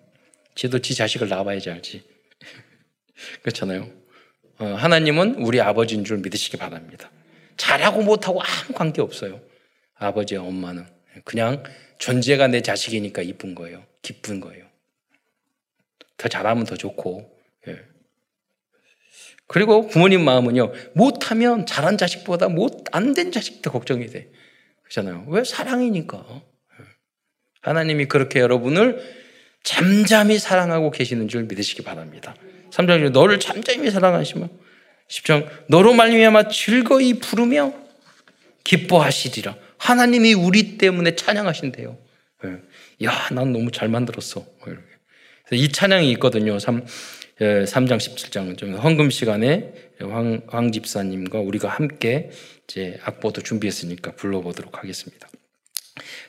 지도 0.56 0.80
지 0.80 0.96
자식을 0.96 1.28
낳아야지 1.28 1.70
알지. 1.70 2.04
그렇잖아요. 3.42 3.90
어, 4.60 4.66
하나님은 4.66 5.36
우리 5.36 5.60
아버지인 5.60 6.06
줄 6.06 6.20
믿으시기 6.20 6.56
바랍니다. 6.58 7.12
잘하고 7.58 8.04
못하고 8.04 8.42
아무 8.42 8.74
관계 8.74 9.02
없어요. 9.02 9.42
아버지와 9.96 10.44
엄마는 10.44 10.86
그냥 11.26 11.64
존재가 11.98 12.48
내 12.48 12.62
자식이니까 12.62 13.22
이쁜 13.22 13.56
거예요. 13.56 13.84
기쁜 14.02 14.40
거예요. 14.40 14.66
더 16.18 16.30
잘하면 16.30 16.66
더 16.66 16.76
좋고. 16.76 17.35
예. 19.46 19.48
그리고 19.48 19.88
부모님 19.88 20.24
마음은요, 20.26 20.72
못하면 20.94 21.66
잘한 21.66 21.98
자식보다 21.98 22.50
못, 22.50 22.86
안 22.92 23.14
된 23.14 23.32
자식 23.32 23.62
더 23.62 23.72
걱정이 23.72 24.08
돼. 24.08 24.30
그렇잖아요. 24.84 25.26
왜? 25.28 25.44
사랑이니까. 25.44 26.26
하나님이 27.62 28.06
그렇게 28.06 28.40
여러분을 28.40 29.02
잠잠히 29.64 30.38
사랑하고 30.38 30.92
계시는 30.92 31.28
줄 31.28 31.44
믿으시기 31.44 31.84
바랍니다. 31.84 32.36
3장 32.72 33.10
너를 33.12 33.40
잠잠히 33.40 33.90
사랑하시며 33.90 34.50
10장 35.10 35.48
너로 35.70 35.94
말미암아 35.94 36.50
즐거이 36.50 37.16
부르며 37.16 37.74
기뻐하시리라. 38.64 39.56
하나님이 39.78 40.34
우리 40.34 40.78
때문에 40.78 41.16
찬양하신대요. 41.16 41.98
야, 43.04 43.12
난 43.32 43.52
너무 43.54 43.72
잘 43.72 43.88
만들었어. 43.90 44.46
뭐이 45.52 45.70
찬양이 45.72 46.12
있거든요. 46.14 46.60
3, 46.60 46.86
3장 47.40 47.98
17장 47.98 48.58
좀 48.58 48.76
헌금 48.76 49.10
시간에 49.10 49.74
황, 50.00 50.42
황 50.48 50.72
집사님과 50.72 51.40
우리가 51.40 51.68
함께 51.68 52.30
이제 52.68 52.98
악보도 53.04 53.42
준비했으니까 53.42 54.14
불러보도록 54.14 54.78
하겠습니다. 54.78 55.28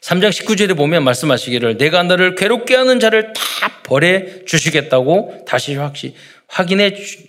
3장 0.00 0.30
19절에 0.30 0.76
보면 0.76 1.04
말씀하시기를 1.04 1.78
내가 1.78 2.02
너를 2.02 2.34
괴롭게 2.34 2.74
하는 2.74 3.00
자를 3.00 3.32
다 3.32 3.82
벌해 3.82 4.44
주시겠다고 4.44 5.44
다시 5.46 5.74
확시, 5.76 6.14
확인해 6.48 6.94
주, 6.94 7.28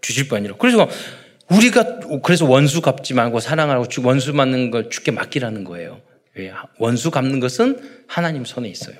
주실 0.00 0.28
뿐이라. 0.28 0.56
그래서 0.56 0.88
우리가 1.48 2.00
그래서 2.22 2.46
원수 2.46 2.80
갚지 2.80 3.14
말고 3.14 3.40
사랑하고 3.40 3.86
원수 4.02 4.32
맞는 4.32 4.70
걸 4.70 4.90
주께 4.90 5.10
맡기라는 5.10 5.64
거예요. 5.64 6.00
왜? 6.34 6.52
원수 6.78 7.10
갚는 7.10 7.40
것은 7.40 7.78
하나님 8.06 8.44
손에 8.44 8.68
있어요. 8.68 8.96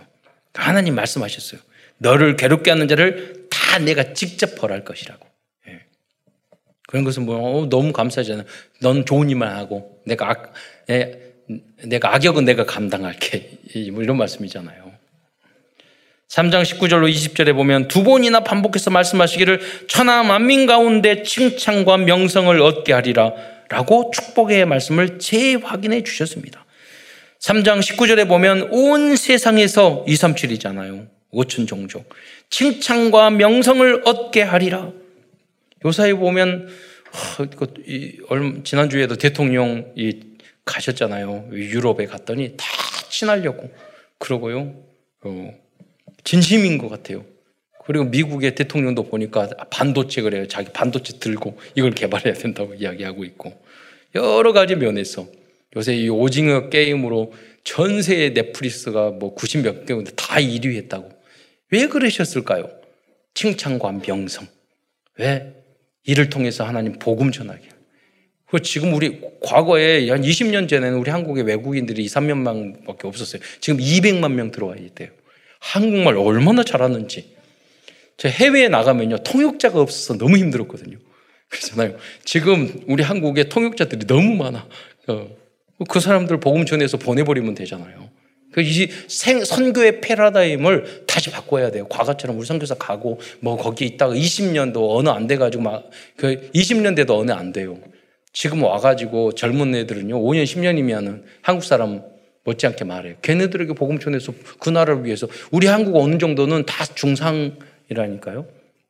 하나님 0.54 0.94
말씀하셨어요. 0.94 1.60
너를 1.98 2.36
괴롭게 2.36 2.70
하는 2.70 2.88
자를 2.88 3.43
다 3.74 3.78
내가 3.80 4.12
직접 4.12 4.54
벌할 4.54 4.84
것이라고. 4.84 5.26
예. 5.68 5.80
그런 6.86 7.02
것은 7.02 7.26
뭐 7.26 7.36
어, 7.36 7.68
너무 7.68 7.92
감사하잖아요. 7.92 8.46
넌 8.80 9.04
좋은 9.04 9.28
일만 9.28 9.56
하고 9.56 10.00
내가 10.06 10.30
악, 10.30 10.52
예, 10.90 11.34
내가 11.84 12.14
악역은 12.14 12.44
내가 12.44 12.64
감당할게. 12.66 13.58
뭐 13.90 14.04
이런 14.04 14.16
말씀이잖아요. 14.16 14.92
3장 16.28 16.62
19절로 16.62 17.12
20절에 17.12 17.52
보면 17.54 17.88
두 17.88 18.04
번이나 18.04 18.44
반복해서 18.44 18.90
말씀하시기를 18.90 19.60
천하 19.88 20.22
만민 20.22 20.66
가운데 20.66 21.24
칭찬과 21.24 21.98
명성을 21.98 22.60
얻게 22.62 22.92
하리라 22.92 23.32
라고 23.68 24.12
축복의 24.12 24.66
말씀을 24.66 25.18
재확인해 25.18 26.04
주셨습니다. 26.04 26.64
3장 27.40 27.80
19절에 27.80 28.28
보면 28.28 28.68
온 28.70 29.16
세상에서 29.16 30.04
2, 30.06 30.14
3, 30.14 30.34
7이잖아요. 30.34 31.08
5천 31.34 31.66
종족. 31.66 32.08
칭찬과 32.50 33.30
명성을 33.30 34.02
얻게 34.04 34.42
하리라. 34.42 34.92
요사에 35.84 36.14
보면 36.14 36.68
지난 38.64 38.88
주에도 38.88 39.16
대통령이 39.16 40.20
가셨잖아요. 40.64 41.50
유럽에 41.52 42.06
갔더니 42.06 42.54
다 42.56 42.64
친하려고 43.10 43.70
그러고요. 44.18 44.74
어, 45.22 45.54
진심인 46.24 46.78
것 46.78 46.88
같아요. 46.88 47.24
그리고 47.86 48.04
미국의 48.06 48.54
대통령도 48.54 49.04
보니까 49.04 49.48
반도체 49.70 50.22
그래요. 50.22 50.48
자기 50.48 50.70
반도체 50.72 51.18
들고 51.18 51.58
이걸 51.74 51.90
개발해야 51.90 52.34
된다고 52.34 52.74
이야기하고 52.74 53.24
있고 53.24 53.52
여러 54.14 54.52
가지 54.52 54.74
면에서 54.74 55.26
요새 55.76 55.94
이 55.94 56.08
오징어 56.08 56.70
게임으로 56.70 57.32
전 57.62 58.00
세계 58.02 58.30
넷플릭스가 58.30 59.10
뭐 59.10 59.34
90몇 59.34 59.86
개인데 59.86 60.12
다 60.12 60.36
1위 60.36 60.76
했다고. 60.76 61.10
왜 61.74 61.88
그러셨을까요? 61.88 62.70
칭찬과 63.34 64.00
명성. 64.06 64.46
왜? 65.18 65.52
이를 66.04 66.30
통해서 66.30 66.62
하나님 66.62 67.00
복음 67.00 67.32
전하게. 67.32 67.68
그 68.46 68.62
지금 68.62 68.94
우리 68.94 69.20
과거에 69.42 70.08
한 70.08 70.22
20년 70.22 70.68
전에는 70.68 70.96
우리 70.96 71.10
한국의 71.10 71.42
외국인들이 71.42 72.04
2, 72.04 72.06
3만 72.06 72.42
명밖에 72.44 73.08
없었어요. 73.08 73.42
지금 73.60 73.80
200만 73.80 74.32
명 74.32 74.52
들어와 74.52 74.76
있대요. 74.76 75.08
한국말 75.58 76.16
얼마나 76.16 76.62
잘하는지. 76.62 77.34
저 78.18 78.28
해외에 78.28 78.68
나가면요. 78.68 79.24
통역자가 79.24 79.80
없어서 79.80 80.16
너무 80.16 80.36
힘들었거든요. 80.36 80.96
그렇잖아요. 81.48 81.96
지금 82.24 82.84
우리 82.86 83.02
한국에 83.02 83.48
통역자들이 83.48 84.06
너무 84.06 84.36
많아. 84.36 84.68
어. 85.08 85.36
그 85.88 85.98
사람들 85.98 86.38
복음 86.38 86.66
전해서 86.66 86.98
보내버리면 86.98 87.56
되잖아요. 87.56 88.10
그이 88.54 88.88
선교의 89.08 90.00
패러다임을 90.00 91.04
다시 91.06 91.30
바꿔야 91.30 91.70
돼요. 91.70 91.86
과거처럼 91.88 92.38
우리 92.38 92.46
선교사 92.46 92.76
가고 92.76 93.20
뭐 93.40 93.56
거기 93.56 93.84
있다가 93.84 94.14
20년도 94.14 94.96
어느 94.96 95.08
안 95.08 95.26
돼가지고 95.26 95.62
막 95.62 95.84
그 96.16 96.50
20년 96.54 96.96
돼도 96.96 97.18
어느 97.18 97.32
안 97.32 97.52
돼요. 97.52 97.78
지금 98.32 98.62
와가지고 98.62 99.32
젊은 99.32 99.74
애들은요 99.74 100.16
5년 100.20 100.44
10년이면은 100.44 101.24
한국 101.42 101.64
사람 101.64 102.02
못지않게 102.44 102.84
말해요. 102.84 103.16
걔네들에게 103.22 103.74
복음 103.74 103.98
전해서 103.98 104.32
그 104.58 104.70
나라를 104.70 105.04
위해서 105.04 105.26
우리 105.50 105.66
한국 105.66 105.96
어느 105.96 106.18
정도는 106.18 106.66
다 106.66 106.84
중상이라니까요. 106.84 108.46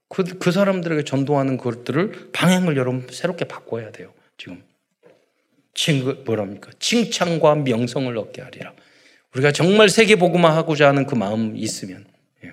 그, 0.08 0.24
그 0.38 0.52
사람들에게 0.52 1.04
전도하는 1.04 1.56
것들을 1.56 2.30
방향을 2.32 2.76
여러분 2.76 3.06
새롭게 3.10 3.44
바꿔야 3.44 3.90
돼요. 3.90 4.12
지금. 4.38 4.62
칭, 5.72 6.22
뭐랍니까? 6.24 6.70
칭찬과 6.78 7.56
명성을 7.56 8.16
얻게 8.16 8.42
하리라. 8.42 8.72
우리가 9.34 9.52
정말 9.52 9.88
세계 9.88 10.16
복음화 10.16 10.54
하고자 10.56 10.88
하는 10.88 11.06
그 11.06 11.14
마음 11.14 11.56
있으면 11.56 12.06
예. 12.44 12.52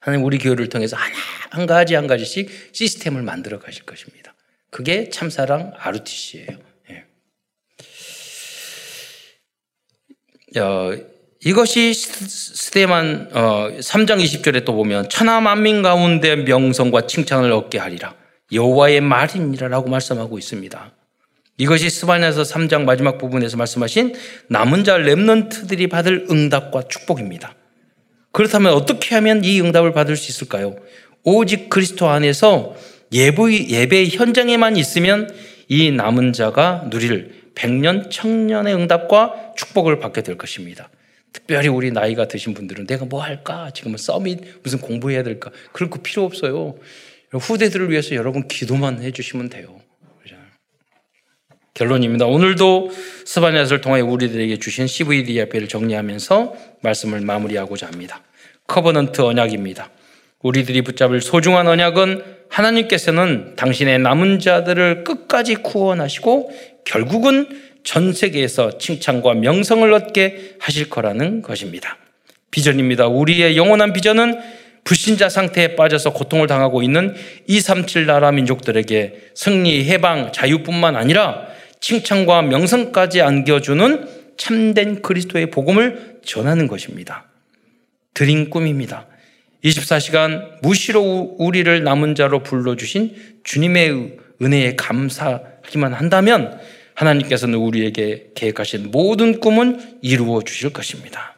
하나님 0.00 0.24
우리 0.24 0.38
교회를 0.38 0.68
통해서 0.68 0.96
하나 0.96 1.14
한 1.50 1.66
가지 1.66 1.94
한 1.94 2.06
가지씩 2.06 2.70
시스템을 2.72 3.22
만들어 3.22 3.58
가실 3.58 3.84
것입니다. 3.84 4.34
그게 4.70 5.08
참사랑 5.08 5.72
RTC예요. 5.76 6.58
예. 6.90 7.04
어, 10.60 10.96
이것이 11.44 11.94
스테만 11.94 13.30
어, 13.32 13.68
3장 13.78 14.22
20절에 14.22 14.64
또 14.64 14.74
보면 14.74 15.08
천하 15.08 15.40
만민 15.40 15.82
가운데 15.82 16.36
명성과 16.36 17.06
칭찬을 17.06 17.52
얻게 17.52 17.78
하리라 17.78 18.16
여호와의 18.52 19.00
말이니라라고 19.02 19.88
말씀하고 19.88 20.38
있습니다. 20.38 20.92
이것이 21.56 21.88
스바냐서 21.88 22.42
3장 22.42 22.82
마지막 22.82 23.18
부분에서 23.18 23.56
말씀하신 23.56 24.14
남은 24.48 24.84
자 24.84 24.96
렘넌트들이 24.98 25.88
받을 25.88 26.26
응답과 26.30 26.88
축복입니다. 26.88 27.54
그렇다면 28.32 28.72
어떻게 28.72 29.14
하면 29.14 29.44
이 29.44 29.60
응답을 29.60 29.92
받을 29.92 30.16
수 30.16 30.30
있을까요? 30.30 30.74
오직 31.22 31.70
그리스도 31.70 32.08
안에서 32.08 32.74
예배, 33.12 33.68
예배 33.68 34.08
현장에만 34.08 34.76
있으면 34.76 35.32
이 35.68 35.92
남은 35.92 36.32
자가 36.32 36.88
누릴 36.90 37.44
백년, 37.54 38.10
청년의 38.10 38.74
응답과 38.74 39.52
축복을 39.56 40.00
받게 40.00 40.22
될 40.22 40.36
것입니다. 40.36 40.90
특별히 41.32 41.68
우리 41.68 41.92
나이가 41.92 42.26
드신 42.26 42.54
분들은 42.54 42.86
내가 42.86 43.04
뭐 43.04 43.22
할까? 43.22 43.70
지금은 43.72 43.98
서밋 43.98 44.62
무슨 44.64 44.80
공부해야 44.80 45.22
될까? 45.22 45.50
그럴 45.72 45.90
거 45.90 46.00
필요 46.02 46.24
없어요. 46.24 46.76
후대들을 47.30 47.90
위해서 47.90 48.16
여러분 48.16 48.48
기도만 48.48 49.02
해주시면 49.02 49.50
돼요. 49.50 49.83
결론입니다. 51.74 52.26
오늘도 52.26 52.90
스바냐서를 53.24 53.80
통해 53.80 54.00
우리들에게 54.00 54.58
주신 54.58 54.86
CVD 54.86 55.36
예배를 55.38 55.66
정리하면서 55.66 56.54
말씀을 56.82 57.20
마무리하고자 57.20 57.88
합니다. 57.88 58.22
Covenant 58.68 59.20
언약입니다. 59.20 59.90
우리들이 60.40 60.82
붙잡을 60.82 61.20
소중한 61.20 61.66
언약은 61.66 62.22
하나님께서는 62.48 63.56
당신의 63.56 63.98
남은 63.98 64.38
자들을 64.38 65.02
끝까지 65.02 65.56
구원하시고 65.56 66.52
결국은 66.84 67.48
전 67.82 68.12
세계에서 68.12 68.78
칭찬과 68.78 69.34
명성을 69.34 69.92
얻게 69.92 70.54
하실 70.60 70.88
거라는 70.88 71.42
것입니다. 71.42 71.98
비전입니다. 72.52 73.08
우리의 73.08 73.56
영원한 73.56 73.92
비전은 73.92 74.38
불신자 74.84 75.28
상태에 75.28 75.74
빠져서 75.74 76.12
고통을 76.12 76.46
당하고 76.46 76.82
있는 76.82 77.16
237 77.48 78.06
나라 78.06 78.30
민족들에게 78.30 79.30
승리, 79.34 79.86
해방, 79.86 80.30
자유뿐만 80.30 80.94
아니라 80.94 81.48
칭찬과 81.84 82.40
명성까지 82.40 83.20
안겨주는 83.20 84.08
참된 84.38 85.02
그리스도의 85.02 85.50
복음을 85.50 86.18
전하는 86.24 86.66
것입니다. 86.66 87.26
드린 88.14 88.48
꿈입니다. 88.48 89.06
24시간 89.62 90.62
무시로 90.62 91.36
우리를 91.38 91.84
남은 91.84 92.14
자로 92.14 92.42
불러주신 92.42 93.40
주님의 93.44 94.16
은혜에 94.40 94.76
감사하기만 94.76 95.92
한다면 95.92 96.58
하나님께서는 96.94 97.58
우리에게 97.58 98.30
계획하신 98.34 98.90
모든 98.90 99.38
꿈은 99.38 99.98
이루어 100.00 100.40
주실 100.40 100.72
것입니다. 100.72 101.36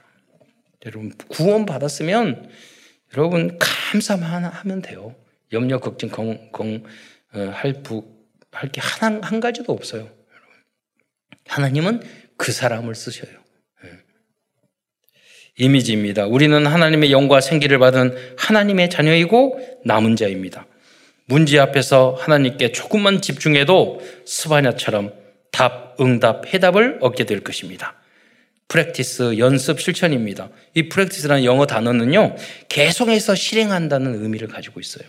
여러분, 0.85 1.11
구원 1.27 1.67
받았으면 1.67 2.49
여러분 3.17 3.59
감사만 3.59 4.45
하면 4.45 4.81
돼요. 4.81 5.17
염려, 5.53 5.81
걱정, 5.81 6.09
공, 6.09 6.51
공, 6.53 6.85
어, 7.35 7.51
할, 7.53 7.83
부, 7.83 8.05
할게 8.53 8.81
한, 8.81 9.21
한 9.25 9.41
가지도 9.41 9.73
없어요. 9.73 10.16
하나님은 11.49 12.03
그 12.37 12.53
사람을 12.53 12.95
쓰셔요. 12.95 13.31
예. 13.85 13.91
이미지입니다. 15.59 16.27
우리는 16.27 16.67
하나님의 16.67 17.13
영과 17.13 17.41
생기를 17.41 17.79
받은 17.79 18.35
하나님의 18.37 18.91
자녀이고 18.91 19.81
남은 19.85 20.17
자입니다. 20.17 20.67
문제 21.27 21.59
앞에서 21.59 22.17
하나님께 22.19 22.73
조금만 22.73 23.21
집중해도 23.21 24.01
스바냐처럼 24.25 25.13
답, 25.51 26.01
응답, 26.01 26.47
해답을 26.53 26.99
얻게 27.01 27.25
될 27.25 27.41
것입니다. 27.41 27.97
프랙티스, 28.69 29.39
연습, 29.39 29.81
실천입니다. 29.81 30.51
이 30.75 30.89
프랙티스라는 30.89 31.45
영어 31.45 31.67
단어는요, 31.67 32.37
계속해서 32.69 33.35
실행한다는 33.35 34.23
의미를 34.23 34.49
가지고 34.49 34.81
있어요. 34.81 35.09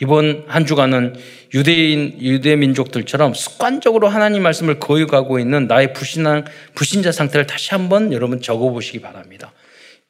이번 0.00 0.44
한 0.46 0.64
주간은 0.64 1.16
유대인 1.54 2.20
유대 2.20 2.54
민족들처럼 2.56 3.34
습관적으로 3.34 4.08
하나님 4.08 4.42
말씀을 4.42 4.78
거역하고 4.78 5.38
있는 5.38 5.66
나의 5.66 5.92
불신앙 5.92 6.44
불신자 6.74 7.12
상태를 7.12 7.46
다시 7.46 7.70
한번 7.70 8.12
여러분 8.12 8.40
적어 8.40 8.70
보시기 8.70 9.00
바랍니다. 9.00 9.52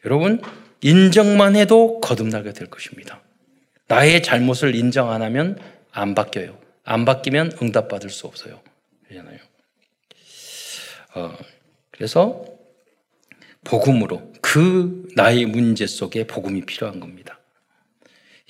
여러분 0.04 0.42
인정만 0.82 1.56
해도 1.56 2.00
거듭나게 2.00 2.52
될 2.52 2.68
것입니다. 2.68 3.22
나의 3.88 4.22
잘못을 4.22 4.74
인정 4.74 5.10
안 5.10 5.22
하면 5.22 5.58
안 5.90 6.14
바뀌어요. 6.14 6.58
안 6.84 7.04
바뀌면 7.04 7.52
응답받을 7.60 8.10
수 8.10 8.26
없어요. 8.26 8.60
그러잖아요. 9.08 9.38
어, 11.14 11.36
그래서 11.90 12.44
복음으로 13.64 14.32
그 14.40 15.08
나의 15.16 15.46
문제 15.46 15.86
속에 15.86 16.26
복음이 16.26 16.62
필요한 16.62 17.00
겁니다. 17.00 17.37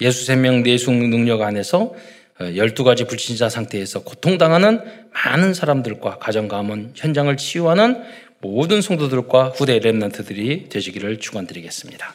예수 0.00 0.24
생명 0.24 0.62
내숭 0.62 1.10
능력 1.10 1.42
안에서 1.42 1.94
12가지 2.38 3.08
불신자 3.08 3.48
상태에서 3.48 4.04
고통당하는 4.04 4.80
많은 5.12 5.54
사람들과 5.54 6.18
가정 6.18 6.46
가문 6.46 6.92
현장을 6.94 7.36
치유하는 7.36 8.00
모든 8.40 8.80
성도들과 8.80 9.48
후대 9.48 9.80
렘넌트들이 9.80 10.68
되시기를 10.68 11.18
축원드리겠습니다. 11.18 12.14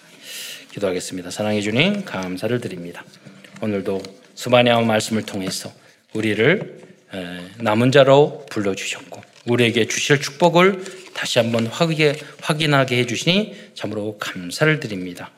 기도하겠습니다. 0.72 1.30
사랑해 1.30 1.60
주님 1.60 2.06
감사를 2.06 2.58
드립니다. 2.62 3.04
오늘도 3.62 4.02
수반의 4.34 4.86
말씀을 4.86 5.24
통해서 5.24 5.72
우리를 6.14 6.80
남은 7.60 7.92
자로 7.92 8.46
불러 8.50 8.74
주셨고 8.74 9.22
우리에게 9.46 9.88
주실 9.88 10.22
축복을 10.22 10.84
다시 11.14 11.40
한번 11.40 11.68
확인하게 11.68 12.98
해 12.98 13.06
주시니 13.06 13.56
참으로 13.76 14.18
감사를 14.18 14.80
드립니다. 14.80 15.32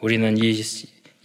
우리는 0.00 0.36
이 0.36 0.52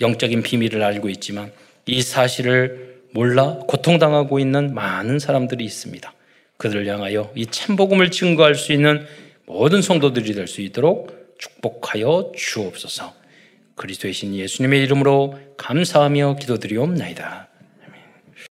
영적인 0.01 0.43
비밀을 0.43 0.83
알고 0.83 1.09
있지만 1.09 1.51
이 1.85 2.01
사실을 2.01 3.01
몰라 3.11 3.59
고통당하고 3.67 4.39
있는 4.39 4.73
많은 4.73 5.19
사람들이 5.19 5.63
있습니다. 5.63 6.13
그들을 6.57 6.87
향하여 6.87 7.31
이 7.35 7.45
참복음을 7.45 8.11
증거할 8.11 8.55
수 8.55 8.73
있는 8.73 9.05
모든 9.45 9.81
성도들이 9.81 10.33
될 10.33 10.47
수 10.47 10.61
있도록 10.61 11.35
축복하여 11.37 12.31
주옵소서. 12.35 13.13
그리스도의 13.75 14.13
신 14.13 14.33
예수님의 14.35 14.81
이름으로 14.83 15.37
감사하며 15.57 16.37
기도드리옵나이다. 16.39 17.49